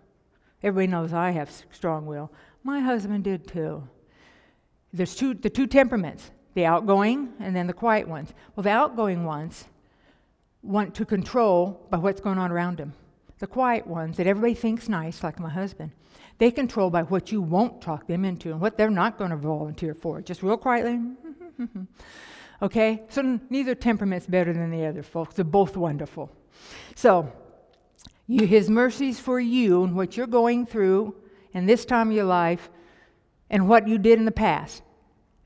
Everybody 0.63 0.87
knows 0.87 1.13
I 1.13 1.33
have 1.33 1.51
strong 1.71 2.07
will. 2.07 2.31
My 2.65 2.81
husband 2.81 3.25
did 3.25 3.47
too. 3.47 3.87
There's 4.93 5.15
two, 5.15 5.35
the 5.35 5.51
two 5.51 5.67
temperaments 5.67 6.31
the 6.55 6.65
outgoing 6.65 7.33
and 7.41 7.55
then 7.55 7.67
the 7.67 7.73
quiet 7.73 8.09
ones. 8.09 8.33
Well, 8.55 8.63
the 8.63 8.71
outgoing 8.71 9.25
ones 9.25 9.65
want 10.63 10.95
to 10.95 11.05
control 11.05 11.85
by 11.91 11.99
what's 11.99 12.21
going 12.21 12.39
on 12.39 12.51
around 12.51 12.79
them. 12.79 12.95
The 13.41 13.47
quiet 13.49 13.87
ones 13.87 14.17
that 14.17 14.27
everybody 14.27 14.55
thinks 14.55 14.89
nice, 14.89 15.23
like 15.23 15.41
my 15.41 15.51
husband, 15.51 15.91
they 16.39 16.51
control 16.51 16.91
by 16.91 17.03
what 17.03 17.33
you 17.33 17.43
won't 17.43 17.83
talk 17.83 18.07
them 18.07 18.25
into 18.25 18.53
and 18.53 18.61
what 18.61 18.79
they're 18.79 18.89
not 18.89 19.19
going 19.19 19.31
to 19.31 19.37
volunteer 19.37 19.95
for. 19.95 20.23
Just 20.23 20.43
real 20.43 20.57
quietly. 20.57 21.01
okay? 22.63 23.03
So 23.09 23.41
neither 23.51 23.75
temperament's 23.75 24.27
better 24.27 24.53
than 24.53 24.71
the 24.71 24.87
other, 24.87 25.03
folks. 25.03 25.35
They're 25.35 25.45
both 25.45 25.77
wonderful. 25.77 26.31
So, 26.95 27.31
you, 28.29 28.47
His 28.47 28.71
mercies 28.71 29.19
for 29.19 29.41
you 29.41 29.83
and 29.83 29.97
what 29.97 30.17
you're 30.17 30.29
going 30.29 30.65
through 30.67 31.17
in 31.55 31.67
this 31.67 31.85
time 31.85 32.11
of 32.11 32.17
your 32.17 32.25
life 32.25 32.69
and 33.49 33.69
what 33.69 33.89
you 33.89 33.97
did 33.99 34.19
in 34.19 34.25
the 34.25 34.33
past, 34.33 34.83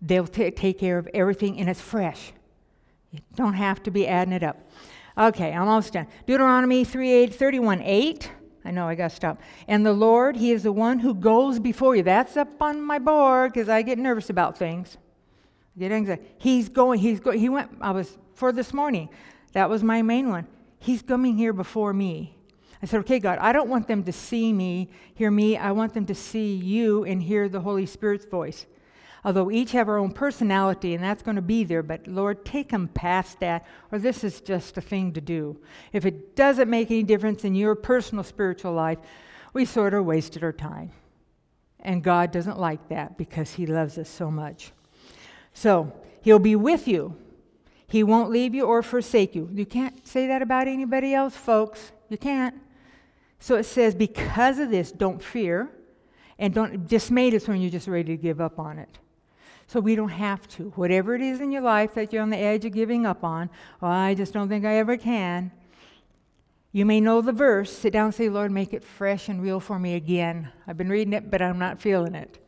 they'll 0.00 0.26
t- 0.26 0.50
take 0.50 0.78
care 0.78 0.98
of 0.98 1.08
everything 1.14 1.60
and 1.60 1.68
it's 1.68 1.80
fresh. 1.80 2.32
You 3.12 3.20
don't 3.36 3.54
have 3.54 3.82
to 3.84 3.90
be 3.90 4.06
adding 4.06 4.32
it 4.32 4.42
up. 4.42 4.58
Okay, 5.16 5.52
I'm 5.52 5.68
almost 5.68 5.92
done. 5.92 6.06
Deuteronomy 6.26 6.84
3 6.84 7.12
8, 7.12 7.34
31 7.34 7.82
8. 7.82 8.30
I 8.64 8.70
know 8.70 8.86
I 8.86 8.94
got 8.94 9.10
to 9.10 9.16
stop. 9.16 9.40
And 9.66 9.84
the 9.84 9.92
Lord, 9.92 10.36
He 10.36 10.52
is 10.52 10.62
the 10.62 10.72
one 10.72 10.98
who 10.98 11.14
goes 11.14 11.58
before 11.58 11.96
you. 11.96 12.02
That's 12.02 12.36
up 12.36 12.60
on 12.60 12.80
my 12.80 12.98
board 12.98 13.52
because 13.52 13.68
I 13.68 13.82
get 13.82 13.98
nervous 13.98 14.30
about 14.30 14.58
things. 14.58 14.96
I 15.76 15.80
get 15.80 15.92
anxiety. 15.92 16.22
He's 16.38 16.68
going, 16.68 17.00
He's 17.00 17.20
going, 17.20 17.38
He 17.38 17.48
went, 17.48 17.70
I 17.80 17.90
was 17.90 18.18
for 18.34 18.52
this 18.52 18.72
morning. 18.72 19.08
That 19.52 19.70
was 19.70 19.82
my 19.82 20.02
main 20.02 20.28
one. 20.28 20.46
He's 20.78 21.02
coming 21.02 21.36
here 21.36 21.52
before 21.52 21.92
me. 21.92 22.37
I 22.82 22.86
said, 22.86 23.00
okay, 23.00 23.18
God, 23.18 23.38
I 23.40 23.52
don't 23.52 23.68
want 23.68 23.88
them 23.88 24.04
to 24.04 24.12
see 24.12 24.52
me, 24.52 24.90
hear 25.14 25.30
me. 25.30 25.56
I 25.56 25.72
want 25.72 25.94
them 25.94 26.06
to 26.06 26.14
see 26.14 26.54
you 26.54 27.04
and 27.04 27.22
hear 27.22 27.48
the 27.48 27.60
Holy 27.60 27.86
Spirit's 27.86 28.24
voice. 28.24 28.66
Although 29.24 29.50
each 29.50 29.72
have 29.72 29.88
our 29.88 29.98
own 29.98 30.12
personality, 30.12 30.94
and 30.94 31.02
that's 31.02 31.22
going 31.22 31.34
to 31.36 31.42
be 31.42 31.64
there, 31.64 31.82
but 31.82 32.06
Lord, 32.06 32.44
take 32.44 32.70
them 32.70 32.86
past 32.88 33.40
that, 33.40 33.66
or 33.90 33.98
this 33.98 34.22
is 34.22 34.40
just 34.40 34.76
a 34.78 34.80
thing 34.80 35.12
to 35.14 35.20
do. 35.20 35.60
If 35.92 36.06
it 36.06 36.36
doesn't 36.36 36.70
make 36.70 36.90
any 36.90 37.02
difference 37.02 37.44
in 37.44 37.56
your 37.56 37.74
personal 37.74 38.22
spiritual 38.22 38.72
life, 38.72 38.98
we 39.52 39.64
sort 39.64 39.92
of 39.92 40.04
wasted 40.04 40.44
our 40.44 40.52
time. 40.52 40.92
And 41.80 42.04
God 42.04 42.30
doesn't 42.30 42.60
like 42.60 42.88
that 42.88 43.18
because 43.18 43.54
He 43.54 43.66
loves 43.66 43.98
us 43.98 44.08
so 44.08 44.30
much. 44.30 44.72
So, 45.52 45.92
He'll 46.22 46.38
be 46.38 46.56
with 46.56 46.86
you 46.86 47.16
he 47.88 48.02
won't 48.02 48.30
leave 48.30 48.54
you 48.54 48.64
or 48.64 48.82
forsake 48.82 49.34
you. 49.34 49.48
You 49.52 49.64
can't 49.64 50.06
say 50.06 50.26
that 50.26 50.42
about 50.42 50.68
anybody 50.68 51.14
else, 51.14 51.34
folks. 51.34 51.92
You 52.10 52.18
can't. 52.18 52.54
So 53.38 53.56
it 53.56 53.64
says, 53.64 53.94
because 53.94 54.58
of 54.58 54.70
this, 54.70 54.90
don't 54.90 55.22
fear. 55.22 55.70
And 56.38 56.54
don't 56.54 56.86
dismayed 56.86 57.34
is 57.34 57.48
when 57.48 57.60
you're 57.60 57.70
just 57.70 57.88
ready 57.88 58.16
to 58.16 58.22
give 58.22 58.40
up 58.40 58.58
on 58.58 58.78
it. 58.78 58.98
So 59.66 59.80
we 59.80 59.96
don't 59.96 60.08
have 60.08 60.48
to. 60.50 60.70
Whatever 60.76 61.14
it 61.14 61.20
is 61.20 61.40
in 61.40 61.50
your 61.50 61.62
life 61.62 61.94
that 61.94 62.12
you're 62.12 62.22
on 62.22 62.30
the 62.30 62.38
edge 62.38 62.64
of 62.64 62.72
giving 62.72 63.04
up 63.04 63.24
on, 63.24 63.50
oh, 63.82 63.86
I 63.86 64.14
just 64.14 64.32
don't 64.32 64.48
think 64.48 64.64
I 64.64 64.76
ever 64.76 64.96
can. 64.96 65.50
You 66.72 66.86
may 66.86 67.00
know 67.00 67.20
the 67.20 67.32
verse. 67.32 67.76
Sit 67.76 67.92
down 67.92 68.06
and 68.06 68.14
say, 68.14 68.28
Lord, 68.28 68.52
make 68.52 68.72
it 68.72 68.84
fresh 68.84 69.28
and 69.28 69.42
real 69.42 69.58
for 69.58 69.78
me 69.78 69.94
again. 69.94 70.50
I've 70.66 70.76
been 70.76 70.88
reading 70.88 71.12
it, 71.12 71.30
but 71.30 71.42
I'm 71.42 71.58
not 71.58 71.80
feeling 71.80 72.14
it. 72.14 72.38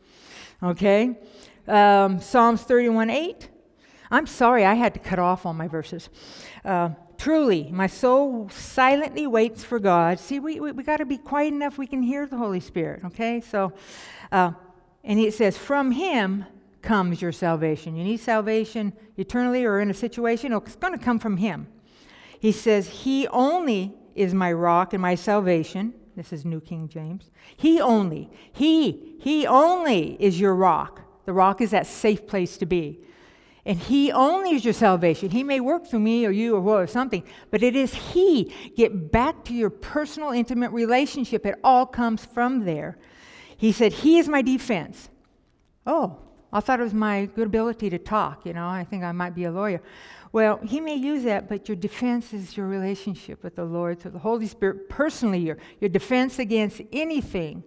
Okay? 0.62 1.18
Um, 1.66 2.20
Psalms 2.20 2.62
31 2.62 3.10
8. 3.10 3.48
I'm 4.10 4.26
sorry 4.26 4.64
I 4.64 4.74
had 4.74 4.94
to 4.94 5.00
cut 5.00 5.18
off 5.18 5.46
all 5.46 5.52
my 5.52 5.68
verses. 5.68 6.08
Uh, 6.64 6.90
Truly, 7.20 7.68
my 7.70 7.86
soul 7.86 8.48
silently 8.48 9.26
waits 9.26 9.62
for 9.62 9.78
God. 9.78 10.18
See, 10.18 10.40
we, 10.40 10.58
we, 10.58 10.72
we 10.72 10.82
got 10.82 10.96
to 10.96 11.04
be 11.04 11.18
quiet 11.18 11.52
enough 11.52 11.76
we 11.76 11.86
can 11.86 12.02
hear 12.02 12.24
the 12.24 12.38
Holy 12.38 12.60
Spirit, 12.60 13.04
okay? 13.04 13.42
So, 13.42 13.74
uh, 14.32 14.52
and 15.04 15.20
it 15.20 15.34
says, 15.34 15.58
From 15.58 15.90
Him 15.90 16.46
comes 16.80 17.20
your 17.20 17.32
salvation. 17.32 17.94
You 17.94 18.04
need 18.04 18.20
salvation 18.20 18.94
eternally 19.18 19.66
or 19.66 19.80
in 19.80 19.90
a 19.90 19.94
situation, 19.94 20.54
it's 20.54 20.76
going 20.76 20.98
to 20.98 21.04
come 21.04 21.18
from 21.18 21.36
Him. 21.36 21.66
He 22.38 22.52
says, 22.52 22.88
He 22.88 23.28
only 23.28 23.92
is 24.14 24.32
my 24.32 24.50
rock 24.50 24.94
and 24.94 25.02
my 25.02 25.14
salvation. 25.14 25.92
This 26.16 26.32
is 26.32 26.46
New 26.46 26.62
King 26.62 26.88
James. 26.88 27.30
He 27.54 27.82
only, 27.82 28.30
He, 28.50 29.16
He 29.20 29.46
only 29.46 30.16
is 30.18 30.40
your 30.40 30.54
rock. 30.54 31.02
The 31.26 31.34
rock 31.34 31.60
is 31.60 31.72
that 31.72 31.86
safe 31.86 32.26
place 32.26 32.56
to 32.56 32.64
be. 32.64 33.00
And 33.70 33.78
He 33.78 34.10
only 34.10 34.56
is 34.56 34.64
your 34.64 34.74
salvation. 34.74 35.30
He 35.30 35.44
may 35.44 35.60
work 35.60 35.86
through 35.86 36.00
me 36.00 36.26
or 36.26 36.32
you 36.32 36.56
or, 36.56 36.82
or 36.82 36.88
something, 36.88 37.22
but 37.52 37.62
it 37.62 37.76
is 37.76 37.94
He. 37.94 38.52
Get 38.76 39.12
back 39.12 39.44
to 39.44 39.54
your 39.54 39.70
personal, 39.70 40.30
intimate 40.30 40.72
relationship. 40.72 41.46
It 41.46 41.54
all 41.62 41.86
comes 41.86 42.24
from 42.24 42.64
there. 42.64 42.98
He 43.56 43.70
said, 43.70 43.92
He 43.92 44.18
is 44.18 44.26
my 44.26 44.42
defense. 44.42 45.08
Oh, 45.86 46.18
I 46.52 46.58
thought 46.58 46.80
it 46.80 46.82
was 46.82 46.92
my 46.92 47.26
good 47.26 47.46
ability 47.46 47.90
to 47.90 47.98
talk. 48.00 48.44
You 48.44 48.54
know, 48.54 48.66
I 48.66 48.82
think 48.82 49.04
I 49.04 49.12
might 49.12 49.36
be 49.36 49.44
a 49.44 49.52
lawyer. 49.52 49.80
Well, 50.32 50.58
He 50.64 50.80
may 50.80 50.96
use 50.96 51.22
that, 51.22 51.48
but 51.48 51.68
your 51.68 51.76
defense 51.76 52.32
is 52.32 52.56
your 52.56 52.66
relationship 52.66 53.44
with 53.44 53.54
the 53.54 53.64
Lord 53.64 54.00
through 54.00 54.10
the 54.10 54.18
Holy 54.18 54.48
Spirit 54.48 54.88
personally. 54.88 55.38
Your, 55.38 55.58
your 55.78 55.90
defense 55.90 56.40
against 56.40 56.82
anything, 56.92 57.62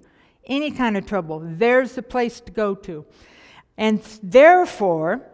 any 0.47 0.70
kind 0.70 0.97
of 0.97 1.06
trouble. 1.06 1.41
There's 1.41 1.93
the 1.93 2.04
place 2.04 2.41
to 2.41 2.51
go 2.51 2.76
to. 2.76 3.06
And 3.78 4.04
therefore, 4.22 5.30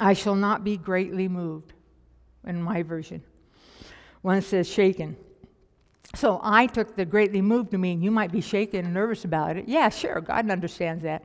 I 0.00 0.12
shall 0.12 0.34
not 0.34 0.64
be 0.64 0.76
greatly 0.76 1.28
moved, 1.28 1.72
in 2.46 2.62
my 2.62 2.82
version. 2.82 3.22
One 4.22 4.40
says 4.42 4.68
shaken. 4.68 5.16
So 6.14 6.40
I 6.42 6.66
took 6.66 6.96
the 6.96 7.04
greatly 7.04 7.42
moved 7.42 7.70
to 7.72 7.78
mean 7.78 8.02
you 8.02 8.10
might 8.10 8.32
be 8.32 8.40
shaken 8.40 8.84
and 8.84 8.94
nervous 8.94 9.24
about 9.24 9.56
it. 9.56 9.68
Yeah, 9.68 9.88
sure, 9.88 10.20
God 10.20 10.50
understands 10.50 11.02
that. 11.02 11.24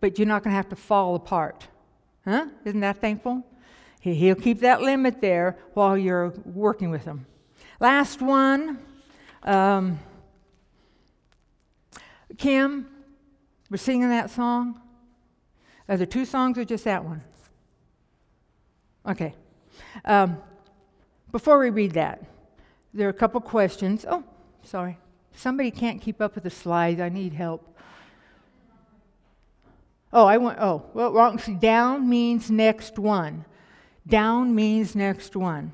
But 0.00 0.18
you're 0.18 0.28
not 0.28 0.44
going 0.44 0.52
to 0.52 0.56
have 0.56 0.68
to 0.68 0.76
fall 0.76 1.14
apart. 1.14 1.66
Huh? 2.24 2.46
Isn't 2.64 2.80
that 2.80 3.00
thankful? 3.00 3.44
He'll 4.00 4.34
keep 4.34 4.60
that 4.60 4.80
limit 4.80 5.20
there 5.20 5.58
while 5.74 5.98
you're 5.98 6.32
working 6.44 6.90
with 6.90 7.04
Him. 7.04 7.26
Last 7.80 8.22
one. 8.22 8.78
Um, 9.42 9.98
Kim, 12.38 12.86
we're 13.68 13.76
singing 13.76 14.08
that 14.08 14.30
song. 14.30 14.80
Are 15.88 15.96
there 15.96 16.06
two 16.06 16.24
songs 16.24 16.56
or 16.56 16.64
just 16.64 16.84
that 16.84 17.04
one? 17.04 17.22
Okay. 19.08 19.34
Um, 20.04 20.38
before 21.32 21.58
we 21.58 21.70
read 21.70 21.92
that, 21.92 22.22
there 22.92 23.06
are 23.06 23.10
a 23.10 23.14
couple 23.14 23.40
questions. 23.40 24.04
Oh, 24.08 24.24
sorry. 24.62 24.98
Somebody 25.32 25.70
can't 25.70 26.00
keep 26.00 26.20
up 26.20 26.34
with 26.34 26.44
the 26.44 26.50
slides. 26.50 27.00
I 27.00 27.08
need 27.08 27.32
help. 27.32 27.66
Oh, 30.12 30.26
I 30.26 30.38
want, 30.38 30.58
oh, 30.60 30.84
well, 30.92 31.12
wrong. 31.12 31.38
See, 31.38 31.54
down 31.54 32.08
means 32.08 32.50
next 32.50 32.98
one. 32.98 33.44
Down 34.06 34.54
means 34.54 34.96
next 34.96 35.36
one. 35.36 35.72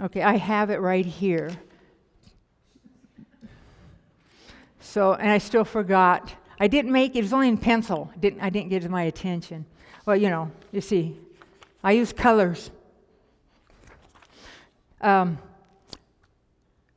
Okay, 0.00 0.22
I 0.22 0.36
have 0.36 0.70
it 0.70 0.80
right 0.80 1.04
here. 1.04 1.50
So, 4.80 5.14
and 5.14 5.30
I 5.30 5.38
still 5.38 5.64
forgot. 5.64 6.32
I 6.60 6.68
didn't 6.68 6.92
make 6.92 7.16
it, 7.16 7.18
it 7.18 7.22
was 7.22 7.32
only 7.32 7.48
in 7.48 7.58
pencil. 7.58 8.10
Didn't, 8.20 8.40
I 8.40 8.50
didn't 8.50 8.68
get 8.68 8.88
my 8.88 9.02
attention. 9.02 9.66
Well, 10.06 10.16
you 10.16 10.28
know, 10.28 10.50
you 10.70 10.80
see, 10.80 11.18
I 11.82 11.92
use 11.92 12.12
colors. 12.12 12.70
Um, 15.00 15.38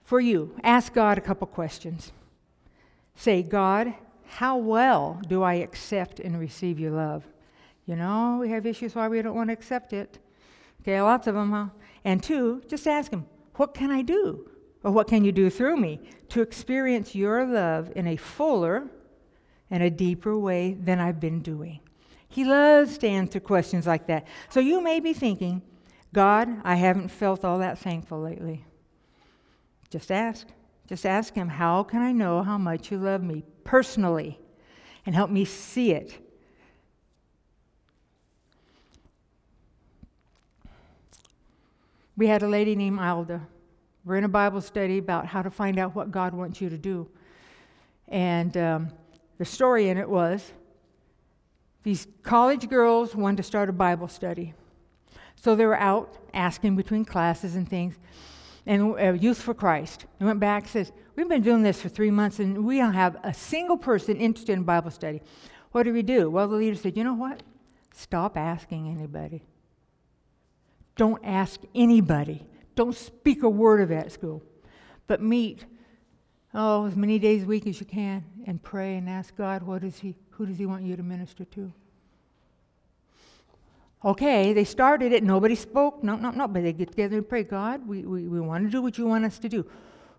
for 0.03 0.19
you, 0.19 0.55
ask 0.63 0.93
God 0.93 1.17
a 1.17 1.21
couple 1.21 1.47
questions. 1.47 2.11
Say, 3.15 3.41
God, 3.41 3.93
how 4.27 4.57
well 4.57 5.19
do 5.27 5.41
I 5.41 5.55
accept 5.55 6.19
and 6.19 6.39
receive 6.39 6.79
your 6.79 6.91
love? 6.91 7.23
You 7.85 7.95
know, 7.95 8.37
we 8.39 8.49
have 8.49 8.65
issues 8.65 8.95
why 8.95 9.07
we 9.07 9.21
don't 9.21 9.35
want 9.35 9.49
to 9.49 9.53
accept 9.53 9.93
it. 9.93 10.19
Okay, 10.81 11.01
lots 11.01 11.27
of 11.27 11.35
them, 11.35 11.51
huh? 11.51 11.67
And 12.03 12.21
two, 12.21 12.61
just 12.67 12.87
ask 12.87 13.11
Him, 13.11 13.25
what 13.55 13.73
can 13.73 13.91
I 13.91 14.03
do? 14.03 14.49
Or 14.83 14.91
what 14.91 15.07
can 15.07 15.25
you 15.25 15.31
do 15.31 15.49
through 15.49 15.77
me 15.77 15.99
to 16.29 16.41
experience 16.41 17.15
your 17.15 17.43
love 17.45 17.91
in 17.95 18.05
a 18.05 18.17
fuller 18.17 18.87
and 19.71 19.81
a 19.81 19.89
deeper 19.89 20.37
way 20.37 20.73
than 20.73 20.99
I've 20.99 21.19
been 21.19 21.41
doing? 21.41 21.79
He 22.35 22.43
loves 22.43 22.97
to 22.97 23.07
answer 23.07 23.39
questions 23.39 23.87
like 23.87 24.07
that. 24.07 24.27
So 24.49 24.59
you 24.59 24.81
may 24.81 24.99
be 24.99 25.13
thinking, 25.13 25.61
God, 26.11 26.49
I 26.65 26.75
haven't 26.75 27.07
felt 27.07 27.45
all 27.45 27.59
that 27.59 27.79
thankful 27.79 28.19
lately. 28.19 28.65
Just 29.89 30.11
ask. 30.11 30.45
Just 30.85 31.05
ask 31.05 31.33
Him, 31.33 31.47
How 31.47 31.83
can 31.83 32.01
I 32.01 32.11
know 32.11 32.43
how 32.43 32.57
much 32.57 32.91
you 32.91 32.97
love 32.97 33.23
me 33.23 33.45
personally? 33.63 34.37
And 35.05 35.15
help 35.15 35.29
me 35.29 35.45
see 35.45 35.93
it. 35.93 36.17
We 42.17 42.27
had 42.27 42.43
a 42.43 42.49
lady 42.49 42.75
named 42.75 42.99
Alda. 42.99 43.47
We're 44.03 44.17
in 44.17 44.25
a 44.25 44.27
Bible 44.27 44.59
study 44.59 44.97
about 44.97 45.25
how 45.25 45.41
to 45.41 45.49
find 45.49 45.79
out 45.79 45.95
what 45.95 46.11
God 46.11 46.33
wants 46.33 46.59
you 46.59 46.67
to 46.67 46.77
do. 46.77 47.07
And 48.09 48.57
um, 48.57 48.89
the 49.37 49.45
story 49.45 49.87
in 49.87 49.97
it 49.97 50.09
was 50.09 50.51
these 51.85 52.07
college 52.23 52.67
girls 52.67 53.15
wanted 53.15 53.37
to 53.37 53.43
start 53.43 53.69
a 53.69 53.71
Bible 53.71 54.07
study. 54.07 54.55
So 55.35 55.55
they 55.55 55.67
were 55.67 55.77
out 55.77 56.17
asking 56.33 56.75
between 56.75 57.05
classes 57.05 57.55
and 57.55 57.69
things. 57.69 57.99
And 58.65 58.99
uh, 58.99 59.13
Youth 59.13 59.39
for 59.39 59.53
Christ. 59.53 60.07
They 60.17 60.25
went 60.25 60.39
back 60.39 60.63
and 60.63 60.71
says, 60.71 60.91
We've 61.15 61.29
been 61.29 61.43
doing 61.43 61.61
this 61.61 61.79
for 61.79 61.87
three 61.87 62.09
months 62.09 62.39
and 62.39 62.65
we 62.65 62.79
don't 62.79 62.95
have 62.95 63.17
a 63.23 63.35
single 63.35 63.77
person 63.77 64.17
interested 64.17 64.53
in 64.53 64.63
Bible 64.63 64.89
study. 64.89 65.21
What 65.73 65.83
do 65.83 65.93
we 65.93 66.01
do? 66.01 66.31
Well, 66.31 66.47
the 66.47 66.55
leader 66.55 66.75
said, 66.75 66.97
You 66.97 67.03
know 67.03 67.13
what? 67.13 67.43
Stop 67.93 68.35
asking 68.35 68.89
anybody. 68.89 69.43
Don't 70.95 71.23
ask 71.23 71.59
anybody. 71.75 72.47
Don't 72.73 72.95
speak 72.95 73.43
a 73.43 73.49
word 73.49 73.81
of 73.81 73.89
that 73.89 74.11
school. 74.11 74.41
But 75.05 75.21
meet, 75.21 75.65
oh, 76.51 76.87
as 76.87 76.95
many 76.95 77.19
days 77.19 77.43
a 77.43 77.45
week 77.45 77.67
as 77.67 77.79
you 77.79 77.85
can 77.85 78.23
and 78.47 78.59
pray 78.63 78.97
and 78.97 79.07
ask 79.07 79.35
God, 79.35 79.61
what 79.61 79.83
is 79.83 79.99
he, 79.99 80.15
who 80.37 80.45
does 80.45 80.57
He 80.57 80.65
want 80.65 80.83
you 80.83 80.95
to 80.95 81.03
minister 81.03 81.45
to? 81.45 81.71
Okay, 84.03 84.53
they 84.53 84.63
started 84.63 85.11
it. 85.13 85.23
Nobody 85.23 85.55
spoke. 85.55 86.03
No, 86.03 86.15
no, 86.15 86.29
no. 86.29 86.47
But 86.47 86.63
they 86.63 86.73
get 86.73 86.89
together 86.91 87.17
and 87.17 87.27
pray. 87.27 87.43
God, 87.43 87.87
we, 87.87 88.03
we, 88.03 88.27
we 88.27 88.39
want 88.39 88.63
to 88.65 88.69
do 88.69 88.81
what 88.81 88.97
you 88.97 89.07
want 89.07 89.25
us 89.25 89.39
to 89.39 89.49
do. 89.49 89.65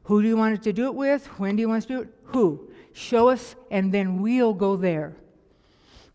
Who 0.05 0.23
do 0.23 0.29
you 0.29 0.37
want 0.37 0.59
us 0.59 0.65
to 0.65 0.73
do 0.73 0.87
it 0.87 0.95
with? 0.95 1.27
When 1.39 1.57
do 1.57 1.61
you 1.61 1.69
want 1.69 1.79
us 1.79 1.87
to 1.87 1.95
do 1.95 2.01
it? 2.03 2.09
Who? 2.27 2.69
Show 2.93 3.29
us, 3.29 3.55
and 3.71 3.93
then 3.93 4.21
we'll 4.21 4.55
go 4.55 4.77
there. 4.77 5.15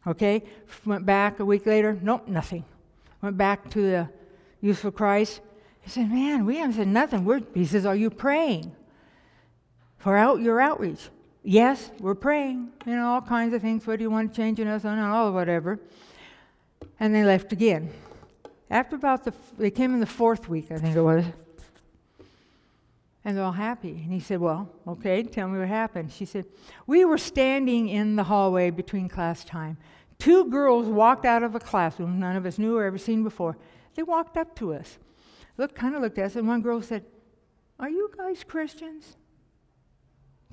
Okay? 0.05 0.43
Went 0.85 1.05
back 1.05 1.39
a 1.39 1.45
week 1.45 1.65
later. 1.65 1.97
Nope, 2.01 2.27
nothing. 2.27 2.65
Went 3.21 3.37
back 3.37 3.69
to 3.71 3.81
the 3.81 4.09
Youth 4.61 4.79
for 4.79 4.91
Christ. 4.91 5.41
He 5.81 5.89
said, 5.89 6.11
Man, 6.11 6.45
we 6.45 6.57
haven't 6.57 6.75
said 6.75 6.87
nothing. 6.87 7.25
We're, 7.25 7.41
he 7.53 7.65
says, 7.65 7.85
Are 7.85 7.95
you 7.95 8.09
praying 8.09 8.71
for 9.97 10.15
out 10.15 10.41
your 10.41 10.59
outreach? 10.61 11.09
Yes, 11.43 11.91
we're 11.99 12.15
praying. 12.15 12.69
You 12.85 12.95
know, 12.95 13.07
all 13.07 13.21
kinds 13.21 13.53
of 13.53 13.61
things. 13.61 13.87
What 13.87 13.97
do 13.97 14.03
you 14.03 14.11
want 14.11 14.33
to 14.33 14.35
change 14.35 14.59
in 14.59 14.67
us? 14.67 14.83
And 14.83 14.99
all 14.99 15.31
whatever. 15.31 15.79
And 16.99 17.15
they 17.15 17.23
left 17.23 17.51
again. 17.51 17.91
After 18.69 18.95
about 18.95 19.25
the, 19.25 19.33
they 19.57 19.71
came 19.71 19.93
in 19.93 19.99
the 19.99 20.05
fourth 20.05 20.47
week, 20.47 20.71
I 20.71 20.77
think 20.77 20.95
it 20.95 21.01
was. 21.01 21.25
And 23.25 23.37
they're 23.37 23.43
all 23.43 23.51
happy. 23.51 23.89
And 23.89 24.11
he 24.11 24.19
said, 24.19 24.39
Well, 24.39 24.69
okay, 24.87 25.23
tell 25.23 25.47
me 25.47 25.59
what 25.59 25.67
happened. 25.67 26.11
She 26.11 26.25
said, 26.25 26.45
We 26.87 27.05
were 27.05 27.17
standing 27.17 27.89
in 27.89 28.15
the 28.15 28.23
hallway 28.23 28.69
between 28.69 29.09
class 29.09 29.43
time. 29.43 29.77
Two 30.19 30.45
girls 30.45 30.85
walked 30.85 31.25
out 31.25 31.43
of 31.43 31.55
a 31.55 31.59
classroom 31.59 32.19
none 32.19 32.35
of 32.35 32.45
us 32.45 32.59
knew 32.59 32.77
or 32.77 32.85
ever 32.85 32.97
seen 32.97 33.23
before. 33.23 33.57
They 33.95 34.03
walked 34.03 34.37
up 34.37 34.55
to 34.57 34.73
us, 34.73 34.97
looked, 35.57 35.75
kind 35.75 35.95
of 35.95 36.01
looked 36.01 36.17
at 36.17 36.25
us, 36.25 36.35
and 36.35 36.47
one 36.47 36.61
girl 36.61 36.81
said, 36.81 37.03
Are 37.79 37.89
you 37.89 38.11
guys 38.15 38.43
Christians? 38.43 39.17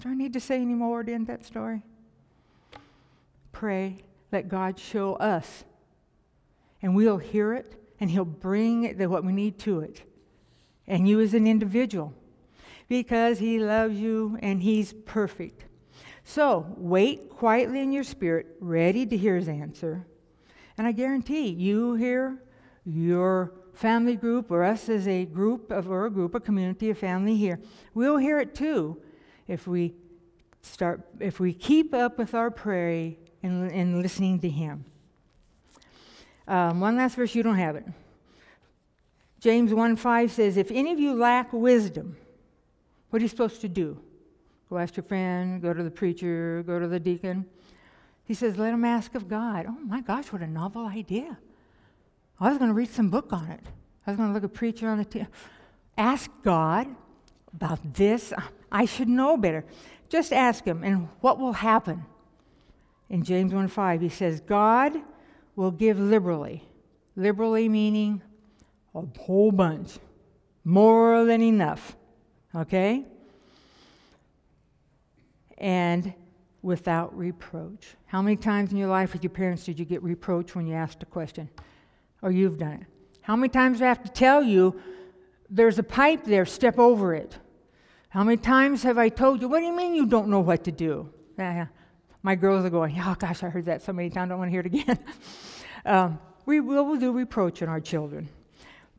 Do 0.03 0.11
I 0.11 0.14
need 0.14 0.32
to 0.34 0.40
say 0.40 0.61
any 0.61 0.74
more 0.74 1.03
to 1.03 1.12
end 1.12 1.26
that 1.26 1.44
story? 1.44 1.82
Pray, 3.51 3.99
let 4.30 4.49
God 4.49 4.78
show 4.78 5.14
us. 5.14 5.64
And 6.80 6.94
we'll 6.94 7.18
hear 7.18 7.55
it, 7.55 7.74
and 7.99 8.09
He'll 8.09 8.24
bring 8.24 8.96
the, 8.96 9.09
what 9.09 9.24
we 9.24 9.32
need 9.32 9.59
to 9.61 9.80
it. 9.80 10.03
And 10.86 11.09
you 11.09 11.20
as 11.20 11.34
an 11.34 11.49
individual, 11.49 12.14
because 12.88 13.40
He 13.40 13.59
loves 13.59 13.99
you 13.99 14.38
and 14.40 14.62
He's 14.62 14.92
perfect. 14.92 15.64
So 16.22 16.72
wait 16.76 17.30
quietly 17.30 17.80
in 17.80 17.90
your 17.90 18.05
spirit, 18.05 18.46
ready 18.61 19.05
to 19.07 19.16
hear 19.16 19.34
His 19.34 19.49
answer. 19.49 20.07
And 20.76 20.86
I 20.86 20.92
guarantee 20.92 21.49
you 21.49 21.94
here, 21.94 22.38
your 22.84 23.53
family 23.74 24.14
group, 24.14 24.53
or 24.53 24.62
us 24.62 24.88
as 24.88 25.09
a 25.09 25.24
group 25.24 25.72
of, 25.72 25.90
or 25.90 26.07
a 26.07 26.11
group, 26.11 26.36
a 26.36 26.40
community, 26.40 26.90
a 26.90 26.94
family 26.94 27.36
here, 27.36 27.59
we'll 27.94 28.18
hear 28.18 28.38
it 28.38 28.55
too 28.55 29.03
if 29.49 29.66
we 29.66 29.94
start, 30.62 31.01
if 31.18 31.40
we 31.40 31.53
keep 31.53 31.94
up 31.94 32.18
with 32.18 32.34
our 32.34 32.51
prayer 32.51 33.14
and, 33.42 33.70
and 33.72 34.03
listening 34.03 34.38
to 34.40 34.49
Him. 34.49 34.84
Um, 36.46 36.80
one 36.80 36.96
last 36.96 37.16
verse, 37.16 37.34
you 37.34 37.42
don't 37.42 37.59
have 37.59 37.76
it. 37.76 37.84
James 39.40 39.72
1 39.72 39.96
5 39.96 40.30
says, 40.30 40.57
If 40.57 40.70
any 40.70 40.92
of 40.92 41.01
you 41.01 41.14
lack 41.14 41.53
wisdom, 41.53 42.16
what 43.11 43.20
are 43.20 43.22
you 43.22 43.28
supposed 43.28 43.61
to 43.62 43.68
do? 43.68 44.01
Go 44.68 44.78
ask 44.78 44.96
your 44.96 45.05
friend, 45.05 45.62
go 45.62 45.72
to 45.72 45.82
the 45.82 45.90
preacher, 45.90 46.62
go 46.66 46.78
to 46.78 46.88
the 46.88 47.01
deacon. 47.01 47.46
He 48.24 48.34
says, 48.34 48.59
Let 48.59 48.74
him 48.74 48.84
ask 48.84 49.14
of 49.14 49.28
God. 49.28 49.66
Oh 49.68 49.78
my 49.84 50.01
gosh, 50.01 50.32
what 50.32 50.42
a 50.42 50.46
novel 50.46 50.86
idea. 50.86 51.38
I 52.40 52.49
was 52.49 52.59
going 52.59 52.70
to 52.70 52.74
read 52.74 52.90
some 52.90 53.11
book 53.11 53.32
on 53.32 53.49
it. 53.49 53.61
I 54.07 54.11
was 54.11 54.16
going 54.16 54.28
to 54.28 54.34
look 54.34 54.44
a 54.44 54.49
preacher 54.49 54.88
on 54.88 54.99
the 54.99 55.05
t- 55.05 55.26
ask 55.96 56.30
God 56.42 56.86
about 57.55 57.94
this. 57.94 58.32
I 58.70 58.84
should 58.84 59.09
know 59.09 59.36
better. 59.36 59.64
Just 60.09 60.32
ask 60.32 60.64
him, 60.64 60.84
and 60.84 61.09
what 61.20 61.38
will 61.38 61.53
happen? 61.53 62.05
In 63.11 63.22
James 63.22 63.53
1 63.53 63.68
5, 63.68 64.01
he 64.01 64.09
says, 64.09 64.40
God 64.40 64.94
will 65.57 65.70
give 65.70 65.99
liberally. 65.99 66.62
Liberally 67.16 67.68
meaning 67.68 68.22
a 68.94 69.03
whole 69.18 69.51
bunch, 69.51 69.99
more 70.64 71.24
than 71.24 71.42
enough. 71.42 71.96
Okay? 72.55 73.05
And 75.57 76.14
without 76.62 77.16
reproach. 77.16 77.96
How 78.07 78.22
many 78.22 78.36
times 78.36 78.72
in 78.72 78.78
your 78.78 78.88
life 78.88 79.12
with 79.12 79.22
your 79.22 79.30
parents 79.30 79.64
did 79.64 79.78
you 79.78 79.84
get 79.84 80.03
reproach 80.03 80.55
when 80.55 80.66
you 80.66 80.74
asked 80.74 81.03
a 81.03 81.07
question? 81.07 81.49
Or 82.22 82.30
you've 82.30 82.59
done 82.59 82.72
it? 82.72 82.86
How 83.20 83.36
many 83.36 83.49
times 83.49 83.78
do 83.78 83.84
I 83.84 83.88
have 83.88 84.03
to 84.03 84.11
tell 84.11 84.42
you 84.42 84.80
there's 85.51 85.78
a 85.78 85.82
pipe 85.82 86.24
there, 86.24 86.46
step 86.46 86.78
over 86.78 87.14
it? 87.14 87.36
How 88.11 88.24
many 88.24 88.36
times 88.38 88.82
have 88.82 88.99
I 88.99 89.09
told 89.09 89.40
you, 89.40 89.49
what 89.49 89.61
do 89.61 89.66
you 89.66 89.72
mean 89.72 89.94
you 89.94 90.07
don't 90.07 90.28
know 90.28 90.40
what 90.40 90.64
to 90.64 90.72
do? 90.72 91.11
My 92.22 92.34
girls 92.34 92.64
are 92.64 92.70
going, 92.70 92.96
oh 92.99 93.14
gosh, 93.18 93.42
I 93.42 93.49
heard 93.49 93.66
that 93.66 93.82
so 93.82 93.92
many 93.92 94.11
times, 94.11 94.28
I 94.28 94.28
don't 94.30 94.38
want 94.38 94.49
to 94.49 94.53
hear 94.53 94.61
it 94.61 94.66
again. 94.66 94.99
um, 95.86 96.18
we 96.46 96.61
will 96.61 96.96
do 96.96 97.12
reproach 97.12 97.62
in 97.62 97.68
our 97.68 97.80
children. 97.80 98.28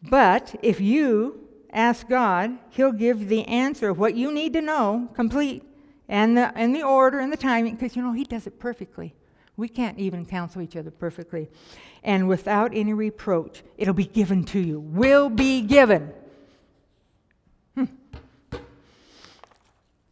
But 0.03 0.55
if 0.61 0.79
you 0.79 1.47
ask 1.71 2.07
God, 2.07 2.57
He'll 2.69 2.91
give 2.91 3.27
the 3.27 3.45
answer 3.45 3.89
of 3.89 3.99
what 3.99 4.15
you 4.15 4.31
need 4.31 4.53
to 4.53 4.61
know, 4.61 5.09
complete, 5.13 5.63
and 6.07 6.37
the, 6.37 6.55
and 6.57 6.73
the 6.73 6.83
order 6.83 7.19
and 7.19 7.31
the 7.31 7.37
timing, 7.37 7.75
because 7.75 7.95
you 7.95 8.01
know 8.01 8.13
He 8.13 8.23
does 8.23 8.47
it 8.47 8.59
perfectly. 8.59 9.13
We 9.57 9.67
can't 9.67 9.99
even 9.99 10.25
counsel 10.25 10.61
each 10.61 10.77
other 10.77 10.91
perfectly. 10.91 11.49
And 12.03 12.29
without 12.29 12.71
any 12.73 12.93
reproach, 12.93 13.61
it'll 13.77 13.93
be 13.93 14.05
given 14.05 14.45
to 14.45 14.59
you. 14.59 14.79
Will 14.79 15.29
be 15.29 15.61
given. 15.61 16.13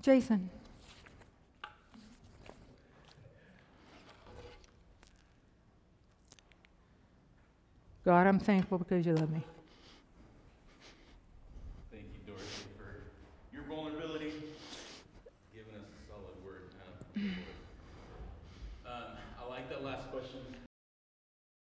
Jason. 0.08 0.50
God, 8.06 8.26
I'm 8.26 8.40
thankful 8.40 8.78
because 8.78 9.06
you 9.06 9.14
love 9.16 9.30
me. 9.30 9.44